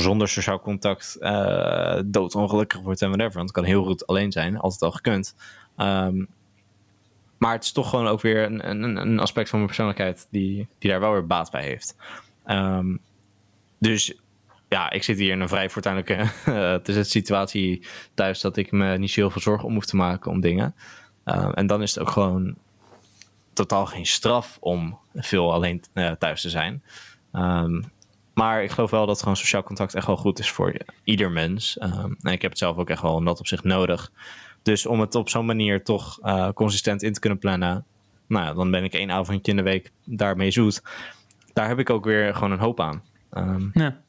zonder 0.00 0.28
sociaal 0.28 0.60
contact 0.60 1.16
uh, 1.20 2.00
doodongelukkig 2.04 2.80
word 2.80 3.02
en 3.02 3.08
whatever. 3.08 3.36
Want 3.36 3.48
het 3.48 3.58
kan 3.58 3.64
heel 3.64 3.84
goed 3.84 4.06
alleen 4.06 4.32
zijn, 4.32 4.58
altijd 4.58 4.82
al 4.82 4.90
gekund. 4.90 5.34
Um, 5.76 6.28
maar 7.38 7.52
het 7.52 7.64
is 7.64 7.72
toch 7.72 7.90
gewoon 7.90 8.06
ook 8.06 8.20
weer 8.20 8.44
een, 8.44 8.68
een, 8.68 8.96
een, 8.96 9.18
aspect 9.18 9.48
van 9.48 9.58
mijn 9.58 9.70
persoonlijkheid 9.70 10.26
die, 10.30 10.68
die 10.78 10.90
daar 10.90 11.00
wel 11.00 11.12
weer 11.12 11.26
baat 11.26 11.50
bij 11.50 11.62
heeft. 11.62 11.96
Um, 12.46 13.00
dus 13.78 14.14
ja, 14.68 14.90
ik 14.90 15.02
zit 15.02 15.18
hier 15.18 15.30
in 15.30 15.40
een 15.40 15.48
vrij 15.48 15.70
fortuinlijke 15.70 16.26
uh, 16.48 17.02
situatie 17.02 17.86
thuis 18.14 18.40
dat 18.40 18.56
ik 18.56 18.72
me 18.72 18.98
niet 18.98 19.10
zo 19.10 19.20
heel 19.20 19.30
veel 19.30 19.40
zorgen 19.40 19.68
om 19.68 19.74
hoef 19.74 19.86
te 19.86 19.96
maken 19.96 20.30
om 20.30 20.40
dingen. 20.40 20.74
Uh, 21.24 21.50
en 21.54 21.66
dan 21.66 21.82
is 21.82 21.94
het 21.94 22.04
ook 22.04 22.10
gewoon 22.10 22.54
totaal 23.52 23.86
geen 23.86 24.06
straf 24.06 24.58
om 24.60 24.98
veel 25.14 25.52
alleen 25.52 25.82
uh, 25.94 26.10
thuis 26.10 26.40
te 26.40 26.50
zijn. 26.50 26.82
Um, 27.32 27.84
maar 28.34 28.62
ik 28.62 28.70
geloof 28.70 28.90
wel 28.90 29.06
dat 29.06 29.18
gewoon 29.18 29.36
sociaal 29.36 29.62
contact 29.62 29.94
echt 29.94 30.06
wel 30.06 30.16
goed 30.16 30.38
is 30.38 30.50
voor 30.50 30.76
ieder 31.04 31.30
mens. 31.30 31.76
Um, 31.82 32.16
en 32.20 32.32
ik 32.32 32.42
heb 32.42 32.50
het 32.50 32.60
zelf 32.60 32.76
ook 32.76 32.90
echt 32.90 33.02
wel 33.02 33.18
in 33.18 33.24
dat 33.24 33.38
op 33.38 33.46
zich 33.46 33.64
nodig. 33.64 34.12
Dus 34.62 34.86
om 34.86 35.00
het 35.00 35.14
op 35.14 35.28
zo'n 35.28 35.46
manier 35.46 35.84
toch 35.84 36.18
uh, 36.22 36.48
consistent 36.54 37.02
in 37.02 37.12
te 37.12 37.20
kunnen 37.20 37.38
plannen. 37.38 37.84
Nou 38.26 38.44
ja, 38.44 38.52
dan 38.52 38.70
ben 38.70 38.84
ik 38.84 38.94
één 38.94 39.10
avondje 39.10 39.50
in 39.50 39.56
de 39.56 39.62
week 39.62 39.90
daarmee 40.04 40.50
zoet. 40.50 40.82
Daar 41.52 41.68
heb 41.68 41.78
ik 41.78 41.90
ook 41.90 42.04
weer 42.04 42.34
gewoon 42.34 42.50
een 42.50 42.58
hoop 42.58 42.80
aan. 42.80 43.02
Um, 43.32 43.70
ja 43.74 44.02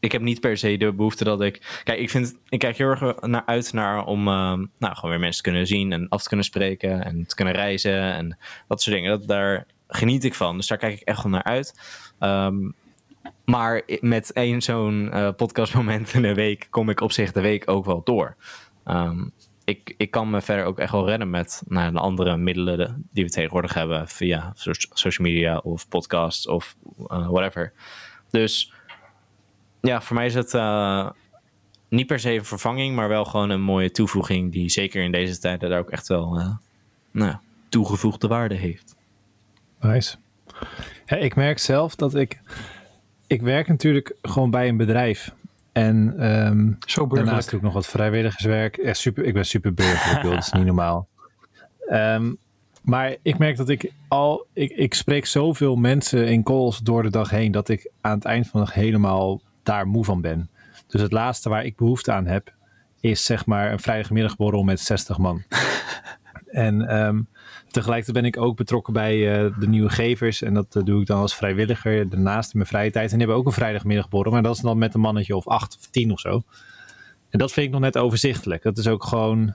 ik 0.00 0.12
heb 0.12 0.22
niet 0.22 0.40
per 0.40 0.56
se 0.56 0.76
de 0.76 0.92
behoefte 0.92 1.24
dat 1.24 1.40
ik. 1.40 1.80
Kijk, 1.84 1.98
ik 1.98 2.10
vind. 2.10 2.36
Ik 2.48 2.58
kijk 2.58 2.76
heel 2.76 2.88
erg 2.88 3.20
naar 3.20 3.42
uit 3.46 3.72
naar 3.72 4.04
om. 4.04 4.28
Uh, 4.28 4.34
nou, 4.78 4.94
gewoon 4.94 5.10
weer 5.10 5.20
mensen 5.20 5.42
te 5.42 5.48
kunnen 5.50 5.66
zien 5.66 5.92
en 5.92 6.08
af 6.08 6.22
te 6.22 6.28
kunnen 6.28 6.46
spreken. 6.46 7.04
En 7.04 7.26
te 7.26 7.34
kunnen 7.34 7.54
reizen. 7.54 8.12
En 8.12 8.38
dat 8.68 8.82
soort 8.82 8.96
dingen. 8.96 9.18
Dat, 9.18 9.28
daar 9.28 9.66
geniet 9.88 10.24
ik 10.24 10.34
van. 10.34 10.56
Dus 10.56 10.66
daar 10.66 10.78
kijk 10.78 11.00
ik 11.00 11.08
echt 11.08 11.22
wel 11.22 11.32
naar 11.32 11.42
uit. 11.42 11.80
Um, 12.20 12.74
maar 13.44 13.82
met 14.00 14.32
één 14.32 14.62
zo'n 14.62 15.10
uh, 15.12 15.28
podcastmoment 15.36 16.14
in 16.14 16.22
de 16.22 16.34
week. 16.34 16.66
kom 16.70 16.90
ik 16.90 17.00
op 17.00 17.12
zich 17.12 17.32
de 17.32 17.40
week 17.40 17.70
ook 17.70 17.84
wel 17.84 18.00
door. 18.04 18.36
Um, 18.86 19.32
ik, 19.68 19.94
ik 19.96 20.10
kan 20.10 20.30
me 20.30 20.40
verder 20.40 20.64
ook 20.64 20.78
echt 20.78 20.92
wel 20.92 21.06
redden 21.06 21.30
met 21.30 21.62
nou, 21.66 21.92
de 21.92 21.98
andere 21.98 22.36
middelen 22.36 23.08
die 23.12 23.24
we 23.24 23.30
tegenwoordig 23.30 23.74
hebben. 23.74 24.08
Via 24.08 24.52
social 24.54 25.26
media 25.26 25.58
of 25.58 25.88
podcasts 25.88 26.46
of 26.46 26.76
uh, 26.98 27.28
whatever. 27.28 27.72
Dus 28.30 28.72
ja, 29.80 30.00
voor 30.00 30.16
mij 30.16 30.26
is 30.26 30.34
het 30.34 30.54
uh, 30.54 31.10
niet 31.88 32.06
per 32.06 32.20
se 32.20 32.32
een 32.32 32.44
vervanging, 32.44 32.94
maar 32.94 33.08
wel 33.08 33.24
gewoon 33.24 33.50
een 33.50 33.62
mooie 33.62 33.90
toevoeging 33.90 34.52
die 34.52 34.68
zeker 34.68 35.02
in 35.02 35.12
deze 35.12 35.38
tijden 35.38 35.70
daar 35.70 35.78
ook 35.78 35.90
echt 35.90 36.08
wel 36.08 36.58
nou, 37.10 37.36
toegevoegde 37.68 38.28
waarde 38.28 38.54
heeft. 38.54 38.96
Nice. 39.80 40.16
Ja, 41.06 41.16
ik 41.16 41.36
merk 41.36 41.58
zelf 41.58 41.94
dat 41.94 42.14
ik. 42.14 42.40
Ik 43.28 43.42
werk 43.42 43.68
natuurlijk 43.68 44.16
gewoon 44.22 44.50
bij 44.50 44.68
een 44.68 44.76
bedrijf. 44.76 45.32
En 45.72 46.26
um, 46.46 46.78
Zo 46.86 47.06
daarnaast 47.06 47.50
doe 47.50 47.58
ik 47.58 47.64
nog 47.64 47.74
wat 47.74 47.86
vrijwilligerswerk. 47.86 48.76
Echt 48.76 48.98
super, 48.98 49.24
ik 49.24 49.34
ben 49.34 49.46
super 49.46 49.74
burgerlijk, 49.74 50.22
dat 50.22 50.38
is 50.38 50.52
niet 50.52 50.64
normaal. 50.64 51.08
Um, 51.90 52.38
maar 52.82 53.16
ik 53.22 53.38
merk 53.38 53.56
dat 53.56 53.68
ik 53.68 53.92
al. 54.08 54.46
Ik, 54.52 54.70
ik 54.70 54.94
spreek 54.94 55.26
zoveel 55.26 55.76
mensen 55.76 56.28
in 56.28 56.42
calls 56.42 56.78
door 56.78 57.02
de 57.02 57.10
dag 57.10 57.30
heen. 57.30 57.52
dat 57.52 57.68
ik 57.68 57.90
aan 58.00 58.14
het 58.14 58.24
eind 58.24 58.48
van 58.48 58.60
de 58.60 58.66
dag 58.66 58.74
helemaal 58.74 59.40
daar 59.62 59.86
moe 59.86 60.04
van 60.04 60.20
ben. 60.20 60.50
Dus 60.86 61.00
het 61.00 61.12
laatste 61.12 61.48
waar 61.48 61.64
ik 61.64 61.76
behoefte 61.76 62.12
aan 62.12 62.26
heb, 62.26 62.52
is 63.00 63.24
zeg 63.24 63.46
maar 63.46 63.72
een 63.72 63.80
vrijdagmiddagborrel 63.80 64.62
met 64.62 64.80
60 64.80 65.18
man. 65.18 65.42
en 66.46 66.96
um, 67.06 67.28
tegelijkertijd 67.70 68.16
ben 68.16 68.24
ik 68.24 68.36
ook 68.36 68.56
betrokken 68.56 68.92
bij 68.92 69.16
uh, 69.16 69.58
de 69.58 69.68
nieuwe 69.68 69.90
gevers. 69.90 70.42
En 70.42 70.54
dat 70.54 70.74
uh, 70.76 70.84
doe 70.84 71.00
ik 71.00 71.06
dan 71.06 71.20
als 71.20 71.34
vrijwilliger 71.34 72.08
daarnaast 72.08 72.52
in 72.52 72.58
mijn 72.58 72.70
vrije 72.70 72.90
tijd. 72.90 73.04
En 73.04 73.18
die 73.18 73.18
hebben 73.18 73.36
ook 73.36 73.46
een 73.46 73.52
vrijdagmiddagborrel, 73.52 74.32
maar 74.32 74.42
dat 74.42 74.54
is 74.54 74.62
dan 74.62 74.78
met 74.78 74.94
een 74.94 75.00
mannetje 75.00 75.36
of 75.36 75.46
acht 75.46 75.76
of 75.76 75.86
tien 75.86 76.12
of 76.12 76.20
zo. 76.20 76.42
En 77.28 77.38
dat 77.38 77.52
vind 77.52 77.66
ik 77.66 77.72
nog 77.72 77.80
net 77.80 77.98
overzichtelijk. 77.98 78.62
Dat 78.62 78.78
is 78.78 78.88
ook 78.88 79.04
gewoon, 79.04 79.54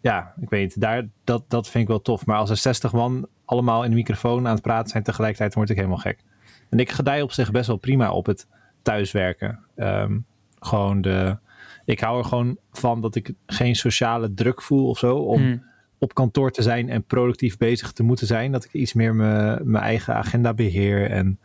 ja, 0.00 0.34
ik 0.40 0.50
weet 0.50 0.80
daar, 0.80 1.08
dat, 1.24 1.44
dat 1.48 1.68
vind 1.68 1.82
ik 1.82 1.88
wel 1.88 2.02
tof. 2.02 2.26
Maar 2.26 2.38
als 2.38 2.50
er 2.50 2.56
60 2.56 2.92
man 2.92 3.28
allemaal 3.44 3.84
in 3.84 3.90
de 3.90 3.96
microfoon 3.96 4.46
aan 4.46 4.54
het 4.54 4.62
praten 4.62 4.90
zijn 4.90 5.02
tegelijkertijd, 5.02 5.54
word 5.54 5.70
ik 5.70 5.76
helemaal 5.76 5.98
gek. 5.98 6.24
En 6.68 6.78
ik 6.78 6.90
gedij 6.90 7.22
op 7.22 7.32
zich 7.32 7.50
best 7.50 7.66
wel 7.66 7.76
prima 7.76 8.10
op 8.10 8.26
het 8.26 8.46
thuiswerken. 8.82 9.58
Um, 9.76 10.26
gewoon 10.60 11.00
de. 11.00 11.38
Ik 11.84 12.00
hou 12.00 12.18
er 12.18 12.24
gewoon 12.24 12.58
van 12.72 13.00
dat 13.00 13.14
ik 13.14 13.32
geen 13.46 13.76
sociale 13.76 14.34
druk 14.34 14.62
voel 14.62 14.88
of 14.88 14.98
zo. 14.98 15.16
Om 15.16 15.40
hmm. 15.40 15.64
Op 16.00 16.14
kantoor 16.14 16.50
te 16.50 16.62
zijn 16.62 16.88
en 16.88 17.04
productief 17.04 17.56
bezig 17.56 17.92
te 17.92 18.02
moeten 18.02 18.26
zijn. 18.26 18.52
Dat 18.52 18.64
ik 18.64 18.72
iets 18.72 18.92
meer 18.92 19.14
mijn 19.14 19.84
eigen 19.84 20.14
agenda 20.14 20.54
beheer. 20.54 21.10
En 21.10 21.38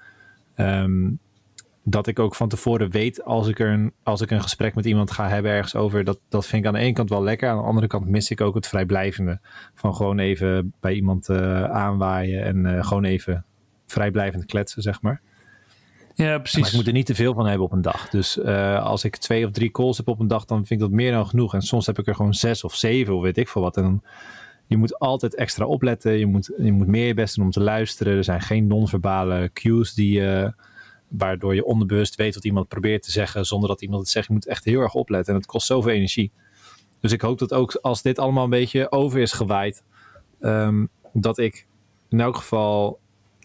um, 0.58 1.20
dat 1.84 2.08
ik 2.08 2.20
ook 2.20 2.36
van 2.36 2.50
tevoren 2.50 2.90
weet 2.90 3.24
als 3.24 3.48
ik, 3.48 3.60
er 3.60 3.70
een, 3.70 3.94
als 4.04 4.22
ik 4.22 4.32
een 4.32 4.42
gesprek 4.42 4.76
met 4.76 4.86
iemand 4.86 5.12
ga 5.12 5.28
hebben 5.28 5.52
ergens 5.52 5.76
over. 5.76 6.04
Dat, 6.04 6.20
dat 6.30 6.46
vind 6.46 6.62
ik 6.62 6.68
aan 6.68 6.74
de 6.74 6.80
ene 6.80 6.94
kant 6.94 7.10
wel 7.10 7.24
lekker. 7.24 7.50
Aan 7.50 7.58
de 7.58 7.64
andere 7.64 7.88
kant 7.88 8.08
mis 8.08 8.30
ik 8.30 8.42
ook 8.42 8.56
het 8.56 8.68
vrijblijvende. 8.68 9.40
Van 9.76 9.96
gewoon 9.96 10.20
even 10.20 10.74
bij 10.80 10.94
iemand 10.94 11.30
uh, 11.30 11.64
aanwaaien 11.64 12.44
en 12.44 12.66
uh, 12.66 12.86
gewoon 12.86 13.04
even 13.04 13.46
vrijblijvend 13.88 14.46
kletsen, 14.46 14.82
zeg 14.82 15.02
maar. 15.02 15.22
Ja, 16.14 16.38
precies. 16.38 16.60
Maar 16.60 16.70
ik 16.70 16.76
moet 16.76 16.88
er 16.88 16.94
niet 16.94 17.06
te 17.06 17.16
veel 17.16 17.34
van 17.34 17.48
hebben 17.48 17.66
op 17.66 17.72
een 17.72 17.82
dag. 17.82 18.10
Dus 18.10 18.38
uh, 18.38 18.84
als 18.84 19.04
ik 19.04 19.16
twee 19.16 19.46
of 19.46 19.52
drie 19.52 19.72
calls 19.72 19.98
heb 19.98 20.08
op 20.08 20.20
een 20.20 20.28
dag, 20.28 20.46
dan 20.46 20.58
vind 20.58 20.72
ik 20.72 20.80
dat 20.80 20.96
meer 20.96 21.12
dan 21.12 21.28
genoeg. 21.28 21.54
En 21.54 21.62
soms 21.62 21.86
heb 21.86 22.00
ik 22.00 22.08
er 22.08 22.16
gewoon 22.16 22.34
zes 22.34 22.64
of 22.64 22.76
zeven 22.76 23.16
of 23.16 23.22
weet 23.22 23.38
ik 23.38 23.50
veel 23.50 23.62
wat. 23.62 23.78
En 23.78 23.84
dan, 23.84 24.04
je 24.68 24.78
moet 24.78 25.00
altijd 25.00 25.36
extra 25.36 25.66
opletten. 25.66 26.18
Je 26.18 26.26
moet, 26.26 26.52
je 26.58 26.72
moet 26.72 26.88
meer 26.88 27.08
je 27.08 27.14
best 27.14 27.36
doen 27.36 27.46
om 27.46 27.52
te 27.52 27.62
luisteren. 27.62 28.18
Er 28.18 28.24
zijn 28.24 28.42
geen 28.42 28.68
non-verbale 28.68 29.50
cues 29.54 29.94
die, 29.94 30.20
uh, 30.20 30.48
waardoor 31.08 31.56
je 31.56 31.66
onderbewust 31.66 32.16
weet 32.16 32.36
wat 32.36 32.46
iemand 32.46 32.68
probeert 32.68 33.04
te 33.04 33.12
zeggen 33.12 33.46
zonder 33.46 33.70
dat 33.70 33.82
iemand 33.82 34.02
het 34.02 34.10
zegt. 34.10 34.28
Je 34.28 34.34
moet 34.34 34.48
echt 34.48 34.66
heel 34.66 34.82
erg 34.82 34.94
opletten 34.94 35.34
en 35.34 35.40
het 35.40 35.50
kost 35.50 35.68
zoveel 35.68 35.92
energie. 35.92 36.32
Dus 37.00 37.12
ik 37.12 37.22
hoop 37.22 37.40
dat 37.40 37.54
ook 37.54 37.76
als 37.82 38.02
dit 38.02 38.20
allemaal 38.20 38.44
een 38.44 38.50
beetje 38.50 38.92
over 38.92 39.20
is 39.20 39.32
gewaaid, 39.32 39.84
um, 40.40 40.90
dat 41.14 41.38
ik 41.38 41.68
in 42.10 42.20
elk 42.20 42.36
geval 42.36 43.00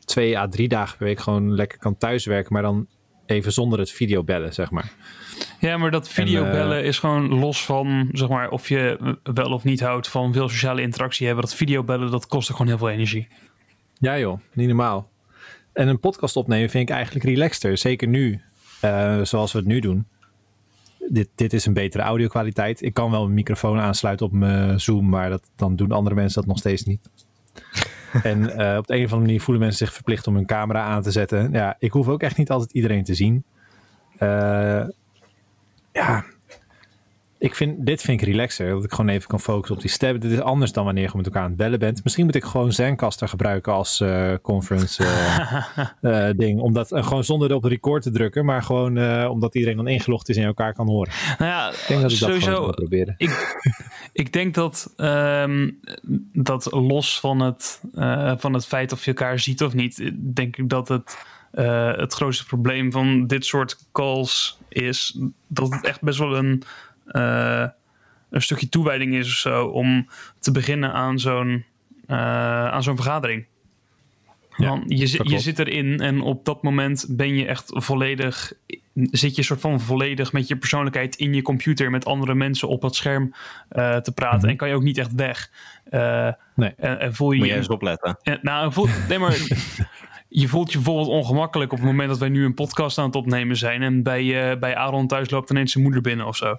twee 0.05 0.39
à 0.39 0.49
drie 0.49 0.69
dagen 0.69 0.99
per 0.99 1.07
week 1.07 1.21
gewoon 1.21 1.55
lekker 1.55 1.79
kan 1.79 1.97
thuiswerken, 1.97 2.53
maar 2.53 2.63
dan 2.63 2.87
even 3.27 3.53
zonder 3.53 3.79
het 3.79 3.91
videobellen, 3.91 4.55
zeg 4.55 4.71
maar. 4.71 4.93
Ja, 5.61 5.77
maar 5.77 5.91
dat 5.91 6.09
videobellen 6.09 6.81
uh, 6.81 6.87
is 6.87 6.99
gewoon 6.99 7.39
los 7.39 7.65
van, 7.65 8.09
zeg 8.13 8.29
maar, 8.29 8.51
of 8.51 8.69
je 8.69 9.17
wel 9.23 9.53
of 9.53 9.65
niet 9.65 9.81
houdt 9.81 10.09
van 10.09 10.33
veel 10.33 10.49
sociale 10.49 10.83
interactie 10.83 11.27
hebben. 11.27 11.45
Dat 11.45 11.55
videobellen, 11.55 12.11
dat 12.11 12.27
kost 12.27 12.51
gewoon 12.51 12.67
heel 12.67 12.79
veel 12.79 12.91
energie. 12.91 13.29
Ja 13.99 14.19
joh, 14.19 14.41
niet 14.53 14.67
normaal. 14.67 15.11
En 15.73 15.89
een 15.89 16.01
podcast 16.01 16.37
opnemen 16.37 16.71
vind 16.71 16.89
ik 16.89 16.95
eigenlijk 16.95 17.25
relaxter. 17.25 17.79
Zeker 17.79 18.09
nu, 18.09 18.41
uh, 18.85 19.21
zoals 19.23 19.53
we 19.53 19.59
het 19.59 19.67
nu 19.67 19.81
doen. 19.81 20.07
Dit, 21.09 21.29
dit 21.35 21.53
is 21.53 21.67
een 21.67 21.73
betere 21.73 22.03
audio 22.03 22.27
kwaliteit. 22.27 22.83
Ik 22.83 22.95
kan 22.95 23.11
wel 23.11 23.25
een 23.25 23.35
microfoon 23.35 23.79
aansluiten 23.79 24.27
op 24.27 24.33
mijn 24.33 24.81
Zoom, 24.81 25.09
maar 25.09 25.31
dat, 25.31 25.51
dan 25.57 25.77
doen 25.77 25.93
andere 25.93 26.15
mensen 26.15 26.41
dat 26.41 26.49
nog 26.49 26.59
steeds 26.59 26.85
niet. 26.85 27.01
en 28.23 28.39
uh, 28.39 28.77
op 28.79 28.87
de 28.87 28.95
een 28.95 29.05
of 29.05 29.13
andere 29.13 29.21
manier 29.21 29.41
voelen 29.41 29.63
mensen 29.63 29.87
zich 29.87 29.95
verplicht 29.95 30.27
om 30.27 30.35
hun 30.35 30.47
camera 30.47 30.85
aan 30.85 31.03
te 31.03 31.11
zetten. 31.11 31.53
Ja, 31.53 31.77
ik 31.79 31.93
hoef 31.93 32.09
ook 32.09 32.23
echt 32.23 32.37
niet 32.37 32.51
altijd 32.51 32.73
iedereen 32.73 33.05
te 33.05 33.15
zien. 33.15 33.45
Uh, 34.23 34.85
ja, 35.93 36.25
ik 37.41 37.55
vind, 37.55 37.87
dit 37.87 38.03
vind 38.03 38.21
ik 38.21 38.29
relaxer. 38.29 38.69
Dat 38.71 38.85
ik 38.85 38.91
gewoon 38.91 39.09
even 39.09 39.29
kan 39.29 39.41
focussen 39.41 39.77
op 39.77 39.81
die 39.81 39.91
stem. 39.91 40.19
Dit 40.19 40.31
is 40.31 40.41
anders 40.41 40.73
dan 40.73 40.85
wanneer 40.85 41.05
je 41.05 41.17
met 41.17 41.27
elkaar 41.27 41.43
aan 41.43 41.49
het 41.49 41.57
bellen 41.57 41.79
bent. 41.79 42.03
Misschien 42.03 42.25
moet 42.25 42.35
ik 42.35 42.45
gewoon 42.45 42.73
Zencaster 42.73 43.29
gebruiken 43.29 43.73
als 43.73 44.01
uh, 44.01 44.35
conference 44.43 45.03
uh, 45.03 45.89
uh, 46.03 46.31
ding. 46.43 46.61
Omdat, 46.61 46.89
gewoon 46.91 47.25
zonder 47.25 47.55
op 47.55 47.65
record 47.65 48.03
te 48.03 48.11
drukken. 48.11 48.45
Maar 48.45 48.63
gewoon 48.63 49.27
omdat 49.29 49.55
iedereen 49.55 49.77
dan 49.77 49.89
ingelogd 49.89 50.29
is 50.29 50.37
en 50.37 50.45
elkaar 50.45 50.75
kan 50.75 50.87
horen. 50.87 51.13
Nou 51.39 51.51
ja, 51.51 51.69
ik 51.71 51.85
denk 51.89 52.01
dat 52.01 52.11
ik 52.11 52.17
sowieso, 52.17 52.47
dat 52.47 52.55
gewoon 52.55 52.75
proberen. 52.75 53.15
Ik, 53.17 53.61
ik 54.13 54.33
denk 54.33 54.55
dat, 54.55 54.95
um, 54.97 55.81
dat 56.33 56.73
los 56.73 57.21
van 57.21 57.41
het, 57.41 57.81
van 58.39 58.53
het 58.53 58.67
feit 58.67 58.93
of 58.93 59.05
je 59.05 59.11
elkaar 59.11 59.39
ziet 59.39 59.63
of 59.63 59.75
niet. 59.75 60.13
Denk 60.15 60.57
ik 60.57 60.69
dat 60.69 60.89
het... 60.89 61.17
het 61.51 62.15
grootste 62.15 62.47
probleem 62.47 62.93
van 62.93 63.27
dit 63.27 63.45
soort 63.45 63.79
calls 63.93 64.59
is 64.69 65.19
dat 65.47 65.73
het 65.73 65.85
echt 65.85 66.03
best 66.03 66.19
wel 66.19 66.37
een 66.37 66.63
uh, 67.07 67.67
een 68.31 68.43
stukje 68.43 68.69
toewijding 68.69 69.15
is 69.15 69.27
of 69.27 69.33
zo 69.33 69.67
om 69.67 70.09
te 70.39 70.51
beginnen 70.51 70.93
aan 70.93 71.19
zo'n 71.19 71.65
uh, 72.07 72.67
aan 72.67 72.83
zo'n 72.83 72.97
vergadering. 72.97 73.47
Ja, 74.57 74.83
je, 74.87 75.21
je 75.23 75.39
zit 75.39 75.59
erin 75.59 76.01
en 76.01 76.21
op 76.21 76.45
dat 76.45 76.63
moment 76.63 77.07
ben 77.09 77.35
je 77.37 77.47
echt 77.47 77.71
volledig, 77.75 78.53
zit 78.95 79.37
je 79.37 79.43
soort 79.43 79.61
van 79.61 79.81
volledig 79.81 80.33
met 80.33 80.49
je 80.49 80.57
persoonlijkheid 80.57 81.17
in 81.17 81.35
je 81.35 81.43
computer 81.43 81.91
met 81.91 82.05
andere 82.05 82.35
mensen 82.35 82.69
op 82.69 82.83
het 82.83 82.95
scherm 82.95 83.35
uh, 83.73 83.97
te 83.97 84.13
praten. 84.13 84.37
Mm 84.37 84.43
-hmm. 84.43 84.51
En 84.51 84.57
kan 84.57 84.69
je 84.69 84.75
ook 84.75 84.83
niet 84.83 84.99
echt 84.99 85.15
weg. 85.15 85.51
Uh, 85.91 86.29
nee. 86.55 86.75
en, 86.77 87.01
en, 87.01 87.15
voel 87.15 87.31
je 87.31 87.39
Moet 87.39 87.49
je 87.49 87.55
eens 87.55 87.69
opletten. 87.69 88.19
En, 88.23 88.39
nou, 88.43 88.73
voel, 88.73 88.87
nee, 89.09 89.19
maar 89.19 89.37
je 90.33 90.49
voelt 90.49 90.73
je 90.73 90.79
bijvoorbeeld 90.79 91.09
ongemakkelijk 91.09 91.73
op 91.73 91.79
het 91.79 91.87
moment 91.87 92.09
dat 92.09 92.19
wij 92.19 92.29
nu 92.29 92.45
een 92.45 92.55
podcast 92.55 92.99
aan 92.99 93.07
het 93.07 93.17
opnemen 93.17 93.57
zijn. 93.57 93.83
En 93.83 94.03
bij, 94.03 94.53
uh, 94.53 94.59
bij 94.59 94.77
Aaron 94.77 95.07
thuis 95.07 95.31
loopt 95.31 95.51
ineens 95.51 95.73
zijn 95.73 95.85
moeder 95.85 96.03
binnen 96.03 96.27
of 96.27 96.37
zo. 96.37 96.59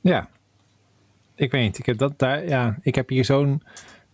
Ja, 0.00 0.28
ik 1.34 1.50
weet 1.50 1.62
niet. 1.62 1.78
Ik 1.78 1.86
heb, 1.86 1.98
dat 1.98 2.18
daar, 2.18 2.48
ja, 2.48 2.78
ik 2.82 2.94
heb 2.94 3.08
hier 3.08 3.24
zo'n 3.24 3.62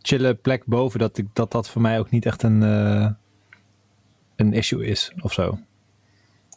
chille 0.03 0.35
plek 0.35 0.65
boven 0.65 0.99
dat, 0.99 1.19
ik, 1.19 1.27
dat 1.33 1.53
dat 1.53 1.71
voor 1.71 1.83
mij 1.83 1.99
ook 1.99 2.11
niet 2.11 2.27
echt 2.27 2.43
een, 2.43 2.63
uh, 2.63 3.09
een 4.37 4.53
issue 4.53 4.87
is 4.87 5.13
of 5.21 5.33
zo. 5.33 5.59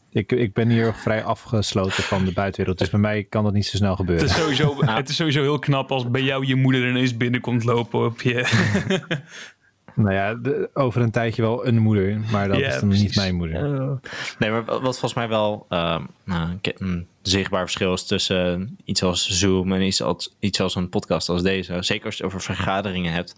Ik, 0.09 0.31
ik 0.31 0.53
ben 0.53 0.69
hier 0.69 0.93
vrij 0.93 1.23
afgesloten 1.23 2.03
van 2.03 2.25
de 2.25 2.33
buitenwereld. 2.33 2.79
Dus 2.79 2.89
bij 2.89 2.99
mij 2.99 3.23
kan 3.23 3.43
dat 3.43 3.53
niet 3.53 3.65
zo 3.65 3.77
snel 3.77 3.95
gebeuren. 3.95 4.27
Het 4.27 4.37
is 4.37 4.41
sowieso, 4.41 4.85
het 4.85 5.09
is 5.09 5.15
sowieso 5.15 5.41
heel 5.41 5.59
knap 5.59 5.91
als 5.91 6.09
bij 6.09 6.21
jou 6.21 6.45
je 6.45 6.55
moeder 6.55 6.89
ineens 6.89 7.17
binnenkomt 7.17 7.63
lopen 7.63 8.05
op 8.05 8.21
je. 8.21 8.43
Nou 9.95 10.13
ja, 10.13 10.33
de, 10.33 10.69
over 10.73 11.01
een 11.01 11.11
tijdje 11.11 11.41
wel 11.41 11.67
een 11.67 11.77
moeder, 11.77 12.19
maar 12.31 12.47
dat 12.47 12.57
ja, 12.57 12.67
is 12.67 12.79
dan 12.79 12.89
precies. 12.89 13.05
niet 13.05 13.15
mijn 13.15 13.35
moeder. 13.35 13.73
Uh, 13.73 13.91
nee, 14.39 14.51
maar 14.51 14.65
wat 14.65 14.81
volgens 14.81 15.13
mij 15.13 15.27
wel 15.27 15.65
uh, 15.69 15.99
nou, 16.23 16.59
een 16.61 17.07
zichtbaar 17.21 17.61
verschil 17.61 17.93
is 17.93 18.05
tussen 18.05 18.77
iets 18.83 19.03
als 19.03 19.29
Zoom 19.29 19.71
en 19.71 19.81
iets 19.81 20.01
als, 20.01 20.35
iets 20.39 20.61
als 20.61 20.75
een 20.75 20.89
podcast 20.89 21.29
als 21.29 21.41
deze. 21.41 21.77
Zeker 21.79 22.05
als 22.05 22.17
je 22.17 22.23
het 22.23 22.33
over 22.33 22.45
vergaderingen 22.45 23.13
hebt. 23.13 23.35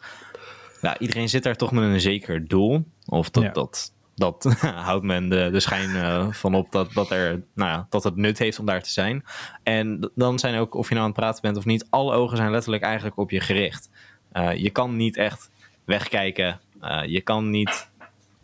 Ja, 0.82 1.00
iedereen 1.00 1.30
zit 1.30 1.44
daar 1.44 1.56
toch 1.56 1.72
met 1.72 1.84
een 1.84 2.02
zeker 2.02 2.48
doel. 2.48 2.86
Of 3.06 3.30
dat, 3.30 3.44
ja. 3.44 3.52
dat, 3.52 3.94
dat 4.16 4.44
houdt 4.88 5.06
men 5.06 5.30
de, 5.30 5.50
de 5.52 5.60
schijn 5.60 5.90
uh, 5.90 6.32
van 6.32 6.56
op 6.56 6.72
dat, 6.72 6.94
dat, 6.94 7.12
er, 7.12 7.44
nou 7.54 7.72
ja, 7.72 7.88
dat 7.90 8.04
het 8.04 8.16
nut 8.16 8.40
heeft 8.40 8.60
om 8.60 8.66
daar 8.66 8.84
te 8.84 8.92
zijn. 8.92 9.24
En 9.64 10.12
dan 10.16 10.40
zijn 10.40 10.60
ook, 10.60 10.76
of 10.76 10.88
je 10.88 10.94
nou 10.94 11.06
aan 11.06 11.12
het 11.12 11.22
praten 11.22 11.42
bent 11.42 11.58
of 11.58 11.66
niet, 11.66 11.88
alle 11.90 12.14
ogen 12.14 12.38
zijn 12.38 12.52
letterlijk 12.52 12.84
eigenlijk 12.84 13.18
op 13.18 13.32
je 13.32 13.40
gericht. 13.40 13.90
Uh, 14.34 14.56
je 14.56 14.70
kan 14.70 14.96
niet 14.96 15.18
echt 15.18 15.50
wegkijken. 15.88 16.60
Uh, 16.82 17.02
je 17.06 17.22
kan 17.22 17.50
niet 17.50 17.90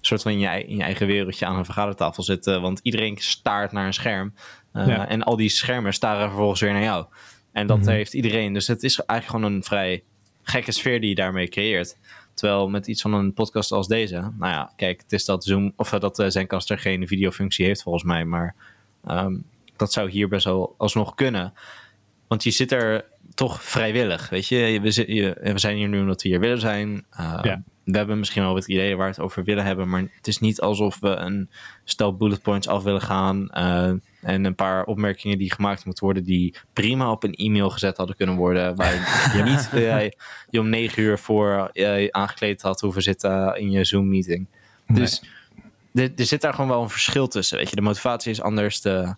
soort 0.01 0.21
van 0.21 0.31
in 0.31 0.39
je, 0.39 0.65
in 0.65 0.75
je, 0.75 0.83
eigen 0.83 1.07
wereldje 1.07 1.45
aan 1.45 1.57
een 1.57 1.65
vergadertafel 1.65 2.23
zitten, 2.23 2.61
want 2.61 2.79
iedereen 2.83 3.17
staart 3.17 3.71
naar 3.71 3.85
een 3.85 3.93
scherm. 3.93 4.33
Uh, 4.73 4.87
ja. 4.87 5.07
En 5.07 5.23
al 5.23 5.35
die 5.35 5.49
schermen 5.49 5.93
staren 5.93 6.27
vervolgens 6.27 6.61
weer 6.61 6.73
naar 6.73 6.81
jou. 6.81 7.05
En 7.51 7.67
dat 7.67 7.77
mm 7.77 7.83
-hmm. 7.83 7.91
heeft 7.91 8.13
iedereen. 8.13 8.53
Dus 8.53 8.67
het 8.67 8.83
is 8.83 8.99
eigenlijk 8.99 9.39
gewoon 9.39 9.55
een 9.55 9.63
vrij 9.63 10.03
gekke 10.43 10.71
sfeer 10.71 10.99
die 10.99 11.09
je 11.09 11.15
daarmee 11.15 11.47
creëert. 11.47 11.97
Terwijl 12.33 12.69
met 12.69 12.87
iets 12.87 13.01
van 13.01 13.13
een 13.13 13.33
podcast 13.33 13.71
als 13.71 13.87
deze, 13.87 14.15
nou 14.15 14.51
ja, 14.51 14.71
kijk, 14.75 15.01
het 15.01 15.11
is 15.11 15.25
dat 15.25 15.43
Zoom 15.43 15.73
of 15.75 15.89
dat 15.89 16.19
uh, 16.19 16.29
Zencaster 16.29 16.79
geen 16.79 17.07
videofunctie 17.07 17.65
heeft 17.65 17.83
volgens 17.83 18.03
mij, 18.03 18.25
maar 18.25 18.55
um, 19.07 19.43
dat 19.75 19.93
zou 19.93 20.09
hier 20.09 20.27
best 20.27 20.45
wel 20.45 20.75
alsnog 20.77 21.15
kunnen. 21.15 21.53
Want 22.27 22.43
je 22.43 22.51
zit 22.51 22.71
er 22.71 23.05
toch 23.33 23.63
vrijwillig, 23.63 24.29
weet 24.29 24.47
je. 24.47 24.79
We, 24.81 25.59
zijn 25.59 25.77
hier 25.77 25.87
nu 25.87 25.99
omdat 25.99 26.21
we 26.21 26.29
hier 26.29 26.39
willen 26.39 26.59
zijn. 26.59 27.05
Uh, 27.19 27.39
ja. 27.41 27.61
We 27.83 27.97
hebben 27.97 28.19
misschien 28.19 28.43
wel 28.43 28.53
wat 28.53 28.67
ideeën 28.67 28.97
waar 28.97 29.07
we 29.07 29.13
het 29.13 29.23
over 29.23 29.43
willen 29.43 29.63
hebben, 29.63 29.89
maar 29.89 30.01
het 30.01 30.27
is 30.27 30.39
niet 30.39 30.61
alsof 30.61 30.99
we 30.99 31.09
een 31.09 31.49
stel 31.83 32.15
bullet 32.15 32.41
points 32.41 32.67
af 32.67 32.83
willen 32.83 33.01
gaan 33.01 33.49
uh, 33.53 33.91
en 34.21 34.45
een 34.45 34.55
paar 34.55 34.83
opmerkingen 34.83 35.37
die 35.37 35.53
gemaakt 35.53 35.85
moeten 35.85 36.05
worden, 36.05 36.23
die 36.23 36.55
prima 36.73 37.11
op 37.11 37.23
een 37.23 37.33
e-mail 37.33 37.69
gezet 37.69 37.97
hadden 37.97 38.15
kunnen 38.15 38.35
worden, 38.35 38.75
waar 38.75 38.93
je 39.37 39.43
niet 39.51 39.69
uh, 39.73 40.09
je 40.49 40.59
om 40.59 40.69
negen 40.69 41.03
uur 41.03 41.19
voor 41.19 41.71
aangekleed 42.11 42.61
had 42.61 42.81
hoeven 42.81 43.01
zitten 43.01 43.59
in 43.59 43.71
je 43.71 43.83
Zoom 43.83 44.09
meeting. 44.09 44.47
Nee. 44.87 44.99
Dus 44.99 45.23
er, 45.93 46.11
er 46.15 46.25
zit 46.25 46.41
daar 46.41 46.53
gewoon 46.53 46.69
wel 46.69 46.81
een 46.81 46.89
verschil 46.89 47.27
tussen, 47.27 47.57
weet 47.57 47.69
je. 47.69 47.75
De 47.75 47.81
motivatie 47.81 48.31
is 48.31 48.41
anders, 48.41 48.81
de, 48.81 49.15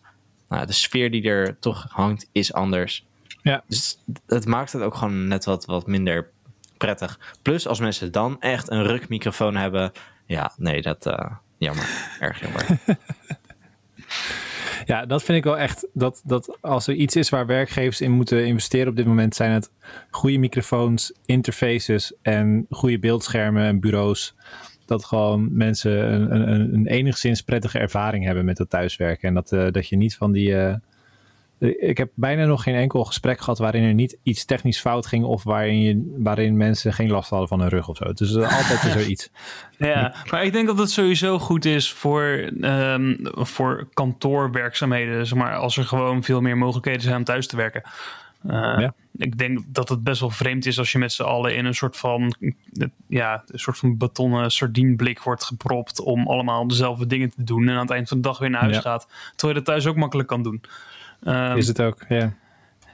nou, 0.49 0.65
de 0.65 0.73
sfeer 0.73 1.11
die 1.11 1.23
er 1.23 1.59
toch 1.59 1.85
hangt 1.89 2.29
is 2.31 2.53
anders. 2.53 3.05
Ja. 3.45 3.63
Dus 3.67 3.97
het 4.27 4.45
maakt 4.45 4.71
het 4.71 4.81
ook 4.81 4.95
gewoon 4.95 5.27
net 5.27 5.45
wat, 5.45 5.65
wat 5.65 5.87
minder 5.87 6.29
prettig. 6.77 7.19
Plus 7.41 7.67
als 7.67 7.79
mensen 7.79 8.11
dan 8.11 8.41
echt 8.41 8.71
een 8.71 8.83
rukmicrofoon 8.83 9.55
hebben. 9.55 9.91
Ja, 10.25 10.53
nee, 10.57 10.81
dat 10.81 11.05
uh, 11.05 11.31
jammer. 11.57 12.17
Erg 12.19 12.39
jammer. 12.39 12.65
ja, 14.91 15.05
dat 15.05 15.23
vind 15.23 15.37
ik 15.37 15.43
wel 15.43 15.57
echt. 15.57 15.87
Dat, 15.93 16.21
dat 16.23 16.57
als 16.61 16.87
er 16.87 16.93
iets 16.93 17.15
is 17.15 17.29
waar 17.29 17.45
werkgevers 17.45 18.01
in 18.01 18.11
moeten 18.11 18.45
investeren 18.45 18.87
op 18.87 18.95
dit 18.95 19.05
moment, 19.05 19.35
zijn 19.35 19.51
het 19.51 19.71
goede 20.09 20.37
microfoons, 20.37 21.13
interfaces 21.25 22.13
en 22.21 22.65
goede 22.69 22.99
beeldschermen 22.99 23.63
en 23.65 23.79
bureaus. 23.79 24.35
Dat 24.85 25.05
gewoon 25.05 25.57
mensen 25.57 26.13
een, 26.13 26.49
een, 26.49 26.73
een 26.73 26.87
enigszins 26.87 27.41
prettige 27.41 27.79
ervaring 27.79 28.25
hebben 28.25 28.45
met 28.45 28.57
het 28.57 28.69
thuiswerken. 28.69 29.27
En 29.27 29.33
dat, 29.33 29.51
uh, 29.51 29.71
dat 29.71 29.87
je 29.87 29.97
niet 29.97 30.15
van 30.15 30.31
die. 30.31 30.49
Uh, 30.49 30.75
ik 31.59 31.97
heb 31.97 32.09
bijna 32.13 32.45
nog 32.45 32.63
geen 32.63 32.75
enkel 32.75 33.05
gesprek 33.05 33.39
gehad 33.39 33.57
waarin 33.57 33.83
er 33.83 33.93
niet 33.93 34.17
iets 34.23 34.45
technisch 34.45 34.79
fout 34.79 35.05
ging 35.05 35.23
of 35.23 35.43
waarin, 35.43 35.81
je, 35.81 36.13
waarin 36.17 36.57
mensen 36.57 36.93
geen 36.93 37.09
last 37.09 37.29
hadden 37.29 37.47
van 37.47 37.59
hun 37.59 37.69
rug 37.69 37.87
of 37.87 37.97
zo. 37.97 38.13
Dus 38.13 38.31
uh, 38.31 38.57
altijd 38.57 38.83
is 38.83 38.95
er 38.95 39.07
iets. 39.13 39.29
Ja, 39.77 40.15
maar 40.31 40.43
ik 40.43 40.53
denk 40.53 40.67
dat 40.67 40.77
het 40.77 40.91
sowieso 40.91 41.39
goed 41.39 41.65
is 41.65 41.91
voor, 41.91 42.51
um, 42.61 43.17
voor 43.21 43.87
kantoorwerkzaamheden. 43.93 45.27
Zeg 45.27 45.37
maar 45.37 45.55
als 45.55 45.77
er 45.77 45.83
gewoon 45.83 46.23
veel 46.23 46.41
meer 46.41 46.57
mogelijkheden 46.57 47.01
zijn 47.01 47.15
om 47.15 47.23
thuis 47.23 47.47
te 47.47 47.55
werken. 47.55 47.83
Uh, 48.47 48.51
ja. 48.51 48.93
Ik 49.17 49.37
denk 49.37 49.59
dat 49.67 49.89
het 49.89 50.03
best 50.03 50.19
wel 50.19 50.29
vreemd 50.29 50.65
is 50.65 50.79
als 50.79 50.91
je 50.91 50.97
met 50.97 51.11
z'n 51.11 51.23
allen 51.23 51.55
in 51.55 51.65
een 51.65 51.75
soort 51.75 51.97
van, 51.97 52.35
ja, 53.07 53.43
een 53.47 53.59
soort 53.59 53.77
van 53.77 53.97
betonnen 53.97 54.51
sardienblik 54.51 55.19
wordt 55.19 55.43
gepropt 55.43 55.99
om 55.99 56.27
allemaal 56.27 56.67
dezelfde 56.67 57.07
dingen 57.07 57.29
te 57.29 57.43
doen 57.43 57.67
en 57.67 57.73
aan 57.73 57.81
het 57.81 57.91
eind 57.91 58.07
van 58.07 58.17
de 58.17 58.23
dag 58.23 58.37
weer 58.37 58.49
naar 58.49 58.61
huis 58.61 58.75
ja. 58.75 58.81
gaat. 58.81 59.07
Terwijl 59.35 59.59
je 59.59 59.63
dat 59.63 59.73
thuis 59.73 59.87
ook 59.87 59.95
makkelijk 59.95 60.27
kan 60.27 60.43
doen. 60.43 60.61
Um, 61.23 61.57
is 61.57 61.67
het 61.67 61.81
ook, 61.81 62.05
ja. 62.09 62.33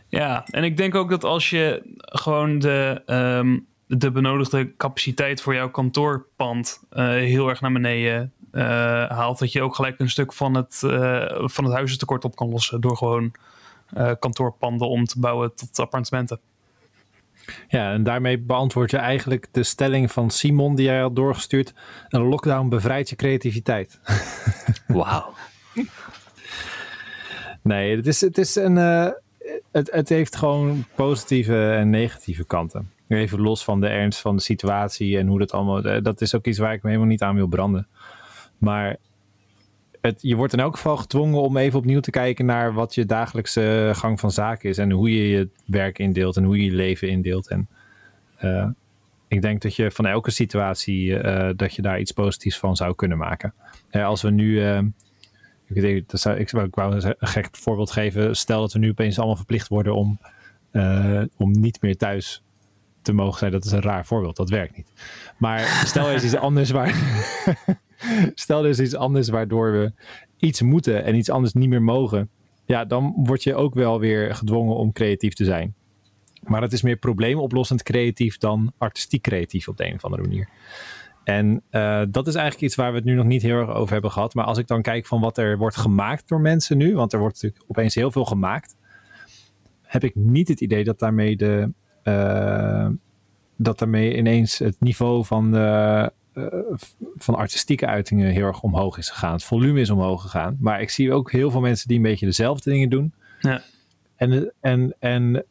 Ja, 0.07 0.45
en 0.45 0.63
ik 0.63 0.77
denk 0.77 0.95
ook 0.95 1.09
dat 1.09 1.23
als 1.23 1.49
je 1.49 1.95
gewoon 1.97 2.59
de, 2.59 3.01
um, 3.05 3.67
de 3.87 4.11
benodigde 4.11 4.75
capaciteit 4.75 5.41
voor 5.41 5.53
jouw 5.53 5.69
kantoorpand 5.69 6.83
uh, 6.93 7.07
heel 7.07 7.49
erg 7.49 7.61
naar 7.61 7.71
beneden 7.71 8.33
uh, 8.51 8.63
haalt, 9.09 9.39
dat 9.39 9.51
je 9.51 9.61
ook 9.61 9.75
gelijk 9.75 9.99
een 9.99 10.09
stuk 10.09 10.33
van 10.33 10.55
het, 10.55 10.81
uh, 10.85 11.25
van 11.47 11.63
het 11.63 11.73
huizentekort 11.73 12.25
op 12.25 12.35
kan 12.35 12.49
lossen 12.49 12.81
door 12.81 12.97
gewoon 12.97 13.31
kantoorpanden 14.19 14.87
om 14.87 15.05
te 15.05 15.19
bouwen 15.19 15.55
tot 15.55 15.79
appartementen. 15.79 16.39
Ja, 17.67 17.91
en 17.91 18.03
daarmee 18.03 18.39
beantwoord 18.39 18.91
je 18.91 18.97
eigenlijk 18.97 19.47
de 19.51 19.63
stelling 19.63 20.11
van 20.11 20.29
Simon 20.29 20.75
die 20.75 20.85
jij 20.85 20.99
had 20.99 21.15
doorgestuurd. 21.15 21.73
Een 22.09 22.21
lockdown 22.21 22.69
bevrijdt 22.69 23.09
je 23.09 23.15
creativiteit. 23.15 23.99
Wauw. 24.87 25.33
Nee, 27.61 27.95
het 27.95 28.07
is, 28.07 28.21
het 28.21 28.37
is 28.37 28.55
een. 28.55 28.75
Uh, 28.75 29.07
het, 29.71 29.91
het 29.91 30.09
heeft 30.09 30.35
gewoon 30.35 30.85
positieve 30.95 31.71
en 31.71 31.89
negatieve 31.89 32.45
kanten. 32.45 32.91
Even 33.07 33.41
los 33.41 33.63
van 33.63 33.81
de 33.81 33.87
ernst 33.87 34.19
van 34.19 34.35
de 34.35 34.41
situatie 34.41 35.17
en 35.17 35.27
hoe 35.27 35.39
dat 35.39 35.51
allemaal. 35.51 36.01
Dat 36.03 36.21
is 36.21 36.35
ook 36.35 36.45
iets 36.45 36.57
waar 36.57 36.73
ik 36.73 36.81
me 36.83 36.89
helemaal 36.89 37.11
niet 37.11 37.21
aan 37.21 37.35
wil 37.35 37.47
branden. 37.47 37.87
Maar 38.57 38.97
het, 40.01 40.21
je 40.21 40.35
wordt 40.35 40.53
in 40.53 40.59
elk 40.59 40.75
geval 40.75 40.97
gedwongen 40.97 41.41
om 41.41 41.57
even 41.57 41.79
opnieuw 41.79 41.99
te 41.99 42.11
kijken 42.11 42.45
naar 42.45 42.73
wat 42.73 42.95
je 42.95 43.05
dagelijkse 43.05 43.91
gang 43.95 44.19
van 44.19 44.31
zaken 44.31 44.69
is. 44.69 44.77
En 44.77 44.91
hoe 44.91 45.15
je 45.15 45.29
je 45.29 45.49
werk 45.65 45.99
indeelt 45.99 46.37
en 46.37 46.43
hoe 46.43 46.57
je 46.57 46.65
je 46.65 46.75
leven 46.75 47.09
indeelt. 47.09 47.49
En 47.49 47.67
uh, 48.43 48.67
ik 49.27 49.41
denk 49.41 49.61
dat 49.61 49.75
je 49.75 49.91
van 49.91 50.05
elke 50.05 50.31
situatie 50.31 51.19
eh, 51.19 51.49
dat 51.55 51.75
je 51.75 51.81
daar 51.81 51.99
iets 51.99 52.11
positiefs 52.11 52.59
van 52.59 52.75
zou 52.75 52.95
kunnen 52.95 53.17
maken. 53.17 53.53
Als 53.91 54.21
we 54.21 54.29
nu, 54.29 54.61
ik, 55.73 56.09
dat 56.09 56.19
zou, 56.19 56.37
ik, 56.37 56.51
ik 56.51 56.75
wou 56.75 56.95
een 56.95 57.15
gek 57.19 57.47
voorbeeld 57.51 57.91
geven. 57.91 58.35
Stel 58.35 58.61
dat 58.61 58.73
we 58.73 58.79
nu 58.79 58.89
opeens 58.89 59.17
allemaal 59.17 59.35
verplicht 59.35 59.67
worden 59.67 59.95
om, 59.95 60.19
om 61.37 61.51
niet 61.51 61.81
meer 61.81 61.97
thuis 61.97 62.43
te 63.01 63.13
mogen 63.13 63.39
zijn. 63.39 63.51
Dat 63.51 63.65
is 63.65 63.71
een 63.71 63.81
raar 63.81 64.05
voorbeeld, 64.05 64.35
dat 64.35 64.49
werkt 64.49 64.77
niet. 64.77 64.91
Maar 65.37 65.59
stel 65.85 66.07
er 66.07 66.13
is 66.13 66.23
iets 66.23 66.35
anders 66.47 66.69
waar. 66.69 66.95
stel 68.35 68.63
er 68.63 68.69
is 68.69 68.79
iets 68.79 68.95
anders 68.95 69.29
waardoor 69.29 69.71
we 69.71 69.93
iets 70.37 70.61
moeten 70.61 71.03
en 71.03 71.15
iets 71.15 71.29
anders 71.29 71.53
niet 71.53 71.69
meer 71.69 71.81
mogen. 71.81 72.29
Ja, 72.65 72.85
dan 72.85 73.13
word 73.17 73.43
je 73.43 73.55
ook 73.55 73.73
wel 73.73 73.99
weer 73.99 74.35
gedwongen 74.35 74.75
om 74.75 74.91
creatief 74.91 75.33
te 75.33 75.45
zijn. 75.45 75.73
Maar 76.43 76.61
het 76.61 76.73
is 76.73 76.81
meer 76.81 76.95
probleemoplossend 76.95 77.83
creatief 77.83 78.37
dan 78.37 78.73
artistiek 78.77 79.21
creatief 79.21 79.67
op 79.67 79.77
de 79.77 79.87
een 79.87 79.93
of 79.93 80.03
andere 80.03 80.21
manier. 80.21 80.49
En 81.23 81.63
uh, 81.71 82.01
dat 82.09 82.27
is 82.27 82.35
eigenlijk 82.35 82.65
iets 82.65 82.75
waar 82.75 82.91
we 82.91 82.97
het 82.97 83.05
nu 83.05 83.13
nog 83.13 83.25
niet 83.25 83.41
heel 83.41 83.59
erg 83.59 83.69
over 83.69 83.93
hebben 83.93 84.11
gehad. 84.11 84.33
Maar 84.33 84.45
als 84.45 84.57
ik 84.57 84.67
dan 84.67 84.81
kijk 84.81 85.05
van 85.05 85.21
wat 85.21 85.37
er 85.37 85.57
wordt 85.57 85.77
gemaakt 85.77 86.27
door 86.27 86.41
mensen 86.41 86.77
nu, 86.77 86.95
want 86.95 87.13
er 87.13 87.19
wordt 87.19 87.33
natuurlijk 87.33 87.63
opeens 87.67 87.95
heel 87.95 88.11
veel 88.11 88.25
gemaakt, 88.25 88.75
heb 89.81 90.03
ik 90.03 90.15
niet 90.15 90.47
het 90.47 90.61
idee 90.61 90.83
dat 90.83 90.99
daarmee, 90.99 91.37
de, 91.37 91.71
uh, 92.03 92.87
dat 93.55 93.79
daarmee 93.79 94.17
ineens 94.17 94.59
het 94.59 94.75
niveau 94.79 95.25
van, 95.25 95.51
de, 95.51 96.11
uh, 96.33 96.45
van 97.15 97.35
artistieke 97.35 97.85
uitingen 97.85 98.31
heel 98.31 98.45
erg 98.45 98.61
omhoog 98.61 98.97
is 98.97 99.09
gegaan. 99.09 99.33
Het 99.33 99.43
volume 99.43 99.79
is 99.79 99.89
omhoog 99.89 100.21
gegaan. 100.21 100.57
Maar 100.59 100.81
ik 100.81 100.89
zie 100.89 101.13
ook 101.13 101.31
heel 101.31 101.51
veel 101.51 101.61
mensen 101.61 101.87
die 101.87 101.97
een 101.97 102.03
beetje 102.03 102.25
dezelfde 102.25 102.69
dingen 102.69 102.89
doen. 102.89 103.13
Ja. 103.39 103.61
En, 104.15 104.53
en, 104.59 104.95
en 104.99 105.45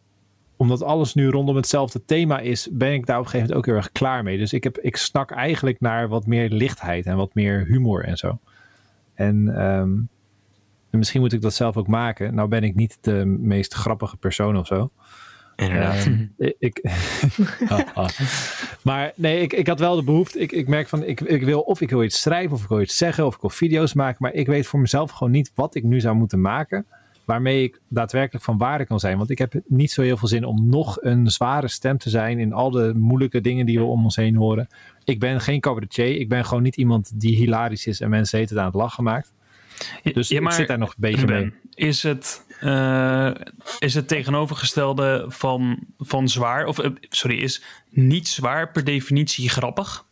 omdat 0.61 0.83
alles 0.83 1.15
nu 1.15 1.29
rondom 1.29 1.57
hetzelfde 1.57 2.05
thema 2.05 2.39
is, 2.39 2.69
ben 2.73 2.93
ik 2.93 3.07
daar 3.07 3.19
op 3.19 3.25
een 3.25 3.31
gegeven 3.31 3.49
moment 3.49 3.59
ook 3.59 3.67
heel 3.67 3.83
erg 3.83 3.93
klaar 3.93 4.23
mee. 4.23 4.39
Dus 4.39 4.53
ik, 4.53 4.65
heb, 4.65 4.79
ik 4.79 4.97
snak 4.97 5.31
eigenlijk 5.31 5.81
naar 5.81 6.09
wat 6.09 6.27
meer 6.27 6.51
lichtheid 6.51 7.07
en 7.07 7.17
wat 7.17 7.35
meer 7.35 7.65
humor 7.67 8.05
en 8.05 8.17
zo. 8.17 8.39
En 9.15 9.65
um, 9.65 10.09
misschien 10.91 11.21
moet 11.21 11.33
ik 11.33 11.41
dat 11.41 11.55
zelf 11.55 11.77
ook 11.77 11.87
maken. 11.87 12.35
Nou 12.35 12.49
ben 12.49 12.63
ik 12.63 12.75
niet 12.75 12.99
de 13.01 13.25
meest 13.25 13.75
grappige 13.75 14.17
persoon 14.17 14.57
of 14.57 14.67
zo. 14.67 14.91
Inderdaad. 15.57 16.07
Um, 16.07 16.35
ik, 16.59 16.81
ah, 17.69 17.81
ah. 17.95 18.09
Maar 18.83 19.13
nee, 19.15 19.41
ik, 19.41 19.53
ik 19.53 19.67
had 19.67 19.79
wel 19.79 19.97
de 19.97 20.05
behoefte. 20.05 20.39
Ik, 20.39 20.53
ik 20.53 20.69
merk 20.69 20.89
van, 20.89 21.05
ik, 21.05 21.21
ik 21.21 21.43
wil 21.43 21.61
of 21.61 21.81
ik 21.81 21.91
wil 21.91 22.03
iets 22.03 22.21
schrijven, 22.21 22.57
of 22.57 22.63
ik 22.63 22.69
wil 22.69 22.81
iets 22.81 22.97
zeggen, 22.97 23.27
of 23.27 23.35
ik 23.35 23.41
wil 23.41 23.51
video's 23.51 23.95
maken. 23.95 24.17
Maar 24.19 24.33
ik 24.33 24.47
weet 24.47 24.67
voor 24.67 24.81
mezelf 24.81 25.11
gewoon 25.11 25.33
niet 25.33 25.53
wat 25.55 25.75
ik 25.75 25.83
nu 25.83 26.01
zou 26.01 26.17
moeten 26.17 26.41
maken 26.41 26.87
waarmee 27.25 27.63
ik 27.63 27.81
daadwerkelijk 27.89 28.45
van 28.45 28.59
waarde 28.59 28.87
kan 28.87 29.01
zijn. 29.01 29.17
Want 29.17 29.31
ik 29.31 29.39
heb 29.39 29.55
niet 29.67 29.91
zo 29.91 30.03
heel 30.03 30.17
veel 30.17 30.29
zin 30.29 30.45
om 30.45 30.69
nog 30.69 30.99
een 31.01 31.31
zware 31.31 31.69
stem 31.69 31.99
te 31.99 32.11
zijn 32.11 32.39
in 32.39 32.53
al 32.53 32.71
de 32.71 32.93
moeilijke 32.95 33.41
dingen 33.41 33.67
die 33.67 33.79
we 33.79 33.85
om 33.85 34.05
ons 34.05 34.17
heen 34.17 34.37
horen. 34.37 34.69
Ik 35.05 35.21
ben 35.21 35.41
geen 35.41 35.61
cabaretier. 35.61 36.17
Ik 36.21 36.29
ben 36.29 36.45
gewoon 36.45 36.63
niet 36.63 36.77
iemand 36.77 37.21
die 37.21 37.37
hilarisch 37.37 37.87
is 37.87 38.01
en 38.01 38.11
mensen 38.11 38.41
het 38.41 38.57
aan 38.57 38.65
het 38.65 38.75
lachen 38.75 39.05
maakt. 39.05 39.33
Dus 40.03 40.29
ja, 40.29 40.41
maar, 40.41 40.53
ik 40.53 40.59
zit 40.59 40.69
daar 40.69 40.79
nog 40.79 40.89
een 40.89 40.95
beetje 40.99 41.27
ben, 41.27 41.41
mee. 41.41 41.53
Is 41.75 42.03
het, 42.03 42.47
uh, 42.63 43.31
is 43.79 43.95
het 43.95 44.09
tegenovergestelde 44.09 45.25
van, 45.29 45.79
van 45.99 46.29
zwaar, 46.29 46.67
of 46.67 46.79
uh, 46.85 46.91
sorry, 47.01 47.39
is 47.39 47.63
niet 47.89 48.29
zwaar 48.29 48.71
per 48.71 48.85
definitie 48.85 49.49
grappig? 49.49 50.07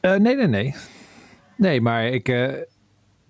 Uh, 0.00 0.16
nee, 0.16 0.36
nee, 0.36 0.46
nee. 0.46 0.74
Nee, 1.56 1.80
maar 1.80 2.06
ik, 2.06 2.28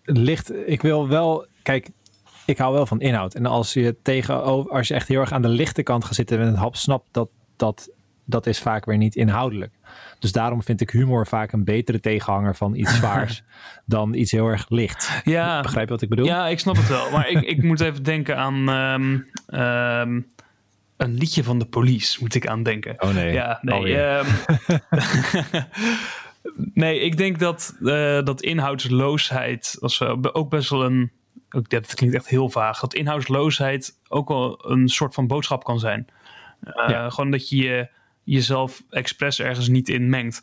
licht, 0.05 0.53
ik 0.67 0.83
wil 0.83 1.09
wel, 1.09 1.47
kijk, 1.63 1.89
ik 2.45 2.59
hou 2.59 2.75
wel 2.75 2.87
van 2.87 3.01
inhoud. 3.01 3.35
En 3.35 3.47
als 3.47 3.73
je 3.73 3.97
tegen, 4.03 4.43
als 4.71 4.89
je 4.89 4.95
echt 4.95 5.09
heel 5.09 5.21
erg 5.21 5.33
aan 5.33 5.43
de 5.43 5.49
lichte 5.49 5.83
kant 5.83 6.05
gaat 6.05 6.15
zitten 6.15 6.39
met 6.39 6.49
een 6.49 6.55
hap 6.55 6.77
snapt, 6.77 7.07
dat, 7.11 7.29
dat, 7.57 7.91
dat 8.25 8.47
is 8.47 8.59
vaak 8.59 8.85
weer 8.85 8.97
niet 8.97 9.17
inhoudelijk. 9.17 9.73
Dus 10.19 10.33
daarom 10.33 10.63
vind 10.63 10.81
ik 10.81 10.91
humor 10.91 11.27
vaak 11.27 11.53
een 11.53 11.65
betere 11.65 12.01
tegenhanger 12.01 12.57
van 12.57 12.75
iets 12.75 12.97
zwaars 13.01 13.43
dan 13.85 14.15
iets 14.15 14.31
heel 14.31 14.47
erg 14.47 14.67
licht. 14.69 15.21
Ja, 15.25 15.61
Begrijp 15.61 15.87
je 15.87 15.93
wat 15.93 16.03
ik 16.03 16.09
bedoel? 16.09 16.27
Ja, 16.27 16.49
ik 16.49 16.59
snap 16.59 16.77
het 16.77 16.89
wel. 16.89 17.11
Maar 17.11 17.29
ik, 17.29 17.41
ik 17.41 17.63
moet 17.63 17.81
even 17.81 18.03
denken 18.03 18.37
aan 18.37 18.69
um, 18.69 19.27
um, 19.61 20.27
een 20.97 21.15
liedje 21.15 21.45
van 21.45 21.59
de 21.59 21.65
police, 21.65 22.19
moet 22.21 22.35
ik 22.35 22.47
aan 22.47 22.63
denken. 22.63 22.95
Oh 22.99 23.15
nee. 23.15 23.33
Ja, 23.33 23.59
nee. 23.63 23.97
Um, 23.99 24.27
nee, 26.85 27.01
ik 27.01 27.17
denk 27.17 27.39
dat, 27.39 27.77
uh, 27.81 28.23
dat 28.23 28.43
inhoudsloosheid 28.43 29.77
als, 29.81 30.03
ook 30.33 30.51
best 30.51 30.71
wel 30.71 30.85
een 30.85 31.11
ook, 31.55 31.69
dat 31.69 31.95
klinkt 31.95 32.17
echt 32.17 32.29
heel 32.29 32.49
vaag, 32.49 32.81
dat 32.81 32.95
inhoudsloosheid 32.95 33.99
ook 34.09 34.29
wel 34.29 34.71
een 34.71 34.89
soort 34.89 35.15
van 35.15 35.27
boodschap 35.27 35.65
kan 35.65 35.79
zijn. 35.79 36.07
Uh, 36.65 36.89
ja. 36.89 37.11
Gewoon 37.11 37.31
dat 37.31 37.49
je, 37.49 37.57
je 37.57 37.89
jezelf 38.23 38.83
expres 38.91 39.41
ergens 39.41 39.69
niet 39.69 39.89
in 39.89 40.09
mengt. 40.09 40.43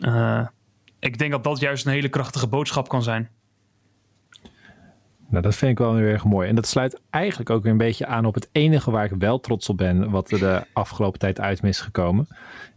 Uh, 0.00 0.46
ik 0.98 1.18
denk 1.18 1.30
dat 1.30 1.44
dat 1.44 1.60
juist 1.60 1.86
een 1.86 1.92
hele 1.92 2.08
krachtige 2.08 2.48
boodschap 2.48 2.88
kan 2.88 3.02
zijn. 3.02 3.30
Nou, 5.28 5.44
dat 5.44 5.54
vind 5.54 5.70
ik 5.70 5.78
wel 5.78 5.96
heel 5.96 6.06
erg 6.06 6.24
mooi. 6.24 6.48
En 6.48 6.54
dat 6.54 6.66
sluit 6.66 7.00
eigenlijk 7.10 7.50
ook 7.50 7.62
weer 7.62 7.72
een 7.72 7.78
beetje 7.78 8.06
aan 8.06 8.24
op 8.24 8.34
het 8.34 8.48
enige 8.52 8.90
waar 8.90 9.04
ik 9.04 9.12
wel 9.18 9.40
trots 9.40 9.68
op 9.68 9.76
ben, 9.76 10.10
wat 10.10 10.30
er 10.30 10.38
de 10.38 10.66
afgelopen 10.72 11.18
tijd 11.18 11.40
uit 11.40 11.62
is 11.62 11.80
gekomen. 11.80 12.26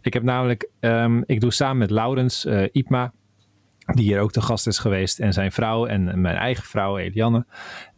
Ik 0.00 0.12
heb 0.12 0.22
namelijk, 0.22 0.68
um, 0.80 1.22
ik 1.26 1.40
doe 1.40 1.52
samen 1.52 1.78
met 1.78 1.90
Laurens 1.90 2.44
uh, 2.44 2.62
Ipma, 2.72 3.12
die 3.94 4.04
hier 4.04 4.20
ook 4.20 4.32
te 4.32 4.40
gast 4.40 4.66
is 4.66 4.78
geweest, 4.78 5.18
en 5.18 5.32
zijn 5.32 5.52
vrouw 5.52 5.86
en 5.86 6.20
mijn 6.20 6.36
eigen 6.36 6.64
vrouw, 6.64 6.98
Elianne, 6.98 7.46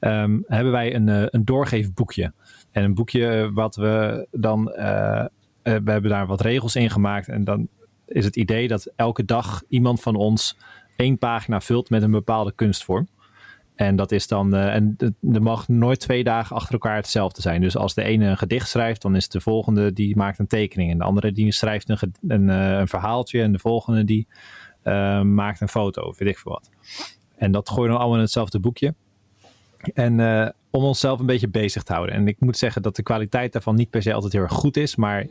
um, 0.00 0.44
hebben 0.46 0.72
wij 0.72 0.94
een, 0.94 1.06
uh, 1.06 1.22
een 1.26 1.44
doorgeefboekje. 1.44 2.32
En 2.70 2.84
een 2.84 2.94
boekje 2.94 3.50
wat 3.52 3.76
we 3.76 4.26
dan, 4.30 4.72
uh, 4.76 4.84
uh, 4.84 5.26
we 5.62 5.90
hebben 5.90 6.10
daar 6.10 6.26
wat 6.26 6.40
regels 6.40 6.76
in 6.76 6.90
gemaakt. 6.90 7.28
En 7.28 7.44
dan 7.44 7.68
is 8.06 8.24
het 8.24 8.36
idee 8.36 8.68
dat 8.68 8.92
elke 8.96 9.24
dag 9.24 9.62
iemand 9.68 10.00
van 10.00 10.14
ons 10.14 10.56
één 10.96 11.18
pagina 11.18 11.60
vult 11.60 11.90
met 11.90 12.02
een 12.02 12.10
bepaalde 12.10 12.52
kunstvorm. 12.52 13.08
En 13.74 13.96
dat 13.96 14.12
is 14.12 14.26
dan, 14.26 14.54
en 14.54 14.96
er 15.32 15.42
mag 15.42 15.68
nooit 15.68 16.00
twee 16.00 16.24
dagen 16.24 16.56
achter 16.56 16.72
elkaar 16.72 16.96
hetzelfde 16.96 17.40
zijn. 17.40 17.60
Dus 17.60 17.76
als 17.76 17.94
de 17.94 18.02
ene 18.02 18.26
een 18.26 18.38
gedicht 18.38 18.68
schrijft, 18.68 19.02
dan 19.02 19.16
is 19.16 19.28
de 19.28 19.40
volgende 19.40 19.92
die 19.92 20.16
maakt 20.16 20.38
een 20.38 20.46
tekening. 20.46 20.90
En 20.90 20.98
de 20.98 21.04
andere 21.04 21.32
die 21.32 21.52
schrijft 21.52 21.88
een, 21.88 22.12
een, 22.28 22.48
een 22.48 22.88
verhaaltje. 22.88 23.42
En 23.42 23.52
de 23.52 23.58
volgende 23.58 24.04
die 24.04 24.26
uh, 24.84 25.22
maakt 25.22 25.60
een 25.60 25.68
foto, 25.68 26.14
weet 26.18 26.28
ik 26.28 26.38
veel 26.38 26.52
wat. 26.52 26.70
En 27.36 27.52
dat 27.52 27.68
gooien 27.68 27.84
we 27.84 27.88
dan 27.88 27.98
allemaal 27.98 28.16
in 28.16 28.22
hetzelfde 28.22 28.60
boekje. 28.60 28.94
En 29.94 30.18
uh, 30.18 30.48
om 30.70 30.84
onszelf 30.84 31.20
een 31.20 31.26
beetje 31.26 31.48
bezig 31.48 31.82
te 31.82 31.92
houden. 31.92 32.14
En 32.14 32.28
ik 32.28 32.36
moet 32.40 32.58
zeggen 32.58 32.82
dat 32.82 32.96
de 32.96 33.02
kwaliteit 33.02 33.52
daarvan 33.52 33.74
niet 33.74 33.90
per 33.90 34.02
se 34.02 34.12
altijd 34.12 34.32
heel 34.32 34.42
erg 34.42 34.52
goed 34.52 34.76
is. 34.76 34.96
Maar 34.96 35.26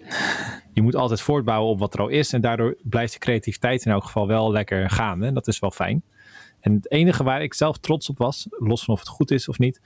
je 0.74 0.82
moet 0.82 0.96
altijd 0.96 1.22
voortbouwen 1.22 1.72
op 1.72 1.80
wat 1.80 1.94
er 1.94 2.00
al 2.00 2.08
is. 2.08 2.34
En 2.34 2.42
daardoor 2.42 2.76
blijft 2.84 3.14
de 3.14 3.20
creativiteit 3.20 3.86
in 3.86 3.92
elk 3.92 4.04
geval 4.04 4.28
wel 4.28 4.52
lekker 4.52 4.90
gaan. 4.90 5.24
En 5.24 5.34
dat 5.34 5.48
is 5.48 5.60
wel 5.60 5.72
fijn. 5.72 6.04
En 6.60 6.74
het 6.74 6.92
enige 6.92 7.24
waar 7.24 7.42
ik 7.42 7.54
zelf 7.54 7.78
trots 7.78 8.10
op 8.10 8.18
was, 8.18 8.48
los 8.50 8.84
van 8.84 8.94
of 8.94 9.00
het 9.00 9.10
goed 9.10 9.32
is 9.32 9.48
of 9.48 9.60
niet. 9.60 9.82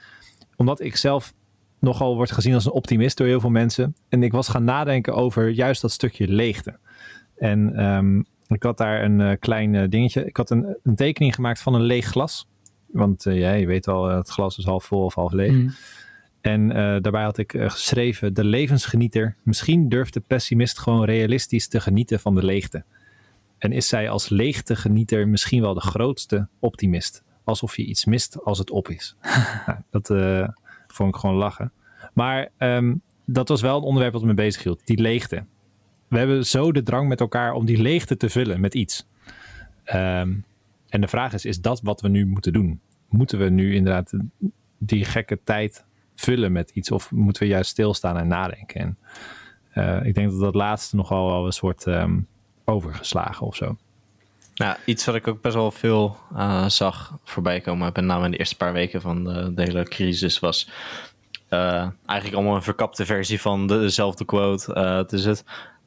Omdat 0.56 0.80
ik 0.80 0.96
zelf 0.96 1.34
nogal 1.80 2.16
word 2.16 2.32
gezien 2.32 2.54
als 2.54 2.66
een 2.66 2.72
optimist 2.72 3.18
door 3.18 3.28
heel 3.28 3.40
veel 3.40 3.50
mensen. 3.50 3.96
En 4.10 4.24
ik 4.24 4.32
was 4.32 4.48
gaan 4.48 4.64
nadenken 4.64 5.14
over 5.14 5.50
juist 5.50 5.82
dat 5.82 5.92
stukje 5.92 6.28
leegte. 6.28 6.80
En 7.38 7.86
um, 7.86 8.26
ik 8.56 8.64
had 8.64 8.78
daar 8.78 9.04
een 9.04 9.20
uh, 9.20 9.32
klein 9.40 9.74
uh, 9.74 9.84
dingetje. 9.90 10.26
Ik 10.26 10.38
had 10.38 10.50
een, 10.50 10.78
een, 10.84 10.96
tekening 10.96 11.36
gemaakt 11.36 11.62
van 11.62 11.74
een 11.74 11.82
leeg 11.82 12.06
glas. 12.06 12.48
Want 12.88 13.26
uh, 13.26 13.40
ja, 13.40 13.52
je 13.52 13.66
weet 13.66 13.88
al, 13.88 14.10
het 14.10 14.30
glas 14.30 14.58
is 14.58 14.66
half 14.66 14.86
vol 14.86 15.04
of 15.04 15.16
half 15.16 15.32
leeg. 15.32 15.52
Mm. 15.52 15.72
En 16.42 16.68
daarbij 17.02 17.24
had 17.24 17.38
ik 17.38 17.54
geschreven: 17.58 18.34
De 18.34 18.44
levensgenieter. 18.44 19.36
Misschien 19.44 19.90
durft 19.90 20.14
de 20.14 20.20
pessimist 20.20 20.80
gewoon 20.80 21.04
realistisch 21.04 21.68
te 21.68 21.80
genieten 21.80 22.20
van 22.20 22.36
de 22.36 22.46
leegte. 22.46 22.84
En 23.58 23.72
is 23.72 23.88
zij 23.88 24.10
als 24.10 24.30
leegtegenieter 24.30 25.28
misschien 25.28 25.62
wel 25.62 25.74
de 25.74 25.82
grootste 25.82 26.48
optimist? 26.60 27.24
Alsof 27.44 27.76
je 27.76 27.86
iets 27.86 28.06
mist 28.06 28.44
als 28.44 28.58
het 28.58 28.72
op 28.72 28.90
is. 28.90 29.16
nou, 29.66 29.80
dat 29.90 30.08
vond 30.88 31.16
ik 31.16 31.20
gewoon 31.20 31.36
lachen. 31.36 31.72
Maar 32.14 32.50
um, 32.58 33.02
dat 33.26 33.48
was 33.48 33.62
wel 33.62 33.78
een 33.78 33.84
onderwerp 33.84 34.14
wat 34.14 34.24
me 34.24 34.34
bezig 34.34 34.64
hield. 34.64 34.82
Die 34.86 35.02
leegte 35.02 35.46
we 36.12 36.18
hebben 36.18 36.46
zo 36.46 36.72
de 36.72 36.84
drang 36.84 37.08
met 37.08 37.20
elkaar 37.20 37.54
om 37.54 37.66
die 37.66 37.82
leegte 37.82 38.18
te 38.18 38.30
vullen 38.30 38.62
met 38.62 38.74
iets. 38.74 39.08
Um, 39.94 40.46
en 40.90 41.02
de 41.02 41.08
vraag 41.08 41.34
is, 41.34 41.46
is 41.46 41.62
dat 41.62 41.82
wat 41.82 42.02
we 42.02 42.08
nu 42.08 42.26
moeten 42.26 42.54
doen? 42.54 42.80
Moeten 43.10 43.40
we 43.40 43.50
nu 43.50 43.76
inderdaad 43.76 44.14
die 44.78 45.06
gekke 45.06 45.40
tijd 45.44 45.86
vullen 46.16 46.52
met 46.52 46.70
iets? 46.70 46.92
Of 46.92 47.12
moeten 47.12 47.44
we 47.44 47.50
juist 47.50 47.70
stilstaan 47.70 48.18
en 48.18 48.28
nadenken? 48.28 48.82
En 48.82 48.98
uh, 49.74 50.06
ik 50.06 50.14
denk 50.14 50.32
dat 50.32 50.40
dat 50.40 50.56
laatste 50.56 50.96
nogal 50.96 51.28
wel 51.28 51.46
een 51.46 51.52
soort 51.52 51.86
um, 51.86 52.28
overgeslagen 52.66 53.48
of 53.48 53.56
zo. 53.56 53.78
Nou, 54.56 54.78
iets 54.86 55.06
wat 55.06 55.16
ik 55.16 55.28
ook 55.28 55.42
best 55.42 55.56
wel 55.56 55.72
veel 55.72 56.18
uh, 56.34 56.68
zag 56.68 57.18
voorbij 57.24 57.62
komen, 57.62 57.92
met 57.94 58.06
name 58.06 58.26
in 58.26 58.32
de 58.32 58.38
eerste 58.38 58.58
paar 58.58 58.74
weken 58.74 59.02
van 59.02 59.24
de, 59.24 59.52
hele 59.56 59.84
crisis, 59.84 60.40
was 60.40 60.70
uh, 61.50 61.88
eigenlijk 62.06 62.34
allemaal 62.34 62.56
een 62.56 62.64
verkapte 62.64 63.06
versie 63.06 63.42
van 63.42 63.68
de, 63.68 63.80
dezelfde 63.80 64.26
quote. 64.26 64.80
het 64.80 65.12
is 65.14 65.26
het, 65.26 65.44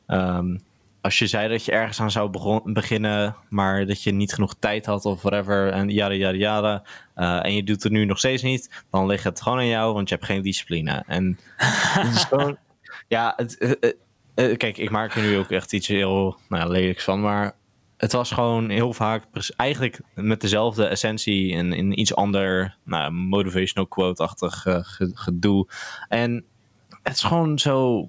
Um, 0.07 0.61
als 1.01 1.19
je 1.19 1.27
zei 1.27 1.49
dat 1.49 1.65
je 1.65 1.73
ergens 1.73 2.01
aan 2.01 2.11
zou 2.11 2.61
beginnen, 2.65 3.37
maar 3.49 3.87
dat 3.87 4.03
je 4.03 4.13
niet 4.13 4.33
genoeg 4.35 4.55
tijd 4.59 4.87
had 4.87 5.05
of 5.05 5.23
whatever, 5.23 5.73
en 5.73 5.89
jada 5.89 6.15
jada 6.15 6.37
jada, 6.37 6.83
uh, 7.17 7.45
en 7.45 7.55
je 7.55 7.65
doet 7.65 7.83
het 7.83 7.93
nu 7.93 8.05
nog 8.05 8.19
steeds 8.19 8.43
niet, 8.43 8.85
dan 8.91 9.07
ligt 9.07 9.25
het 9.25 9.43
gewoon 9.43 9.59
aan 9.59 9.67
jou, 9.67 9.95
want 9.95 10.09
je 10.09 10.15
hebt 10.15 10.27
geen 10.27 10.43
discipline. 10.43 11.05
En 11.07 11.39
het 11.57 12.15
is 12.15 12.25
gewoon, 12.25 12.57
ja, 13.09 13.33
het, 13.37 13.57
het, 13.59 13.97
eh, 14.35 14.57
kijk, 14.57 14.79
ik 14.79 14.91
maak 14.91 15.15
er 15.15 15.23
nu 15.23 15.37
ook 15.37 15.51
echt 15.51 15.73
iets 15.73 15.87
heel 15.87 16.39
nou 16.49 16.63
ja, 16.63 16.69
lelijks 16.69 17.05
van, 17.05 17.21
maar 17.21 17.55
het 17.97 18.13
was 18.13 18.31
gewoon 18.31 18.71
heel 18.71 18.93
vaak 18.93 19.25
eigenlijk 19.57 20.01
met 20.15 20.41
dezelfde 20.41 20.87
essentie 20.87 21.55
en 21.55 21.73
in 21.73 22.01
iets 22.01 22.15
ander 22.15 22.77
nou, 22.85 23.13
motivational 23.13 23.87
quote-achtig 23.87 24.67
uh, 24.67 24.79
gedoe. 25.15 25.69
En 26.09 26.45
het 27.03 27.15
is 27.15 27.23
gewoon 27.23 27.59
zo. 27.59 28.09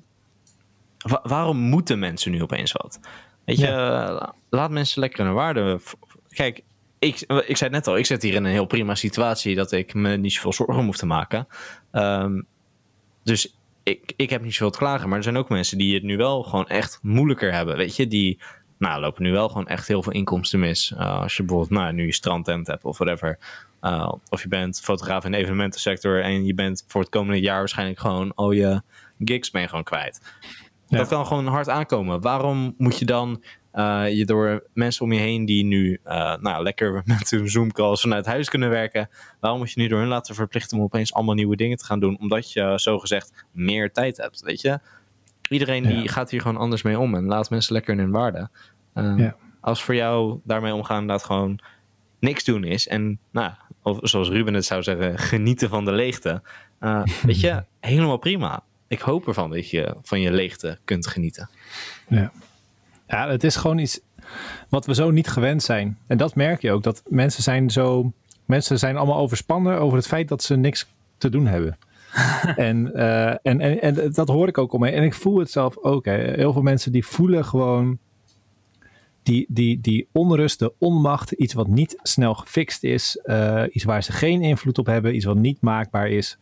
Waarom 1.24 1.58
moeten 1.58 2.00
mensen 2.00 2.32
nu 2.32 2.42
opeens 2.42 2.72
wat? 2.72 3.00
Weet 3.46 3.60
je, 3.60 4.34
laat 4.50 4.72
mensen 4.72 5.00
lekker 5.00 5.26
een 5.26 5.34
waarde. 5.34 5.80
Kijk, 6.30 6.62
ik, 7.00 7.22
ik 7.22 7.58
zei 7.58 7.60
het 7.60 7.72
net 7.72 7.88
al, 7.88 7.98
ik 7.98 8.06
zit 8.06 8.22
hier 8.22 8.34
in 8.34 8.44
een 8.44 8.52
heel 8.52 8.66
prima 8.66 8.96
situatie 8.96 9.56
dat 9.56 9.72
ik 9.72 9.94
me 9.94 10.18
niet 10.18 10.34
zoveel 10.34 10.54
zorgen 10.54 10.86
hoef 10.86 10.98
te 10.98 11.06
maken. 11.06 11.48
Ehm, 11.92 12.42
dus 13.24 13.56
ik, 13.84 14.14
ik 14.16 14.30
heb 14.30 14.42
niet 14.42 14.54
zoveel 14.54 14.72
te 14.72 14.78
klagen. 14.78 15.08
Maar 15.08 15.18
er 15.18 15.24
zijn 15.24 15.38
ook 15.38 15.50
mensen 15.50 15.78
die 15.78 15.94
het 15.94 16.04
nu 16.04 16.18
wel 16.18 16.44
gewoon 16.44 16.68
echt 16.68 17.00
moeilijker 17.02 17.54
hebben. 17.54 17.78
Weet 17.78 17.96
je, 17.96 18.08
die 18.08 18.40
nou, 18.78 19.02
lopen 19.02 19.24
nu 19.24 19.32
wel 19.32 19.48
gewoon 19.48 19.68
echt 19.68 19.88
heel 19.88 20.04
veel 20.04 20.12
inkomsten 20.12 20.60
mis. 20.60 20.92
Uh, 20.92 21.22
als 21.22 21.38
je 21.38 21.44
bijvoorbeeld 21.44 21.80
nou, 21.80 21.94
nu 21.94 22.06
je 22.06 22.14
strandtent 22.14 22.68
hebt 22.68 22.84
of 22.84 22.98
whatever. 22.98 23.40
Uh, 23.82 24.14
of 24.30 24.42
je 24.42 24.48
bent 24.48 24.82
fotograaf 24.82 25.26
in 25.26 25.32
de 25.32 25.38
evenementensector 25.38 26.24
en 26.24 26.46
je 26.46 26.54
bent 26.54 26.84
voor 26.88 27.02
het 27.02 27.10
komende 27.10 27.42
jaar 27.42 27.60
waarschijnlijk 27.60 28.00
gewoon 28.00 28.34
al 28.34 28.52
je 28.52 28.82
gigs 29.20 29.52
mee 29.52 29.68
gewoon 29.68 29.84
kwijt. 29.84 30.22
Dat 30.88 31.08
kan 31.08 31.26
gewoon 31.26 31.48
hard 31.48 31.70
aankomen. 31.70 32.22
Waarom 32.22 32.76
moet 32.78 33.00
je 33.00 33.06
dan 33.06 33.44
uh, 33.76 34.04
je 34.10 34.26
door 34.26 34.64
mensen 34.74 35.06
om 35.06 35.14
je 35.14 35.20
heen 35.20 35.46
die 35.46 35.64
nu 35.64 36.00
uh, 36.06 36.36
nou, 36.36 36.64
lekker 36.64 37.02
met 37.06 37.30
hun 37.30 37.50
Zoom-calls 37.50 38.02
vanuit 38.02 38.26
huis 38.26 38.50
kunnen 38.50 38.70
werken, 38.70 39.10
waarom 39.40 39.60
moet 39.60 39.72
je 39.72 39.82
nu 39.82 39.88
door 39.88 40.00
hun 40.00 40.08
laten 40.08 40.36
verplichten 40.36 40.78
om 40.78 40.84
opeens 40.84 41.14
allemaal 41.14 41.36
nieuwe 41.36 41.56
dingen 41.56 41.78
te 41.78 41.86
gaan 41.86 42.00
doen, 42.00 42.20
omdat 42.20 42.52
je 42.52 42.74
zo 42.76 43.00
gezegd 43.00 43.46
meer 43.52 43.92
tijd 43.92 44.18
hebt, 44.18 44.42
weet 44.42 44.62
je? 44.62 44.80
Iedereen 45.50 45.84
die 45.84 46.08
gaat 46.08 46.30
hier 46.30 46.42
gewoon 46.42 46.58
anders 46.58 46.82
mee 46.82 47.00
om 47.00 47.16
en 47.16 47.26
laat 47.26 47.50
mensen 47.50 47.74
lekker 47.74 47.94
in 47.94 48.00
hun 48.00 48.12
waarde. 48.12 48.50
Ja. 48.94 49.36
Als 49.62 49.84
voor 49.84 49.96
jou 49.96 50.40
daarmee 50.44 50.74
omgaan 50.74 51.08
dat 51.08 51.24
gewoon 51.24 51.60
niks 52.20 52.44
doen 52.44 52.64
is 52.64 52.88
en, 52.88 53.20
nou, 53.32 53.52
of 53.82 53.98
zoals 54.02 54.30
Ruben 54.30 54.54
het 54.54 54.66
zou 54.66 54.84
zeggen, 54.84 55.18
genieten 55.18 55.70
van 55.70 55.86
de 55.86 55.92
leegte, 55.92 56.42
weet 57.24 57.40
je, 57.48 57.64
helemaal 57.80 58.18
prima. 58.18 58.64
Ik 58.88 59.00
hoop 59.00 59.28
ervan 59.28 59.50
dat 59.50 59.70
je 59.70 59.96
van 60.02 60.22
je 60.22 60.32
leegte 60.32 60.78
kunt 60.84 61.08
genieten. 61.08 61.50
Ja. 62.08 62.32
Ja, 63.08 63.30
het 63.30 63.44
is 63.44 63.56
gewoon 63.56 63.78
iets 63.78 64.00
wat 64.70 64.86
we 64.86 64.94
zo 64.94 65.12
niet 65.12 65.28
gewend 65.28 65.64
zijn. 65.64 65.98
En 66.08 66.18
dat 66.18 66.36
merk 66.36 66.62
je 66.62 66.72
ook, 66.72 66.84
dat 66.84 67.04
mensen 67.08 67.44
zijn 67.44 67.70
zo... 67.70 68.12
Mensen 68.46 68.80
zijn 68.80 68.98
allemaal 68.98 69.18
overspannen 69.18 69.80
over 69.80 69.98
het 69.98 70.08
feit 70.08 70.28
dat 70.28 70.44
ze 70.44 70.56
niks 70.56 70.88
te 71.18 71.30
doen 71.30 71.46
hebben. 71.46 71.78
en, 72.56 72.92
uh, 72.96 73.30
en, 73.30 73.40
en, 73.42 73.82
en, 73.82 74.12
dat 74.12 74.28
hoor 74.28 74.48
ik 74.48 74.58
ook 74.58 74.74
om 74.74 74.80
me. 74.80 74.90
En 74.90 75.04
ik 75.04 75.14
voel 75.14 75.40
het 75.40 75.52
zelf 75.52 75.78
ook. 75.78 76.06
Hè. 76.06 76.16
Heel 76.16 76.54
veel 76.54 76.62
mensen 76.62 76.92
die 76.92 77.06
voelen 77.06 77.46
gewoon 77.46 78.00
die, 79.24 79.46
die, 79.50 79.82
die 79.82 80.08
onrust, 80.12 80.60
de 80.60 80.74
onmacht, 80.78 81.32
iets 81.32 81.54
wat 81.54 81.68
niet 81.68 82.00
snel 82.02 82.34
gefixt 82.34 82.84
is, 82.84 83.20
uh, 83.26 83.64
iets 83.72 83.84
waar 83.84 84.04
ze 84.04 84.12
geen 84.12 84.42
invloed 84.42 84.78
op 84.78 84.86
hebben, 84.86 85.16
iets 85.16 85.26
wat 85.26 85.38
niet 85.38 85.62
maakbaar 85.62 86.10
is. 86.10 86.38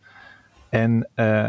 En 0.68 1.08
uh, 1.16 1.46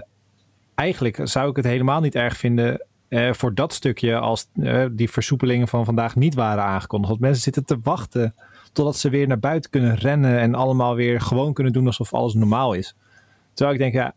eigenlijk 0.76 1.20
zou 1.24 1.50
ik 1.50 1.56
het 1.56 1.66
helemaal 1.66 2.02
niet 2.02 2.16
erg 2.16 2.38
vinden 2.38 2.86
uh, 3.10 3.34
voor 3.34 3.54
dat 3.54 3.74
stukje 3.74 4.18
als 4.18 4.48
uh, 4.56 4.86
die 4.92 5.10
versoepelingen 5.10 5.68
van 5.68 5.86
vandaag 5.86 6.16
niet 6.16 6.34
waren 6.34 6.64
aangekondigd. 6.64 7.10
Want 7.10 7.22
mensen 7.22 7.44
zitten 7.44 7.66
te 7.66 7.80
wachten 7.84 8.36
totdat 8.72 8.98
ze 8.98 9.10
weer 9.10 9.28
naar 9.28 9.40
buiten 9.40 9.70
kunnen 9.70 9.96
rennen 9.96 10.40
en 10.40 10.56
allemaal 10.56 10.96
weer 10.96 11.22
gewoon 11.22 11.54
kunnen 11.54 11.74
doen 11.74 11.86
alsof 11.86 12.14
alles 12.14 12.34
normaal 12.34 12.74
is. 12.74 12.96
Terwijl 13.54 13.76
ik 13.76 13.82
denk, 13.82 13.94
ja, 13.94 14.14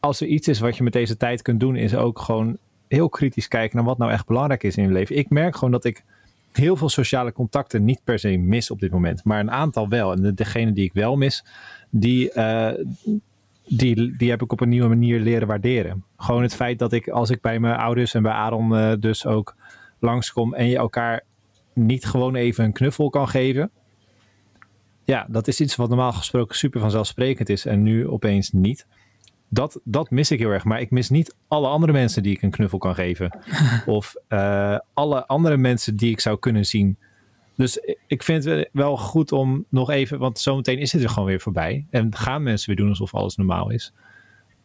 als 0.00 0.20
er 0.20 0.26
iets 0.26 0.48
is 0.48 0.60
wat 0.60 0.76
je 0.76 0.82
met 0.82 0.92
deze 0.92 1.16
tijd 1.16 1.42
kunt 1.42 1.60
doen, 1.60 1.76
is 1.76 1.94
ook 1.94 2.18
gewoon 2.18 2.56
heel 2.88 3.08
kritisch 3.08 3.48
kijken 3.48 3.76
naar 3.76 3.86
wat 3.86 3.98
nou 3.98 4.12
echt 4.12 4.26
belangrijk 4.26 4.62
is 4.62 4.76
in 4.76 4.82
je 4.82 4.92
leven. 4.92 5.16
Ik 5.16 5.30
merk 5.30 5.54
gewoon 5.54 5.70
dat 5.70 5.84
ik 5.84 6.04
heel 6.52 6.76
veel 6.76 6.88
sociale 6.88 7.32
contacten 7.32 7.84
niet 7.84 8.00
per 8.04 8.18
se 8.18 8.36
mis 8.36 8.70
op 8.70 8.80
dit 8.80 8.90
moment, 8.90 9.24
maar 9.24 9.40
een 9.40 9.50
aantal 9.50 9.88
wel. 9.88 10.12
En 10.12 10.34
degene 10.34 10.72
die 10.72 10.84
ik 10.84 10.92
wel 10.92 11.16
mis, 11.16 11.44
die, 11.90 12.34
uh, 12.34 12.70
die, 13.76 14.16
die 14.16 14.30
heb 14.30 14.42
ik 14.42 14.52
op 14.52 14.60
een 14.60 14.68
nieuwe 14.68 14.88
manier 14.88 15.20
leren 15.20 15.48
waarderen. 15.48 16.04
Gewoon 16.16 16.42
het 16.42 16.54
feit 16.54 16.78
dat 16.78 16.92
ik, 16.92 17.08
als 17.08 17.30
ik 17.30 17.40
bij 17.40 17.58
mijn 17.58 17.76
ouders 17.76 18.14
en 18.14 18.22
bij 18.22 18.32
Aaron 18.32 18.72
uh, 18.72 18.92
dus 18.98 19.26
ook 19.26 19.56
langskom 19.98 20.54
en 20.54 20.68
je 20.68 20.76
elkaar 20.76 21.24
niet 21.74 22.04
gewoon 22.04 22.34
even 22.34 22.64
een 22.64 22.72
knuffel 22.72 23.10
kan 23.10 23.28
geven. 23.28 23.70
Ja, 25.04 25.26
dat 25.28 25.48
is 25.48 25.60
iets 25.60 25.76
wat 25.76 25.88
normaal 25.88 26.12
gesproken 26.12 26.56
super 26.56 26.80
vanzelfsprekend 26.80 27.48
is 27.48 27.66
en 27.66 27.82
nu 27.82 28.08
opeens 28.08 28.50
niet. 28.50 28.86
Dat, 29.48 29.80
dat 29.84 30.10
mis 30.10 30.30
ik 30.30 30.38
heel 30.38 30.50
erg. 30.50 30.64
Maar 30.64 30.80
ik 30.80 30.90
mis 30.90 31.10
niet 31.10 31.36
alle 31.48 31.68
andere 31.68 31.92
mensen 31.92 32.22
die 32.22 32.34
ik 32.34 32.42
een 32.42 32.50
knuffel 32.50 32.78
kan 32.78 32.94
geven. 32.94 33.38
of 33.86 34.14
uh, 34.28 34.78
alle 34.94 35.26
andere 35.26 35.56
mensen 35.56 35.96
die 35.96 36.10
ik 36.10 36.20
zou 36.20 36.38
kunnen 36.38 36.64
zien 36.64 36.98
dus 37.56 37.96
ik 38.06 38.22
vind 38.22 38.44
het 38.44 38.68
wel 38.72 38.96
goed 38.96 39.32
om 39.32 39.64
nog 39.68 39.90
even, 39.90 40.18
want 40.18 40.38
zometeen 40.38 40.78
is 40.78 40.92
het 40.92 41.02
er 41.02 41.08
gewoon 41.08 41.28
weer 41.28 41.40
voorbij. 41.40 41.86
En 41.90 42.14
gaan 42.14 42.42
mensen 42.42 42.66
weer 42.66 42.76
doen 42.76 42.88
alsof 42.88 43.14
alles 43.14 43.36
normaal 43.36 43.70
is. 43.70 43.92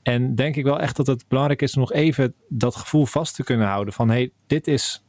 En 0.02 0.36
denk 0.36 0.56
ik 0.56 0.64
wel 0.64 0.80
echt 0.80 0.96
dat 0.96 1.08
het 1.08 1.26
belangrijk 1.28 1.62
is 1.62 1.74
om 1.74 1.80
nog 1.80 1.94
even 1.94 2.34
dat 2.50 2.76
gevoel 2.76 3.06
vast 3.06 3.36
te 3.36 3.44
kunnen 3.44 3.68
houden 3.68 3.94
van 3.94 4.10
hey, 4.10 4.32
dit 4.48 4.68
is, 4.68 5.04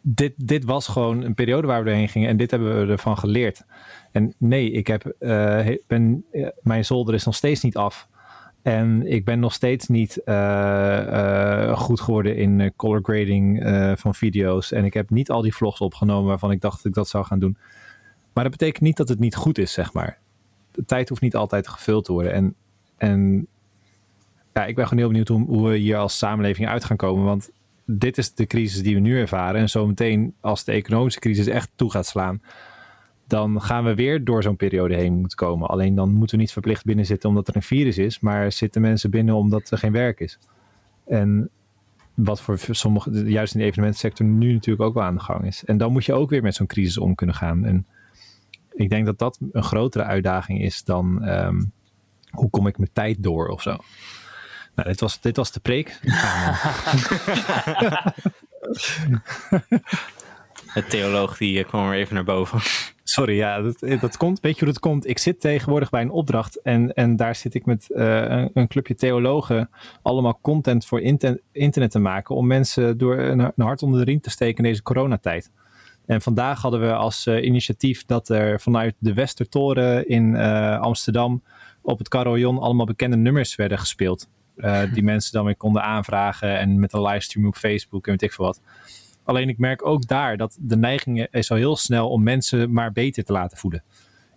dit, 0.00 0.32
dit 0.36 0.64
was 0.64 0.88
gewoon 0.88 1.22
een 1.22 1.34
periode 1.34 1.66
waar 1.66 1.78
we 1.78 1.88
doorheen 1.88 2.08
gingen 2.08 2.28
en 2.28 2.36
dit 2.36 2.50
hebben 2.50 2.86
we 2.86 2.92
ervan 2.92 3.18
geleerd. 3.18 3.64
En 4.12 4.34
nee, 4.38 4.70
ik 4.70 4.86
heb, 4.86 5.12
uh, 5.20 5.68
ben, 5.86 6.24
mijn 6.62 6.84
zolder 6.84 7.14
is 7.14 7.24
nog 7.24 7.34
steeds 7.34 7.62
niet 7.62 7.76
af. 7.76 8.08
En 8.62 9.06
ik 9.06 9.24
ben 9.24 9.40
nog 9.40 9.52
steeds 9.52 9.88
niet 9.88 10.20
uh, 10.24 10.34
uh, 10.34 11.78
goed 11.78 12.00
geworden 12.00 12.36
in 12.36 12.58
uh, 12.58 12.70
color 12.76 13.00
grading 13.02 13.62
van 13.98 14.14
video's. 14.14 14.72
En 14.72 14.84
ik 14.84 14.94
heb 14.94 15.10
niet 15.10 15.30
al 15.30 15.42
die 15.42 15.54
vlogs 15.54 15.80
opgenomen 15.80 16.28
waarvan 16.28 16.50
ik 16.50 16.60
dacht 16.60 16.76
dat 16.76 16.84
ik 16.84 16.94
dat 16.94 17.08
zou 17.08 17.24
gaan 17.24 17.38
doen. 17.38 17.56
Maar 18.32 18.44
dat 18.44 18.52
betekent 18.52 18.82
niet 18.82 18.96
dat 18.96 19.08
het 19.08 19.18
niet 19.18 19.36
goed 19.36 19.58
is, 19.58 19.72
zeg 19.72 19.92
maar. 19.92 20.18
De 20.70 20.84
tijd 20.84 21.08
hoeft 21.08 21.20
niet 21.20 21.36
altijd 21.36 21.68
gevuld 21.68 22.04
te 22.04 22.12
worden. 22.12 22.32
En, 22.32 22.54
en 22.96 23.46
ja, 24.52 24.64
ik 24.64 24.74
ben 24.74 24.84
gewoon 24.84 24.98
heel 24.98 25.08
benieuwd 25.08 25.28
hoe, 25.28 25.46
hoe 25.46 25.68
we 25.68 25.76
hier 25.76 25.96
als 25.96 26.18
samenleving 26.18 26.68
uit 26.68 26.84
gaan 26.84 26.96
komen. 26.96 27.24
Want 27.24 27.50
dit 27.84 28.18
is 28.18 28.34
de 28.34 28.46
crisis 28.46 28.82
die 28.82 28.94
we 28.94 29.00
nu 29.00 29.18
ervaren. 29.18 29.60
En 29.60 29.68
zometeen, 29.68 30.34
als 30.40 30.64
de 30.64 30.72
economische 30.72 31.20
crisis 31.20 31.46
echt 31.46 31.70
toe 31.74 31.90
gaat 31.90 32.06
slaan, 32.06 32.42
dan 33.32 33.62
gaan 33.62 33.84
we 33.84 33.94
weer 33.94 34.24
door 34.24 34.42
zo'n 34.42 34.56
periode 34.56 34.94
heen 34.94 35.14
moeten 35.14 35.36
komen. 35.36 35.68
Alleen 35.68 35.94
dan 35.94 36.12
moeten 36.12 36.36
we 36.36 36.42
niet 36.42 36.52
verplicht 36.52 36.84
binnen 36.84 37.06
zitten 37.06 37.28
omdat 37.28 37.48
er 37.48 37.56
een 37.56 37.62
virus 37.62 37.98
is, 37.98 38.20
maar 38.20 38.52
zitten 38.52 38.80
mensen 38.80 39.10
binnen 39.10 39.34
omdat 39.34 39.70
er 39.70 39.78
geen 39.78 39.92
werk 39.92 40.20
is. 40.20 40.38
En 41.06 41.50
wat 42.14 42.40
voor 42.40 42.58
sommige, 42.70 43.30
juist 43.30 43.54
in 43.54 43.60
de 43.60 43.66
evenementsector 43.66 44.26
nu 44.26 44.52
natuurlijk 44.52 44.88
ook 44.88 44.94
wel 44.94 45.02
aan 45.02 45.14
de 45.14 45.20
gang 45.20 45.46
is. 45.46 45.64
En 45.64 45.78
dan 45.78 45.92
moet 45.92 46.04
je 46.04 46.12
ook 46.12 46.30
weer 46.30 46.42
met 46.42 46.54
zo'n 46.54 46.66
crisis 46.66 46.98
om 46.98 47.14
kunnen 47.14 47.34
gaan. 47.34 47.64
En 47.64 47.86
ik 48.72 48.90
denk 48.90 49.06
dat 49.06 49.18
dat 49.18 49.38
een 49.52 49.62
grotere 49.62 50.04
uitdaging 50.04 50.62
is 50.62 50.84
dan 50.84 51.28
um, 51.28 51.72
hoe 52.30 52.50
kom 52.50 52.66
ik 52.66 52.78
mijn 52.78 52.92
tijd 52.92 53.22
door 53.22 53.48
of 53.48 53.62
zo. 53.62 53.76
Nou, 54.74 54.88
dit 54.88 55.00
was, 55.00 55.20
dit 55.20 55.36
was 55.36 55.52
de 55.52 55.60
preek. 55.60 56.00
Het 60.66 60.90
theoloog 60.90 61.36
die 61.36 61.64
kwam 61.64 61.88
er 61.88 61.94
even 61.94 62.14
naar 62.14 62.24
boven. 62.24 62.60
Sorry, 63.12 63.36
ja, 63.36 63.62
dat, 63.62 64.00
dat 64.00 64.16
komt. 64.16 64.40
Weet 64.40 64.58
je 64.58 64.64
hoe 64.64 64.72
dat 64.72 64.82
komt? 64.82 65.08
Ik 65.08 65.18
zit 65.18 65.40
tegenwoordig 65.40 65.90
bij 65.90 66.02
een 66.02 66.10
opdracht 66.10 66.62
en, 66.62 66.92
en 66.92 67.16
daar 67.16 67.34
zit 67.34 67.54
ik 67.54 67.66
met 67.66 67.86
uh, 67.90 68.20
een, 68.20 68.50
een, 68.54 68.68
clubje 68.68 68.94
theologen 68.94 69.70
allemaal 70.02 70.38
content 70.42 70.86
voor 70.86 71.00
internet 71.52 71.90
te 71.90 71.98
maken 71.98 72.34
om 72.34 72.46
mensen 72.46 72.98
door 72.98 73.18
een, 73.18 73.38
een, 73.38 73.52
hart 73.56 73.82
onder 73.82 73.98
de 73.98 74.10
riem 74.10 74.20
te 74.20 74.30
steken 74.30 74.64
in 74.64 74.70
deze 74.70 74.82
coronatijd. 74.82 75.50
En 76.06 76.22
vandaag 76.22 76.62
hadden 76.62 76.80
we 76.80 76.94
als 76.94 77.26
uh, 77.26 77.44
initiatief 77.44 78.04
dat 78.04 78.28
er 78.28 78.60
vanuit 78.60 78.94
de 78.98 79.14
Westertoren 79.14 80.08
in 80.08 80.34
uh, 80.34 80.80
Amsterdam 80.80 81.42
op 81.82 81.98
het 81.98 82.08
carillon 82.08 82.58
allemaal 82.58 82.86
bekende 82.86 83.16
nummers 83.16 83.54
werden 83.54 83.78
gespeeld. 83.78 84.28
die 84.92 85.02
mensen 85.12 85.32
dan 85.32 85.44
weer 85.44 85.56
konden 85.56 85.82
aanvragen 85.82 86.58
en 86.58 86.80
met 86.80 86.92
een 86.92 87.02
livestream 87.02 87.46
op 87.46 87.56
Facebook 87.56 88.04
en 88.06 88.10
weet 88.10 88.22
ik 88.22 88.32
veel 88.32 88.44
wat. 88.44 88.60
Alleen 89.24 89.48
ik 89.48 89.58
merk 89.58 89.86
ook 89.86 90.06
daar 90.06 90.36
dat 90.36 90.56
de 90.60 90.76
neiging 90.76 91.26
is 91.30 91.50
al 91.50 91.56
heel 91.56 91.76
snel 91.76 92.08
om 92.08 92.22
mensen 92.22 92.72
maar 92.72 92.92
beter 92.92 93.24
te 93.24 93.32
laten 93.32 93.58
voelen. 93.58 93.82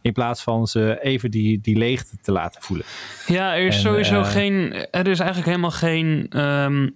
In 0.01 0.13
plaats 0.13 0.43
van 0.43 0.67
ze 0.67 0.99
even 1.01 1.31
die, 1.31 1.61
die 1.61 1.77
leegte 1.77 2.17
te 2.21 2.31
laten 2.31 2.61
voelen. 2.61 2.86
Ja, 3.27 3.55
er 3.55 3.65
is 3.65 3.81
sowieso 3.81 4.19
uh, 4.19 4.29
geen. 4.29 4.73
Er 4.91 5.07
is 5.07 5.19
eigenlijk 5.19 5.49
helemaal 5.49 5.71
geen, 5.71 6.39
um, 6.41 6.95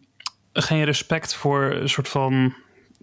geen 0.54 0.84
respect 0.84 1.36
voor 1.36 1.62
een 1.62 1.90
soort 1.90 2.08
van 2.08 2.54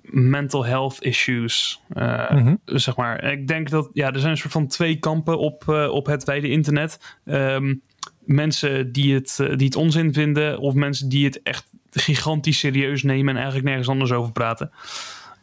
mental 0.02 0.64
health 0.64 1.02
issues. 1.02 1.82
Uh, 1.94 2.30
mm 2.30 2.38
-hmm. 2.38 2.60
Zeg 2.64 2.96
maar. 2.96 3.32
Ik 3.32 3.48
denk 3.48 3.70
dat 3.70 3.90
ja, 3.92 4.12
er 4.12 4.18
zijn 4.18 4.30
een 4.30 4.38
soort 4.38 4.52
van 4.52 4.66
twee 4.66 4.96
kampen 4.96 5.38
op, 5.38 5.64
uh, 5.68 5.88
op 5.88 6.06
het 6.06 6.24
wijde 6.24 6.48
internet. 6.48 7.18
Um, 7.24 7.82
mensen 8.20 8.92
die 8.92 9.14
het, 9.14 9.36
die 9.36 9.66
het 9.66 9.76
onzin 9.76 10.12
vinden, 10.12 10.58
of 10.58 10.74
mensen 10.74 11.08
die 11.08 11.24
het 11.24 11.42
echt 11.42 11.66
gigantisch 12.00 12.58
serieus 12.58 13.02
nemen 13.02 13.28
en 13.28 13.36
eigenlijk 13.36 13.66
nergens 13.66 13.88
anders 13.88 14.12
over 14.12 14.32
praten. 14.32 14.70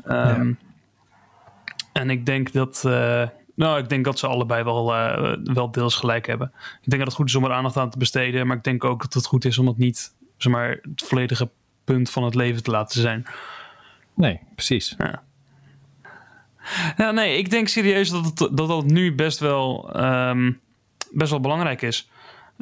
Um, 0.07 0.13
ja. 0.13 0.55
En 1.93 2.09
ik 2.09 2.25
denk 2.25 2.51
dat. 2.51 2.83
Uh, 2.85 3.27
nou, 3.55 3.79
ik 3.79 3.89
denk 3.89 4.05
dat 4.05 4.19
ze 4.19 4.27
allebei 4.27 4.63
wel, 4.63 4.95
uh, 4.95 5.35
wel 5.43 5.71
deels 5.71 5.95
gelijk 5.95 6.27
hebben. 6.27 6.51
Ik 6.55 6.89
denk 6.89 6.97
dat 6.97 7.07
het 7.07 7.13
goed 7.13 7.27
is 7.27 7.35
om 7.35 7.43
er 7.43 7.51
aandacht 7.51 7.77
aan 7.77 7.89
te 7.89 7.97
besteden. 7.97 8.47
Maar 8.47 8.57
ik 8.57 8.63
denk 8.63 8.83
ook 8.83 9.01
dat 9.01 9.13
het 9.13 9.25
goed 9.25 9.45
is 9.45 9.57
om 9.57 9.67
het 9.67 9.77
niet 9.77 10.13
zeg 10.37 10.51
maar, 10.51 10.69
het 10.69 11.03
volledige 11.03 11.49
punt 11.83 12.09
van 12.09 12.23
het 12.23 12.35
leven 12.35 12.63
te 12.63 12.71
laten 12.71 13.01
zijn. 13.01 13.25
Nee, 14.13 14.39
precies. 14.55 14.95
Ja. 14.97 15.23
Nee, 17.11 17.37
ik 17.37 17.49
denk 17.49 17.67
serieus 17.67 18.09
dat 18.09 18.25
het, 18.25 18.37
dat, 18.37 18.57
dat 18.57 18.85
nu 18.85 19.15
best 19.15 19.39
wel, 19.39 19.93
ehm, 19.93 20.51
best 21.11 21.31
wel 21.31 21.39
belangrijk 21.39 21.81
is. 21.81 22.09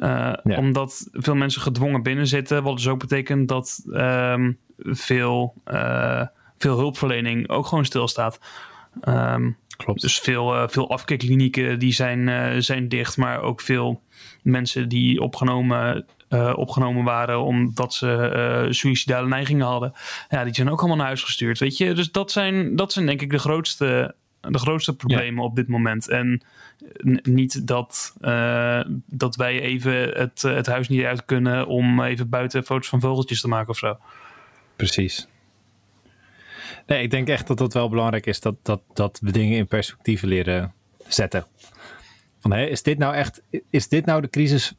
Uh, 0.02 0.32
Ja. 0.42 0.56
Omdat 0.56 1.08
veel 1.12 1.34
mensen 1.34 1.62
gedwongen 1.62 2.02
binnen 2.02 2.26
zitten. 2.26 2.62
Wat 2.62 2.76
dus 2.76 2.88
ook 2.88 2.98
betekent 2.98 3.48
dat 3.48 3.84
ehm, 3.92 4.52
veel, 4.78 5.54
eh, 5.64 6.26
veel 6.58 6.76
hulpverlening 6.78 7.48
ook 7.48 7.66
gewoon 7.66 7.84
stilstaat. 7.84 8.38
Ehm 9.00 9.50
Klopt. 9.76 10.00
dus 10.00 10.18
veel, 10.18 10.54
eh, 10.54 10.68
veel 10.68 10.90
afkikklinieken 10.90 11.78
die 11.78 11.92
zijn, 11.92 12.28
eh, 12.28 12.56
zijn 12.58 12.88
dicht. 12.88 13.16
Maar 13.16 13.40
ook 13.40 13.60
veel 13.60 14.02
mensen 14.42 14.88
die 14.88 15.20
opgenomen, 15.20 16.06
eh, 16.28 16.52
opgenomen 16.56 17.04
waren 17.04 17.42
omdat 17.42 17.94
ze 17.94 18.10
eh 18.16 18.72
suïcidale 18.72 19.28
neigingen 19.28 19.66
hadden. 19.66 19.92
Ja, 20.28 20.44
die 20.44 20.54
zijn 20.54 20.70
ook 20.70 20.78
allemaal 20.78 20.96
naar 20.96 21.06
huis 21.06 21.22
gestuurd. 21.22 21.58
Weet 21.58 21.76
je? 21.76 21.94
Dus 21.94 22.10
dat 22.10 22.30
zijn, 22.30 22.76
dat 22.76 22.92
zijn 22.92 23.06
denk 23.06 23.22
ik 23.22 23.30
de 23.30 23.38
grootste, 23.38 24.14
de 24.50 24.58
grootste 24.58 24.96
problemen 24.96 25.44
op 25.44 25.56
dit 25.56 25.68
moment. 25.68 26.08
En 26.08 26.42
n- 27.08 27.20
niet 27.22 27.66
dat, 27.66 28.16
eh, 28.20 28.80
dat 29.06 29.36
wij 29.36 29.60
even 29.60 30.08
het, 30.08 30.42
het 30.42 30.66
huis 30.66 30.88
niet 30.88 31.04
uit 31.04 31.24
kunnen 31.24 31.66
om 31.66 32.02
even 32.02 32.28
buiten 32.28 32.64
foto's 32.64 32.88
van 32.88 33.00
vogeltjes 33.00 33.40
te 33.40 33.48
maken 33.48 33.68
of 33.68 33.78
zo. 33.78 33.98
Precies. 34.76 35.28
Nee, 36.86 37.02
ik 37.02 37.10
denk 37.10 37.28
echt 37.28 37.46
dat 37.46 37.58
het 37.58 37.72
wel 37.72 37.88
belangrijk 37.88 38.26
is 38.26 38.40
dat, 38.40 38.54
dat, 38.62 38.80
dat 38.92 39.18
we 39.22 39.32
dingen 39.32 39.56
in 39.56 39.66
perspectief 39.66 40.22
leren 40.22 40.72
zetten. 41.06 41.44
Van, 42.38 42.52
hé, 42.52 42.64
is 42.64 42.82
dit 42.82 42.98
nou 42.98 43.14
echt, 43.14 43.42
is 43.70 43.88
dit 43.88 44.04
nou 44.06 44.20
de 44.20 44.30
crisis 44.30 44.74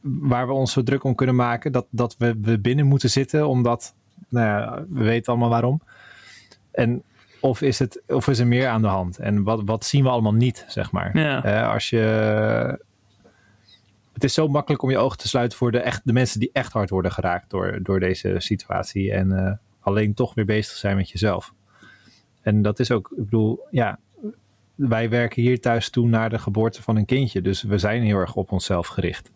waar 0.00 0.46
we 0.46 0.52
ons 0.52 0.72
zo 0.72 0.82
druk 0.82 1.04
om 1.04 1.14
kunnen 1.14 1.34
maken? 1.34 1.72
Dat, 1.72 1.86
dat 1.90 2.16
we, 2.18 2.36
we 2.40 2.58
binnen 2.58 2.86
moeten 2.86 3.10
zitten 3.10 3.48
omdat, 3.48 3.94
nou 4.28 4.46
ja, 4.46 4.84
we 4.88 5.04
weten 5.04 5.32
allemaal 5.32 5.50
waarom. 5.50 5.80
En 6.70 7.02
of 7.40 7.62
is, 7.62 7.78
het, 7.78 8.02
of 8.06 8.28
is 8.28 8.38
er 8.38 8.46
meer 8.46 8.68
aan 8.68 8.82
de 8.82 8.88
hand? 8.88 9.18
En 9.18 9.42
wat, 9.42 9.62
wat 9.64 9.84
zien 9.84 10.02
we 10.02 10.08
allemaal 10.08 10.34
niet, 10.34 10.64
zeg 10.68 10.92
maar? 10.92 11.18
Ja. 11.18 11.44
Eh, 11.44 11.72
als 11.72 11.90
je. 11.90 12.84
Het 14.12 14.24
is 14.24 14.34
zo 14.34 14.48
makkelijk 14.48 14.82
om 14.82 14.90
je 14.90 14.98
ogen 14.98 15.18
te 15.18 15.28
sluiten 15.28 15.58
voor 15.58 15.72
de, 15.72 15.78
echt, 15.78 16.00
de 16.04 16.12
mensen 16.12 16.40
die 16.40 16.50
echt 16.52 16.72
hard 16.72 16.90
worden 16.90 17.12
geraakt 17.12 17.50
door, 17.50 17.78
door 17.82 18.00
deze 18.00 18.34
situatie. 18.38 19.12
En 19.12 19.46
eh, 19.46 19.52
alleen 19.80 20.14
toch 20.14 20.34
weer 20.34 20.44
bezig 20.44 20.76
zijn 20.76 20.96
met 20.96 21.10
jezelf. 21.10 21.54
En 22.42 22.62
dat 22.62 22.78
is 22.78 22.90
ook, 22.90 23.12
ik 23.16 23.24
bedoel, 23.24 23.66
ja, 23.70 23.98
wij 24.74 25.08
werken 25.08 25.42
hier 25.42 25.60
thuis 25.60 25.90
toe 25.90 26.08
naar 26.08 26.30
de 26.30 26.38
geboorte 26.38 26.82
van 26.82 26.96
een 26.96 27.04
kindje. 27.04 27.40
Dus 27.40 27.62
we 27.62 27.78
zijn 27.78 28.02
heel 28.02 28.18
erg 28.18 28.34
op 28.34 28.52
onszelf 28.52 28.86
gericht. 28.86 29.30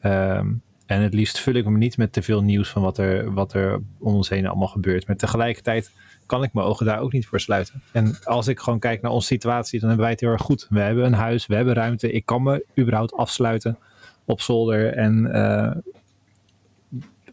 Ehm, 0.00 0.52
en 0.86 1.00
het 1.00 1.14
liefst 1.14 1.40
vul 1.40 1.54
ik 1.54 1.64
me 1.64 1.78
niet 1.78 1.96
met 1.96 2.12
te 2.12 2.22
veel 2.22 2.42
nieuws 2.42 2.68
van 2.68 2.82
wat 2.82 2.98
er, 2.98 3.32
wat 3.32 3.52
er 3.52 3.74
om 3.98 4.14
ons 4.14 4.28
heen 4.28 4.46
allemaal 4.46 4.68
gebeurt. 4.68 5.06
Maar 5.06 5.16
tegelijkertijd 5.16 5.90
kan 6.26 6.42
ik 6.42 6.52
mijn 6.52 6.66
ogen 6.66 6.86
daar 6.86 6.98
ook 6.98 7.12
niet 7.12 7.26
voor 7.26 7.40
sluiten. 7.40 7.82
En 7.92 8.18
als 8.24 8.48
ik 8.48 8.60
gewoon 8.60 8.78
kijk 8.78 9.02
naar 9.02 9.10
onze 9.10 9.26
situatie, 9.26 9.78
dan 9.78 9.88
hebben 9.88 10.06
wij 10.06 10.14
het 10.14 10.24
heel 10.24 10.32
erg 10.32 10.42
goed. 10.42 10.66
We 10.70 10.80
hebben 10.80 11.04
een 11.04 11.12
huis, 11.12 11.46
we 11.46 11.54
hebben 11.54 11.74
ruimte. 11.74 12.12
Ik 12.12 12.26
kan 12.26 12.42
me 12.42 12.66
überhaupt 12.78 13.12
afsluiten 13.12 13.78
op 14.24 14.40
zolder. 14.40 14.92
En 14.92 15.32
eh, 15.32 15.76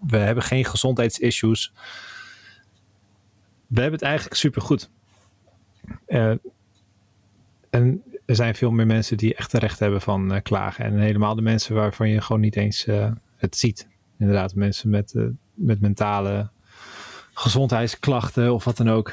we 0.07 0.17
hebben 0.17 0.43
geen 0.43 0.65
gezondheidsissues. 0.65 1.73
We 3.67 3.81
hebben 3.81 3.99
het 3.99 4.07
eigenlijk 4.07 4.35
supergoed. 4.35 4.89
Eh 6.05 6.33
en 7.69 8.03
er 8.25 8.35
zijn 8.35 8.55
veel 8.55 8.71
meer 8.71 8.85
mensen 8.85 9.17
die 9.17 9.35
echt 9.35 9.53
recht 9.53 9.79
hebben 9.79 10.01
van 10.01 10.33
eh, 10.33 10.41
klagen. 10.41 10.85
En 10.85 10.99
helemaal 10.99 11.35
de 11.35 11.41
mensen 11.41 11.75
waarvan 11.75 12.09
je 12.09 12.21
gewoon 12.21 12.41
niet 12.41 12.55
eens 12.55 12.87
het 13.35 13.57
ziet. 13.57 13.87
Inderdaad, 14.17 14.55
mensen 14.55 14.89
met, 14.89 15.15
met 15.53 15.81
mentale 15.81 16.49
gezondheidsklachten 17.41 18.53
of 18.53 18.63
wat 18.63 18.77
dan 18.77 18.89
ook. 18.89 19.11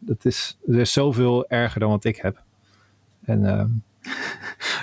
Dat 0.00 0.24
is, 0.24 0.58
er 0.68 0.78
is 0.78 0.92
zoveel 0.92 1.48
erger 1.48 1.80
dan 1.80 1.90
wat 1.90 2.04
ik 2.04 2.16
heb. 2.16 2.42
En 3.24 3.46
ehm, 3.46 3.68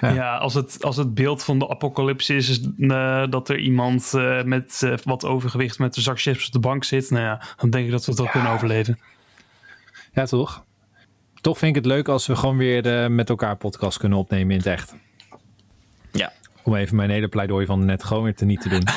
Ja, 0.01 0.09
Ja. 0.13 0.37
als, 0.37 0.53
het, 0.53 0.83
als 0.83 0.97
het 0.97 1.13
beeld 1.13 1.43
van 1.43 1.59
de 1.59 1.69
apocalypse 1.69 2.35
is, 2.35 2.49
is 2.49 2.61
eh, 2.79 3.23
dat 3.29 3.49
er 3.49 3.57
iemand 3.59 4.13
eh, 4.13 4.43
met 4.43 4.81
eh, 4.83 4.93
wat 5.03 5.25
overgewicht 5.25 5.79
met 5.79 5.95
een 5.95 6.01
zak 6.01 6.21
chips 6.21 6.45
op 6.45 6.51
de 6.51 6.59
bank 6.59 6.83
zit, 6.83 7.09
nou 7.09 7.23
ja, 7.23 7.41
dan 7.57 7.69
denk 7.69 7.85
ik 7.85 7.91
dat 7.91 8.05
we 8.05 8.11
het 8.11 8.19
wel 8.19 8.29
kunnen 8.29 8.51
overleven. 8.51 8.99
ja, 10.13 10.25
toch? 10.25 10.63
Toch 11.41 11.57
vind 11.57 11.75
ik 11.75 11.83
het 11.83 11.91
leuk 11.93 12.07
als 12.07 12.27
we 12.27 12.35
gewoon 12.35 12.57
weer 12.57 13.03
eh, 13.03 13.09
met 13.09 13.29
elkaar 13.29 13.55
podcast 13.57 13.97
kunnen 13.97 14.17
opnemen 14.17 14.51
in 14.51 14.57
het 14.57 14.65
echt. 14.67 14.95
Om 16.63 16.75
even 16.75 16.95
mijn 16.95 17.09
hele 17.09 17.27
pleidooi 17.27 17.65
van 17.65 17.85
net 17.85 18.03
gewoon 18.03 18.23
weer 18.23 18.35
te 18.35 18.45
niet 18.45 18.61
te 18.61 18.69
doen. 18.69 18.83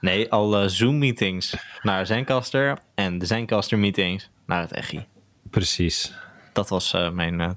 Nee, 0.00 0.32
alle 0.32 0.68
Zoom-meetings 0.68 1.56
naar 1.82 2.06
Zencaster 2.06 2.78
en 2.94 3.18
de 3.18 3.26
Zencaster-meetings 3.26 4.30
naar 4.46 4.60
het 4.60 4.72
Echi. 4.72 5.06
Precies. 5.50 6.14
Dat 6.52 6.68
was 6.68 6.92
eh, 6.92 7.10
mijn 7.10 7.40
eh, 7.40 7.50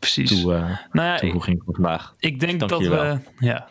Precies. 0.00 0.42
toe, 0.42 0.54
eh, 0.54 0.60
nou 0.92 1.06
ja, 1.06 1.14
ik, 1.14 1.20
toevoeging 1.20 1.62
voor 1.64 1.74
vandaag. 1.74 2.14
ik 2.18 2.40
denk 2.40 2.58
Dank 2.58 2.70
dat 2.70 2.80
we. 2.86 3.18
Ja. 3.38 3.68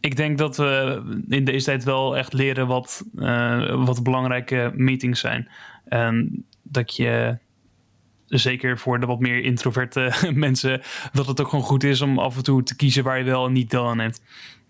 Ik 0.00 0.16
denk 0.16 0.38
dat 0.38 0.56
we 0.56 1.02
in 1.28 1.44
deze 1.44 1.64
tijd 1.64 1.84
wel 1.84 2.16
echt 2.16 2.32
leren 2.32 2.66
wat, 2.66 3.04
eh, 3.18 3.84
wat 3.84 4.02
belangrijke 4.02 4.72
meetings 4.74 5.20
zijn. 5.20 5.48
En 5.84 6.44
dat 6.62 6.96
je 6.96 7.38
zeker 8.38 8.78
voor 8.78 9.00
de 9.00 9.06
wat 9.06 9.20
meer 9.20 9.42
introverte 9.44 10.12
mensen, 10.34 10.82
dat 11.12 11.26
het 11.26 11.40
ook 11.40 11.48
gewoon 11.48 11.64
goed 11.64 11.84
is 11.84 12.00
om 12.00 12.18
af 12.18 12.36
en 12.36 12.42
toe 12.42 12.62
te 12.62 12.76
kiezen 12.76 13.04
waar 13.04 13.18
je 13.18 13.24
wel 13.24 13.46
en 13.46 13.52
niet 13.52 13.70
deel 13.70 13.88
aan 13.88 13.96
neemt. 13.96 14.20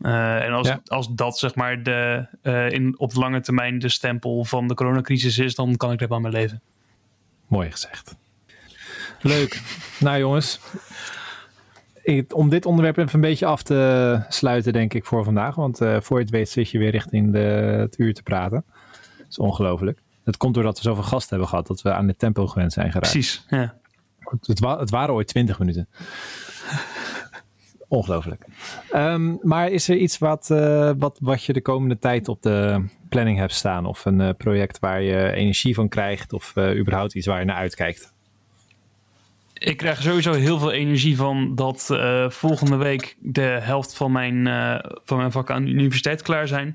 Eh, 0.03 0.45
en 0.45 0.53
als, 0.53 0.69
Ja. 0.69 0.81
als 0.87 1.09
dat 1.15 1.39
zeg 1.39 1.55
maar 1.55 1.83
de, 1.83 2.27
eh, 2.43 2.71
in, 2.71 2.95
op 2.99 3.13
de 3.13 3.19
lange 3.21 3.41
termijn 3.41 3.79
de 3.79 3.89
stempel 3.89 4.45
van 4.45 4.69
de 4.69 4.75
coronacrisis 4.75 5.39
is, 5.39 5.55
dan 5.55 5.77
kan 5.77 5.93
ik 5.93 6.01
er 6.01 6.09
wel 6.09 6.21
mee 6.21 6.33
leven. 6.33 6.61
Mooi 7.47 7.71
gezegd. 7.71 8.17
Leuk. 9.21 9.61
nou 10.01 10.19
jongens, 10.19 10.61
ik- 12.03 12.37
om 12.37 12.49
dit 12.49 12.67
onderwerp 12.67 12.97
even 12.97 13.15
een 13.15 13.21
beetje 13.21 13.47
af 13.47 13.63
te 13.63 14.21
sluiten 14.29 14.73
denk 14.73 14.95
ik 14.95 15.05
voor 15.05 15.25
vandaag. 15.25 15.55
Want 15.55 15.81
eh, 15.81 16.01
voor 16.01 16.17
je 16.19 16.23
het 16.25 16.33
weet 16.33 16.49
zit 16.49 16.71
je 16.71 16.79
weer 16.79 16.91
richting 16.91 17.33
de, 17.33 17.39
het 17.79 17.99
uur 17.99 18.15
te 18.15 18.23
praten. 18.23 18.65
Dat 19.19 19.27
is 19.31 19.39
ongelooflijk. 19.39 19.99
Dat 20.25 20.37
komt 20.37 20.55
doordat 20.55 20.77
we 20.77 20.83
zoveel 20.83 21.03
gasten 21.03 21.29
hebben 21.31 21.49
gehad 21.49 21.67
dat 21.67 21.83
we 21.83 21.93
aan 21.93 22.09
het 22.09 22.19
tempo 22.19 22.47
gewend 22.47 22.73
zijn 22.73 22.93
geraakt. 22.93 23.11
Precies. 23.13 23.45
Ja. 23.49 23.75
Het, 24.47 24.61
wa- 24.61 24.79
het 24.79 24.91
waren 24.91 25.15
ooit 25.15 25.27
20 25.29 25.59
minuten. 25.59 25.89
Ongelooflijk. 27.89 28.45
Ehm, 28.91 29.35
maar 29.43 29.71
is 29.71 29.89
er 29.89 29.97
iets 29.97 30.19
wat, 30.19 30.51
eh, 30.51 30.91
wat, 30.99 31.19
wat 31.23 31.45
je 31.45 31.53
de 31.53 31.61
komende 31.63 31.99
tijd 31.99 32.29
op 32.29 32.43
de 32.43 32.85
planning 33.09 33.39
hebt 33.39 33.53
staan? 33.55 33.87
Of 33.87 34.05
een 34.05 34.21
eh, 34.21 34.29
project 34.39 34.79
waar 34.79 35.03
je 35.03 35.33
energie 35.33 35.75
van 35.75 35.89
krijgt? 35.89 36.33
Of 36.33 36.53
eh, 36.57 36.79
überhaupt 36.79 37.15
iets 37.15 37.27
waar 37.27 37.39
je 37.39 37.45
naar 37.45 37.57
uitkijkt? 37.57 38.13
Ik 39.55 39.77
krijg 39.77 40.03
sowieso 40.03 40.33
heel 40.33 40.59
veel 40.59 40.73
energie 40.73 41.17
van 41.17 41.55
dat 41.55 41.87
volgende 42.29 42.77
week 42.77 43.17
de 43.21 43.41
helft 43.63 43.95
van 43.97 44.13
mijn, 44.13 44.47
van 45.05 45.17
mijn 45.17 45.33
vakken 45.33 45.55
aan 45.55 45.65
de 45.65 45.71
universiteit 45.71 46.23
klaar 46.23 46.49
zijn. 46.49 46.75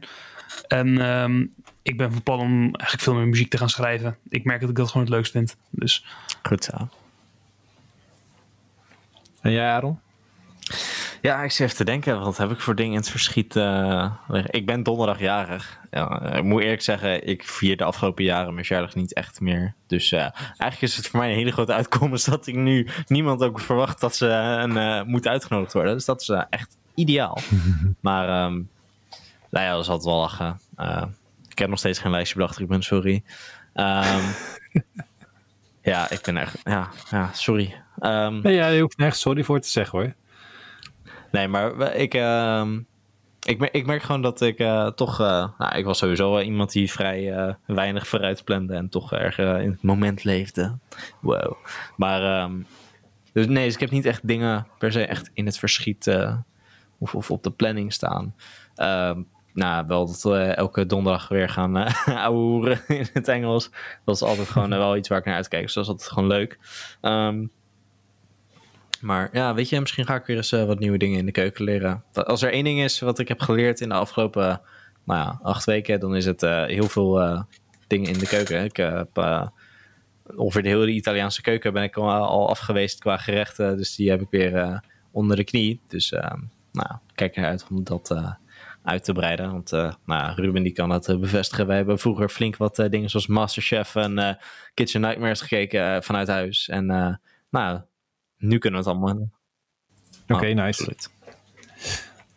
En 0.67 0.97
ehm, 1.01 1.45
ik 1.89 1.97
ben 1.97 2.11
van 2.11 2.23
plan 2.23 2.39
om 2.39 2.61
eigenlijk 2.61 3.01
veel 3.01 3.13
meer 3.13 3.27
muziek 3.27 3.49
te 3.49 3.57
gaan 3.57 3.69
schrijven. 3.69 4.17
Ik 4.29 4.43
merk 4.43 4.61
dat 4.61 4.69
ik 4.69 4.75
dat 4.75 4.87
gewoon 4.87 5.05
het 5.05 5.15
leukst 5.15 5.31
vind. 5.31 5.57
Dus 5.69 6.05
Goed 6.43 6.63
zo. 6.63 6.89
En 9.41 9.51
jij 9.51 9.69
Aaron? 9.69 9.99
Ja, 11.21 11.43
ik 11.43 11.51
zit 11.51 11.65
even 11.65 11.77
te 11.77 11.83
denken, 11.83 12.19
wat 12.19 12.37
heb 12.37 12.51
ik 12.51 12.59
voor 12.59 12.75
dingen 12.75 12.91
in 12.91 12.97
het 12.97 13.09
verschiet 13.09 13.55
eh? 13.55 14.11
Ik 14.45 14.65
ben 14.65 14.83
donderdag 14.83 15.19
jarig. 15.19 15.79
Ja, 15.91 16.21
ik 16.33 16.43
moet 16.43 16.61
eerlijk 16.61 16.81
zeggen, 16.81 17.27
ik 17.27 17.43
vier 17.43 17.77
de 17.77 17.83
afgelopen 17.83 18.23
jaren 18.23 18.53
mijn 18.53 18.65
verjaardag 18.65 18.95
niet 18.95 19.13
echt 19.13 19.41
meer. 19.41 19.73
Dus 19.87 20.11
eh, 20.11 20.21
eigenlijk 20.41 20.81
is 20.81 20.95
het 20.95 21.07
voor 21.07 21.19
mij 21.19 21.29
een 21.29 21.37
hele 21.37 21.51
grote 21.51 21.73
uitkomst 21.73 22.29
dat 22.29 22.47
ik 22.47 22.55
nu 22.55 22.87
niemand 23.07 23.43
ook 23.43 23.59
verwacht 23.59 23.99
dat 23.99 24.15
ze 24.15 24.27
een, 24.27 24.77
eh, 24.77 25.03
moet 25.03 25.27
uitgenodigd 25.27 25.73
worden. 25.73 25.93
Dus 25.93 26.05
dat 26.05 26.21
is 26.21 26.29
echt 26.49 26.77
ideaal. 26.95 27.37
maar 27.99 28.29
ehm, 28.29 28.61
nou 29.49 29.65
ja, 29.65 29.71
dat 29.71 29.83
is 29.83 29.89
altijd 29.89 30.13
wel 30.13 30.19
lachen. 30.19 30.59
Ik 31.59 31.65
heb 31.65 31.73
nog 31.73 31.83
steeds 31.83 31.99
geen 31.99 32.11
lijstje 32.11 32.35
bedacht, 32.37 32.59
ik 32.59 32.67
ben 32.67 32.81
sorry. 32.81 33.23
Ehm, 33.73 34.23
ja, 35.91 36.09
ik 36.09 36.21
ben 36.21 36.37
echt, 36.37 36.57
ja, 36.63 36.89
ja 37.09 37.29
sorry. 37.33 37.81
Ehm, 37.99 38.41
Nee, 38.41 38.53
ja, 38.55 38.67
je 38.67 38.81
hoeft 38.81 38.97
nergens 38.97 39.19
sorry 39.21 39.43
voor 39.43 39.59
te 39.59 39.67
zeggen 39.67 39.99
hoor. 39.99 40.13
Nee, 41.31 41.47
maar 41.47 41.95
ik, 41.95 42.13
ehm, 42.13 42.79
ik, 43.45 43.59
mer- 43.59 43.73
ik 43.73 43.85
merk 43.85 44.01
gewoon 44.03 44.21
dat 44.21 44.41
ik 44.41 44.59
eh, 44.59 44.87
toch... 44.87 45.19
eh, 45.19 45.47
nou, 45.57 45.75
ik 45.77 45.85
was 45.85 45.97
sowieso 45.97 46.31
wel 46.31 46.41
iemand 46.41 46.71
die 46.71 46.91
vrij 46.91 47.33
eh, 47.33 47.53
weinig 47.65 48.07
vooruit 48.07 48.43
plande 48.43 48.73
en 48.75 48.89
toch 48.89 49.13
erg 49.13 49.37
in 49.37 49.71
het 49.71 49.83
moment 49.83 50.23
leefde. 50.23 50.77
Wow. 51.19 51.55
Maar, 51.97 52.39
ehm, 52.41 52.61
dus 53.33 53.45
nee, 53.47 53.65
dus 53.65 53.73
ik 53.73 53.79
heb 53.79 53.91
niet 53.91 54.05
echt 54.05 54.27
dingen 54.27 54.67
per 54.77 54.91
se 54.91 55.05
echt 55.05 55.29
in 55.33 55.45
het 55.45 55.57
verschiet 55.57 56.07
of, 56.97 57.15
of 57.15 57.31
op 57.31 57.43
de 57.43 57.51
planning 57.51 57.93
staan. 57.93 58.35
Nou, 59.59 59.87
wel 59.87 60.05
dat 60.05 60.21
we 60.21 60.37
elke 60.37 60.85
donderdag 60.85 61.27
weer 61.27 61.49
gaan 61.49 61.77
uh, 61.77 62.23
ouwehoeren 62.25 62.81
in 62.87 63.07
het 63.13 63.27
Engels. 63.27 63.69
Dat 64.05 64.15
is 64.15 64.21
altijd 64.21 64.47
gewoon 64.49 64.71
eh, 64.73 64.77
wel 64.77 64.97
iets 64.97 65.07
waar 65.07 65.19
ik 65.19 65.25
naar 65.25 65.35
uitkijk. 65.35 65.63
Dus 65.63 65.73
dat 65.73 65.83
is 65.83 65.89
altijd 65.89 66.09
gewoon 66.09 66.29
leuk. 66.29 66.59
Ehm, 67.01 67.45
maar 69.01 69.29
ja, 69.31 69.53
weet 69.53 69.69
je, 69.69 69.79
misschien 69.79 70.05
ga 70.05 70.15
ik 70.15 70.25
weer 70.25 70.37
eens 70.37 70.51
eh, 70.51 70.65
wat 70.65 70.79
nieuwe 70.79 70.97
dingen 70.97 71.19
in 71.19 71.25
de 71.25 71.31
keuken 71.31 71.63
leren. 71.63 72.03
Als 72.13 72.41
er 72.41 72.51
één 72.51 72.63
ding 72.63 72.81
is 72.81 72.99
wat 72.99 73.19
ik 73.19 73.27
heb 73.27 73.39
geleerd 73.39 73.81
in 73.81 73.89
de 73.89 73.95
afgelopen 73.95 74.61
nou 75.03 75.19
ja, 75.19 75.39
acht 75.41 75.65
weken, 75.65 75.99
dan 75.99 76.15
is 76.15 76.25
het 76.25 76.43
eh, 76.43 76.65
heel 76.65 76.87
veel 76.87 77.21
eh, 77.21 77.41
dingen 77.87 78.11
in 78.11 78.17
de 78.17 78.27
keuken. 78.27 78.63
Ik 78.63 78.77
heb 78.77 79.17
eh, 79.17 79.47
ongeveer 80.35 80.63
de 80.63 80.69
hele 80.69 80.91
Italiaanse 80.91 81.41
keuken 81.41 81.73
ben 81.73 81.83
ik 81.83 81.97
al, 81.97 82.09
al 82.09 82.49
af 82.49 82.59
geweest 82.59 82.99
qua 82.99 83.17
gerechten. 83.17 83.77
Dus 83.77 83.95
die 83.95 84.09
heb 84.09 84.21
ik 84.21 84.29
weer 84.29 84.55
eh, 84.55 84.77
onder 85.11 85.35
de 85.35 85.43
knie. 85.43 85.81
Dus 85.87 86.11
eh, 86.11 86.33
nou, 86.71 86.89
kijk 87.15 87.35
eruit 87.37 87.65
om 87.69 87.83
dat 87.83 88.11
eh, 88.11 88.31
uit 88.83 89.03
te 89.03 89.13
breiden. 89.13 89.51
Want 89.51 89.71
eh, 89.71 89.93
nou, 90.05 90.41
Ruben 90.41 90.63
die 90.63 90.73
kan 90.73 90.89
dat 90.89 91.07
eh, 91.07 91.17
bevestigen. 91.17 91.67
Wij 91.67 91.75
hebben 91.75 91.99
vroeger 91.99 92.29
flink 92.29 92.57
wat 92.57 92.79
eh, 92.79 92.89
dingen 92.89 93.09
zoals 93.09 93.27
Masterchef 93.27 93.95
en 93.95 94.37
Kitchen 94.73 95.01
Nightmares 95.01 95.41
gekeken 95.41 96.03
vanuit 96.03 96.27
huis. 96.27 96.69
En 96.69 96.85
nou, 97.49 97.79
nu 98.37 98.57
kunnen 98.57 98.83
we 98.83 98.89
het 98.89 98.97
allemaal. 98.97 99.29
Oké, 100.27 100.47
Oh, 100.47 100.55
nice. 100.55 100.61
absoluut. 100.61 101.09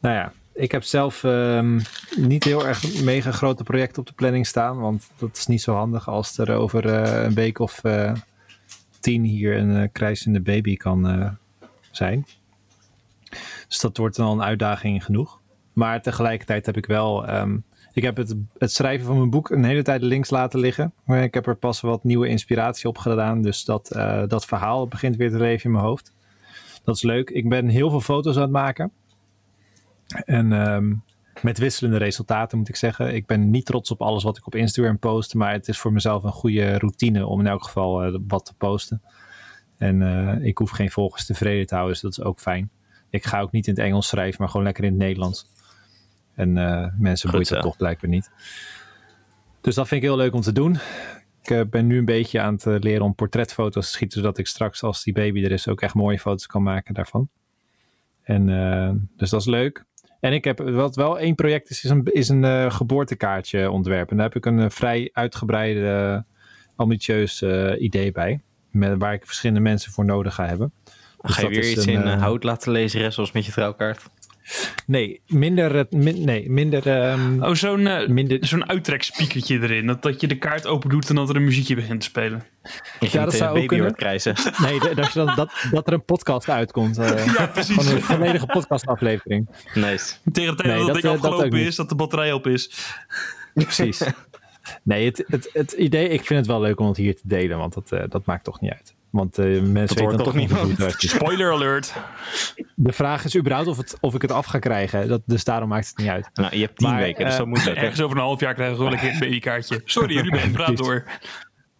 Nou 0.01 0.14
ja, 0.14 0.32
ik 0.55 0.72
heb 0.72 0.82
zelf 0.82 1.24
ehm, 1.24 1.80
niet 2.16 2.45
heel 2.45 2.66
erg 2.66 3.03
mega 3.03 3.30
grote 3.30 3.62
projecten 3.62 4.01
op 4.01 4.07
de 4.07 4.12
planning 4.12 4.47
staan. 4.47 4.78
Want 4.78 5.11
dat 5.16 5.36
is 5.36 5.47
niet 5.47 5.62
zo 5.62 5.74
handig 5.74 6.09
als 6.09 6.38
er 6.38 6.55
over 6.55 6.86
een 6.86 7.34
week 7.34 7.59
of 7.59 7.80
tien 9.03 9.24
hier 9.24 9.57
een 9.57 9.76
eh, 9.76 9.88
krijzende 9.93 10.40
baby 10.40 10.76
kan 10.76 11.38
zijn. 11.90 12.26
Dus 13.68 13.80
dat 13.80 13.97
wordt 13.97 14.16
dan 14.16 14.26
al 14.26 14.32
een 14.32 14.43
uitdaging 14.43 15.05
genoeg. 15.05 15.40
Maar 15.73 16.03
tegelijkertijd 16.03 16.66
heb 16.66 16.77
ik 16.77 16.87
wel. 16.87 17.27
ehm, 17.27 17.57
ik 17.93 18.03
heb 18.03 18.16
het, 18.16 18.35
het 18.59 18.73
schrijven 18.73 19.07
van 19.07 19.16
mijn 19.16 19.31
boek 19.31 19.51
een 19.51 19.64
hele 19.64 19.83
tijd 19.83 20.03
links 20.03 20.31
laten 20.31 20.61
liggen. 20.61 20.93
Maar 21.05 21.23
ik 21.23 21.35
heb 21.35 21.47
er 21.47 21.57
pas 21.57 21.81
wat 21.81 22.05
nieuwe 22.05 22.29
inspiratie 22.29 22.89
op 22.89 22.99
gedaan. 22.99 23.43
Dus 23.43 23.64
dat, 23.64 23.91
eh, 23.91 24.23
dat 24.27 24.45
verhaal 24.45 24.89
begint 24.89 25.16
weer 25.16 25.31
te 25.31 25.37
leven 25.37 25.64
in 25.64 25.70
mijn 25.70 25.85
hoofd. 25.85 26.12
Dat 26.85 26.97
is 26.97 27.03
leuk. 27.03 27.31
Ik 27.31 27.49
ben 27.49 27.68
heel 27.68 27.91
veel 27.91 28.01
foto's 28.01 28.37
aan 28.37 28.43
het 28.43 28.51
maken. 28.51 28.93
En 30.25 30.53
ehm, 30.53 30.95
met 31.43 31.59
wisselende 31.59 31.99
resultaten 31.99 32.59
moet 32.59 32.68
ik 32.68 32.77
zeggen. 32.77 33.14
Ik 33.14 33.27
ben 33.27 33.51
niet 33.51 33.66
trots 33.66 33.91
op 33.91 34.03
alles 34.03 34.23
wat 34.23 34.37
ik 34.37 34.47
op 34.47 34.55
Instagram 34.55 34.99
post. 34.99 35.35
Maar 35.35 35.53
het 35.53 35.68
is 35.68 35.79
voor 35.79 35.93
mezelf 35.93 36.23
een 36.23 36.33
goede 36.33 36.79
routine 36.79 37.27
om 37.27 37.41
in 37.41 37.47
elk 37.47 37.64
geval 37.64 38.03
eh, 38.03 38.18
wat 38.29 38.45
te 38.45 38.55
posten. 38.55 39.03
En 39.79 40.03
eh, 40.03 40.45
ik 40.45 40.59
hoef 40.59 40.70
geen 40.70 40.91
volgers 40.91 41.27
tevreden 41.27 41.66
te 41.66 41.75
houden, 41.75 41.93
dus 41.93 42.03
dat 42.03 42.18
is 42.18 42.31
ook 42.31 42.41
fijn. 42.41 42.70
Ik 43.11 43.25
ga 43.25 43.41
ook 43.41 43.53
niet 43.53 43.66
in 43.66 43.75
het 43.75 43.83
Engels 43.83 44.09
schrijven, 44.09 44.37
maar 44.39 44.49
gewoon 44.49 44.66
lekker 44.66 44.85
in 44.85 44.91
het 44.91 44.99
Nederlands. 44.99 45.47
En 46.35 46.59
eh, 46.59 46.87
mensen 46.99 47.30
boeit 47.30 47.49
dat 47.49 47.62
toch 47.62 47.76
blijkbaar 47.76 48.11
niet. 48.11 48.30
Dus 49.61 49.74
dat 49.74 49.89
vind 49.89 50.03
ik 50.03 50.09
heel 50.09 50.16
leuk 50.16 50.35
om 50.35 50.41
te 50.41 50.53
doen. 50.53 50.78
Ik 51.43 51.51
eh, 51.51 51.61
ben 51.70 51.87
nu 51.87 51.99
een 51.99 52.05
beetje 52.05 52.41
aan 52.41 52.55
het 52.55 52.66
eh, 52.66 52.78
leren 52.78 53.05
om 53.05 53.14
portretfoto's 53.14 53.87
te 53.87 53.93
schieten, 53.93 54.20
zodat 54.20 54.39
ik 54.39 54.47
straks 54.47 54.83
als 54.83 55.03
die 55.03 55.12
baby 55.12 55.45
er 55.45 55.53
is 55.53 55.68
ook 55.68 55.80
echt 55.80 55.95
mooie 55.95 56.18
foto's 56.18 56.47
kan 56.47 56.62
maken 56.62 56.95
daarvan. 56.95 57.28
En 58.22 58.47
dus 59.16 59.30
dat 59.30 59.41
is 59.41 59.47
leuk. 59.47 59.85
En 60.20 60.33
ik 60.33 60.45
heb 60.45 60.59
wat 60.59 60.97
wel 60.97 61.18
één 61.18 61.35
project 61.35 61.70
is, 61.70 61.85
is 61.85 61.91
een, 61.91 62.05
is 62.05 62.28
een 62.28 62.72
geboortekaartje 62.72 63.70
ontwerpen. 63.70 64.11
En 64.11 64.16
daar 64.16 64.26
heb 64.26 64.37
ik 64.37 64.47
een 64.47 64.70
vrij 64.70 65.11
uitgebreide, 65.12 66.24
ambitieus 66.76 67.43
idee 67.78 68.12
bij. 68.12 68.43
Met, 68.70 68.99
waar 68.99 69.12
ik 69.12 69.26
verschillende 69.26 69.61
mensen 69.61 69.93
voor 69.93 70.05
nodig 70.05 70.35
ga 70.35 70.47
hebben. 70.47 70.72
Dus 71.22 71.35
Ga 71.35 71.41
je 71.41 71.47
dat 71.47 71.57
weer 71.57 71.70
iets 71.70 71.87
in 71.87 72.07
hout 72.07 72.45
laten 72.45 72.72
lezen, 72.72 73.12
zoals 73.12 73.33
met 73.33 73.47
je 73.47 73.53
trouwkaart? 73.53 74.11
Nee, 74.86 75.20
minder. 75.26 75.74
het- 75.74 75.90
min- 75.93 76.24
nee, 76.24 76.51
minder. 76.51 76.86
ehm, 76.88 77.43
Oh, 77.43 77.55
zo'n 77.55 77.86
eh, 77.86 78.09
minder 78.09 78.38
zo'n 78.40 78.68
uittrekspiekertje 78.68 79.61
erin. 79.61 79.86
Dat, 79.86 80.03
dat 80.03 80.20
je 80.20 80.26
de 80.26 80.38
kaart 80.38 80.66
open 80.66 80.90
doet 80.90 81.09
en 81.09 81.14
dat 81.14 81.28
er 81.28 81.36
een 81.36 81.45
muziekje 81.45 81.74
begint 81.74 82.01
te 82.01 82.07
spelen. 82.07 82.43
Je 83.01 83.09
Ja, 83.12 83.24
dat 83.24 83.34
zou 83.34 83.59
ook 83.61 83.66
kunnen. 83.66 83.86
hoort 83.86 83.99
krijzen. 83.99 84.34
nee, 84.64 84.80
dat, 84.80 84.95
dat, 84.97 85.12
je 85.12 85.18
dan, 85.24 85.36
dat, 85.36 85.53
dat 85.70 85.86
er 85.86 85.93
een 85.93 86.05
podcast 86.05 86.49
uitkomt. 86.49 86.99
eh 86.99 87.26
Ja, 87.38 87.47
precies. 87.47 87.76
Gewoon 87.76 87.95
een 87.95 88.03
volledige 88.03 88.47
podcastaflevering. 88.47 89.49
nice. 89.74 90.14
Tegen 90.32 90.57
de 90.57 90.62
tijd 90.62 90.68
Nee, 90.76 90.86
dat 90.86 90.86
dat, 90.86 90.95
het 90.95 91.03
ding 91.03 91.14
eh, 91.14 91.20
dat 91.22 91.30
afgelopen 91.30 91.59
niet. 91.59 91.66
is, 91.68 91.76
dat 91.76 91.88
de 91.88 91.95
batterij 91.95 92.32
op 92.32 92.47
is. 92.47 92.70
Precies. 93.55 94.03
Nee, 94.82 95.05
het, 95.07 95.24
het, 95.26 95.51
het 95.53 95.72
idee, 95.72 96.09
ik 96.09 96.24
vind 96.24 96.38
het 96.38 96.49
wel 96.49 96.61
leuk 96.61 96.80
om 96.80 96.86
het 96.86 96.97
hier 96.97 97.14
te 97.14 97.20
delen, 97.24 97.59
want 97.59 97.74
dat, 97.74 97.93
eh, 97.93 98.03
dat 98.09 98.26
maakt 98.26 98.45
toch 98.45 98.61
niet 98.61 98.70
uit. 98.70 98.95
Want 99.13 99.39
eh, 99.39 99.47
mensen 99.47 99.73
hoort 99.73 99.91
weten 99.91 100.17
dan 100.17 100.25
toch 100.25 100.35
niet 100.35 100.47
niemand? 100.49 100.61
hoe 100.61 100.71
het 100.71 100.79
werkt. 100.79 101.01
Spoiler 101.03 101.53
alert. 101.53 101.95
De 102.75 102.93
vraag 102.93 103.25
is 103.25 103.37
überhaupt 103.37 103.69
of, 103.69 103.77
het, 103.77 103.97
of 104.01 104.15
ik 104.15 104.23
het 104.23 104.33
af 104.33 104.47
ga 104.47 104.59
krijgen. 104.59 105.09
Dat, 105.09 105.23
dus 105.27 105.45
daarom 105.45 105.69
maakt 105.69 105.89
het 105.89 105.97
niet 105.97 106.09
uit. 106.09 106.31
Nou, 106.35 106.57
je 106.57 106.61
hebt 106.63 106.79
tien 106.79 106.89
Maar, 106.89 106.99
weken, 106.99 107.25
dus 107.25 107.33
eh, 107.33 107.39
dat 107.39 107.47
moet 107.49 107.65
lukken. 107.65 107.83
Ergens 107.83 108.01
over 108.03 108.17
een 108.17 108.23
half 108.23 108.41
jaar 108.41 108.55
krijgen 108.55 108.77
we 108.77 108.83
wel 108.85 108.93
een 108.93 108.99
keer 108.99 109.13
een 109.13 109.19
babykaartje. 109.19 109.81
Sorry, 109.85 110.19
Ruben, 110.19 110.51
praat 110.61 110.77
door. 110.77 111.05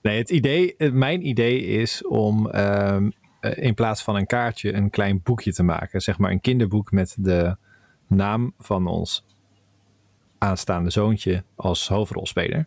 Nee, 0.03 0.18
het 0.18 0.30
idee, 0.30 0.74
het- 0.78 0.93
mijn 0.95 1.26
idee 1.26 1.61
is 1.64 2.07
om 2.07 2.51
ehm, 2.51 3.11
eh, 3.41 3.64
in 3.64 3.74
plaats 3.74 4.03
van 4.03 4.16
een 4.16 4.26
kaartje 4.26 4.72
een 4.72 4.91
klein 4.91 5.20
boekje 5.22 5.53
te 5.53 5.62
maken. 5.62 6.01
Zeg 6.01 6.18
maar 6.18 6.30
een 6.30 6.41
kinderboek 6.41 6.91
met 6.93 7.16
de 7.18 7.57
naam 8.09 8.55
van 8.59 8.87
ons 8.87 9.24
aanstaande 10.39 10.91
zoontje 10.91 11.45
als 11.57 11.89
hoofdrolspeler. 11.89 12.66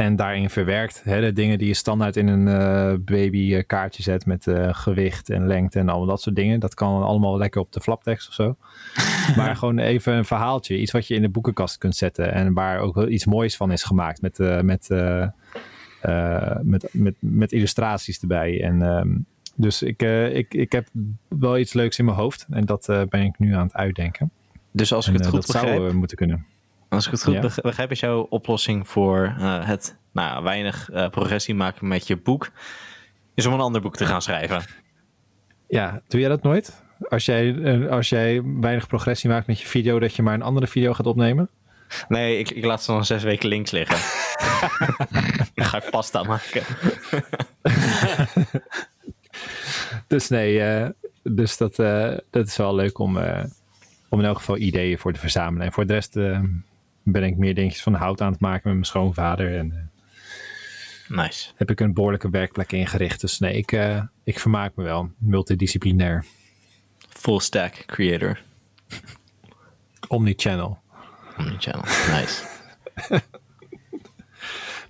En 0.00 0.16
daarin 0.16 0.50
verwerkt 0.50 1.02
hè, 1.04 1.20
de 1.20 1.32
dingen 1.32 1.58
die 1.58 1.66
je 1.66 1.74
standaard 1.74 2.16
in 2.16 2.28
een 2.28 2.48
eh, 2.48 2.98
babykaartje 3.04 4.02
zet 4.02 4.26
met 4.26 4.46
eh, 4.46 4.68
gewicht 4.72 5.30
en 5.30 5.46
lengte 5.46 5.78
en 5.78 5.88
allemaal 5.88 6.06
dat 6.06 6.22
soort 6.22 6.36
dingen. 6.36 6.60
Dat 6.60 6.74
kan 6.74 7.02
allemaal 7.02 7.38
lekker 7.38 7.60
op 7.60 7.72
de 7.72 7.80
flaptekst 7.80 8.28
of 8.28 8.34
zo. 8.34 8.56
maar 9.36 9.56
gewoon 9.56 9.78
even 9.78 10.12
een 10.12 10.24
verhaaltje, 10.24 10.78
iets 10.78 10.92
wat 10.92 11.06
je 11.06 11.14
in 11.14 11.22
de 11.22 11.28
boekenkast 11.28 11.78
kunt 11.78 11.96
zetten 11.96 12.32
en 12.32 12.52
waar 12.52 12.78
ook 12.78 12.94
wel 12.94 13.08
iets 13.08 13.26
moois 13.26 13.56
van 13.56 13.72
is 13.72 13.82
gemaakt 13.82 14.22
met, 14.22 14.38
met, 14.62 14.88
met, 16.62 16.88
met, 16.92 17.14
met 17.18 17.52
illustraties 17.52 18.20
erbij. 18.20 18.62
En, 18.62 18.82
ehm, 18.82 19.08
dus 19.54 19.82
ik, 19.82 20.02
ik, 20.32 20.54
ik 20.54 20.72
heb 20.72 20.88
wel 21.28 21.58
iets 21.58 21.72
leuks 21.72 21.98
in 21.98 22.04
mijn 22.04 22.16
hoofd 22.16 22.46
en 22.50 22.64
dat 22.64 22.86
ben 23.08 23.22
ik 23.22 23.38
nu 23.38 23.54
aan 23.54 23.66
het 23.66 23.74
uitdenken. 23.74 24.30
Dus 24.72 24.92
als 24.92 25.08
ik 25.08 25.14
En, 25.14 25.20
het 25.20 25.28
goed 25.28 25.46
dat 25.46 25.50
zou 25.50 25.64
begrijp, 25.64 25.90
eh, 25.90 25.96
moeten 25.96 26.16
kunnen. 26.16 26.46
Als 26.90 27.06
ik 27.06 27.12
het 27.12 27.22
goed 27.22 27.34
Ja. 27.34 27.62
begrijp, 27.62 27.90
is 27.90 28.00
jouw 28.00 28.20
oplossing 28.20 28.88
voor 28.88 29.34
eh, 29.38 29.66
het 29.66 29.98
nou, 30.12 30.42
weinig 30.42 30.90
eh, 30.90 31.08
progressie 31.08 31.54
maken 31.54 31.88
met 31.88 32.06
je 32.06 32.16
boek, 32.16 32.50
is 33.34 33.46
om 33.46 33.52
een 33.52 33.60
ander 33.60 33.80
boek 33.80 33.96
te 33.96 34.06
gaan 34.06 34.22
schrijven. 34.22 34.62
Ja, 35.68 36.00
doe 36.08 36.20
jij 36.20 36.28
dat 36.28 36.42
nooit? 36.42 36.82
Als 37.08 37.24
jij, 37.24 37.54
eh, 37.62 37.90
als 37.90 38.08
jij 38.08 38.42
weinig 38.44 38.86
progressie 38.86 39.30
maakt 39.30 39.46
met 39.46 39.60
je 39.60 39.66
video, 39.66 39.98
dat 39.98 40.14
je 40.14 40.22
maar 40.22 40.34
een 40.34 40.42
andere 40.42 40.66
video 40.66 40.92
gaat 40.92 41.06
opnemen? 41.06 41.48
Nee, 42.08 42.38
ik, 42.38 42.50
ik 42.50 42.64
laat 42.64 42.82
ze 42.82 42.92
dan 42.92 43.04
zes 43.04 43.22
weken 43.22 43.48
links 43.48 43.70
liggen. 43.70 43.96
dan 45.54 45.64
ga 45.70 45.82
ik 45.84 45.90
pasta 45.90 46.22
maken. 46.22 46.62
Dus 50.06 50.28
nee, 50.28 50.60
eh, 50.60 50.88
dus 51.22 51.56
dat, 51.56 51.76
dat 52.30 52.46
is 52.46 52.56
wel 52.56 52.74
leuk 52.74 52.98
om, 52.98 53.16
om 54.08 54.18
in 54.18 54.24
elk 54.24 54.36
geval 54.36 54.56
ideeën 54.56 54.98
voor 54.98 55.12
te 55.12 55.18
verzamelen. 55.18 55.66
En 55.66 55.72
voor 55.72 55.86
de 55.86 55.92
rest 55.92 56.16
ben 57.12 57.24
ik 57.24 57.36
meer 57.36 57.54
dingetjes 57.54 57.82
van 57.82 57.94
hout 57.94 58.20
aan 58.20 58.32
het 58.32 58.40
maken 58.40 58.60
met 58.64 58.72
mijn 58.72 58.84
schoonvader. 58.84 59.58
En 59.58 59.72
eh, 59.72 61.18
Nice. 61.18 61.50
heb 61.56 61.70
ik 61.70 61.80
een 61.80 61.94
behoorlijke 61.94 62.30
werkplek 62.30 62.72
ingericht. 62.72 63.20
Dus 63.20 63.38
nee, 63.38 63.54
ik, 63.54 63.72
eh, 63.72 64.02
ik 64.24 64.38
vermaak 64.38 64.72
me 64.76 64.82
wel. 64.82 65.10
Multidisciplinair. 65.18 66.24
Full 67.08 67.40
stack 67.40 67.82
creator. 67.86 68.40
Omnichannel. 70.08 70.78
Omnichannel. 71.38 71.84
Nice. 71.84 72.44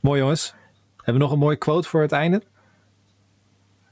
Mooi 0.01 0.21
jongens. 0.21 0.55
Hebben 0.97 1.14
we 1.14 1.21
nog 1.21 1.33
een 1.33 1.39
mooie 1.39 1.57
quote 1.57 1.89
voor 1.89 2.03
het 2.03 2.12
einde? 2.12 2.43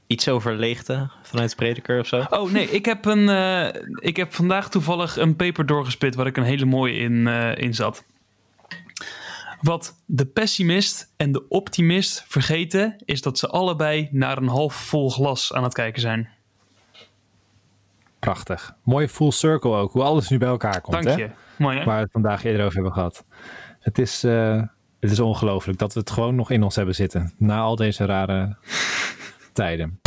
Iets 0.07 0.27
over 0.29 0.55
leegte 0.55 1.09
vanuit 1.23 1.55
Prediker 1.55 1.99
of 1.99 2.07
zo? 2.07 2.25
Oh 2.29 2.51
nee, 2.51 2.69
ik 2.71 2.85
heb, 2.85 3.05
een, 3.05 3.29
eh, 3.29 3.81
ik 3.95 4.15
heb 4.15 4.33
vandaag 4.33 4.69
toevallig 4.69 5.17
een 5.17 5.35
paper 5.35 5.65
doorgespit 5.65 6.15
waar 6.15 6.27
ik 6.27 6.37
een 6.37 6.43
hele 6.43 6.65
mooie 6.65 6.93
in, 6.93 7.27
eh, 7.27 7.57
in 7.57 7.73
zat. 7.73 8.03
Wat 9.61 9.95
de 10.05 10.25
pessimist 10.25 11.13
en 11.17 11.31
de 11.31 11.47
optimist 11.47 12.23
vergeten, 12.27 12.95
is 13.05 13.21
dat 13.21 13.37
ze 13.37 13.47
allebei 13.47 14.09
naar 14.11 14.37
een 14.37 14.47
half 14.47 14.73
vol 14.73 15.09
glas 15.09 15.53
aan 15.53 15.63
het 15.63 15.73
kijken 15.73 16.01
zijn. 16.01 16.29
Prachtig. 18.19 18.75
Mooi 18.83 19.07
full 19.07 19.31
circle 19.31 19.71
ook. 19.71 19.91
Hoe 19.91 20.03
alles 20.03 20.29
nu 20.29 20.37
bij 20.37 20.47
elkaar 20.47 20.81
komt. 20.81 21.03
Dank 21.03 21.17
hè? 21.17 21.23
je. 21.23 21.29
Mooi 21.57 21.77
hè? 21.77 21.85
Waar 21.85 21.95
we 21.95 22.01
het 22.01 22.11
vandaag 22.11 22.43
eerder 22.43 22.61
over 22.61 22.73
hebben 22.73 22.93
gehad. 22.93 23.25
Het 23.79 23.97
is, 23.97 24.23
eh, 24.23 24.61
het 24.99 25.11
is 25.11 25.19
ongelooflijk 25.19 25.77
dat 25.79 25.93
we 25.93 25.99
het 25.99 26.11
gewoon 26.11 26.35
nog 26.35 26.51
in 26.51 26.63
ons 26.63 26.75
hebben 26.75 26.95
zitten. 26.95 27.33
Na 27.37 27.59
al 27.59 27.75
deze 27.75 28.05
rare 28.05 28.55
tijden. 29.53 29.99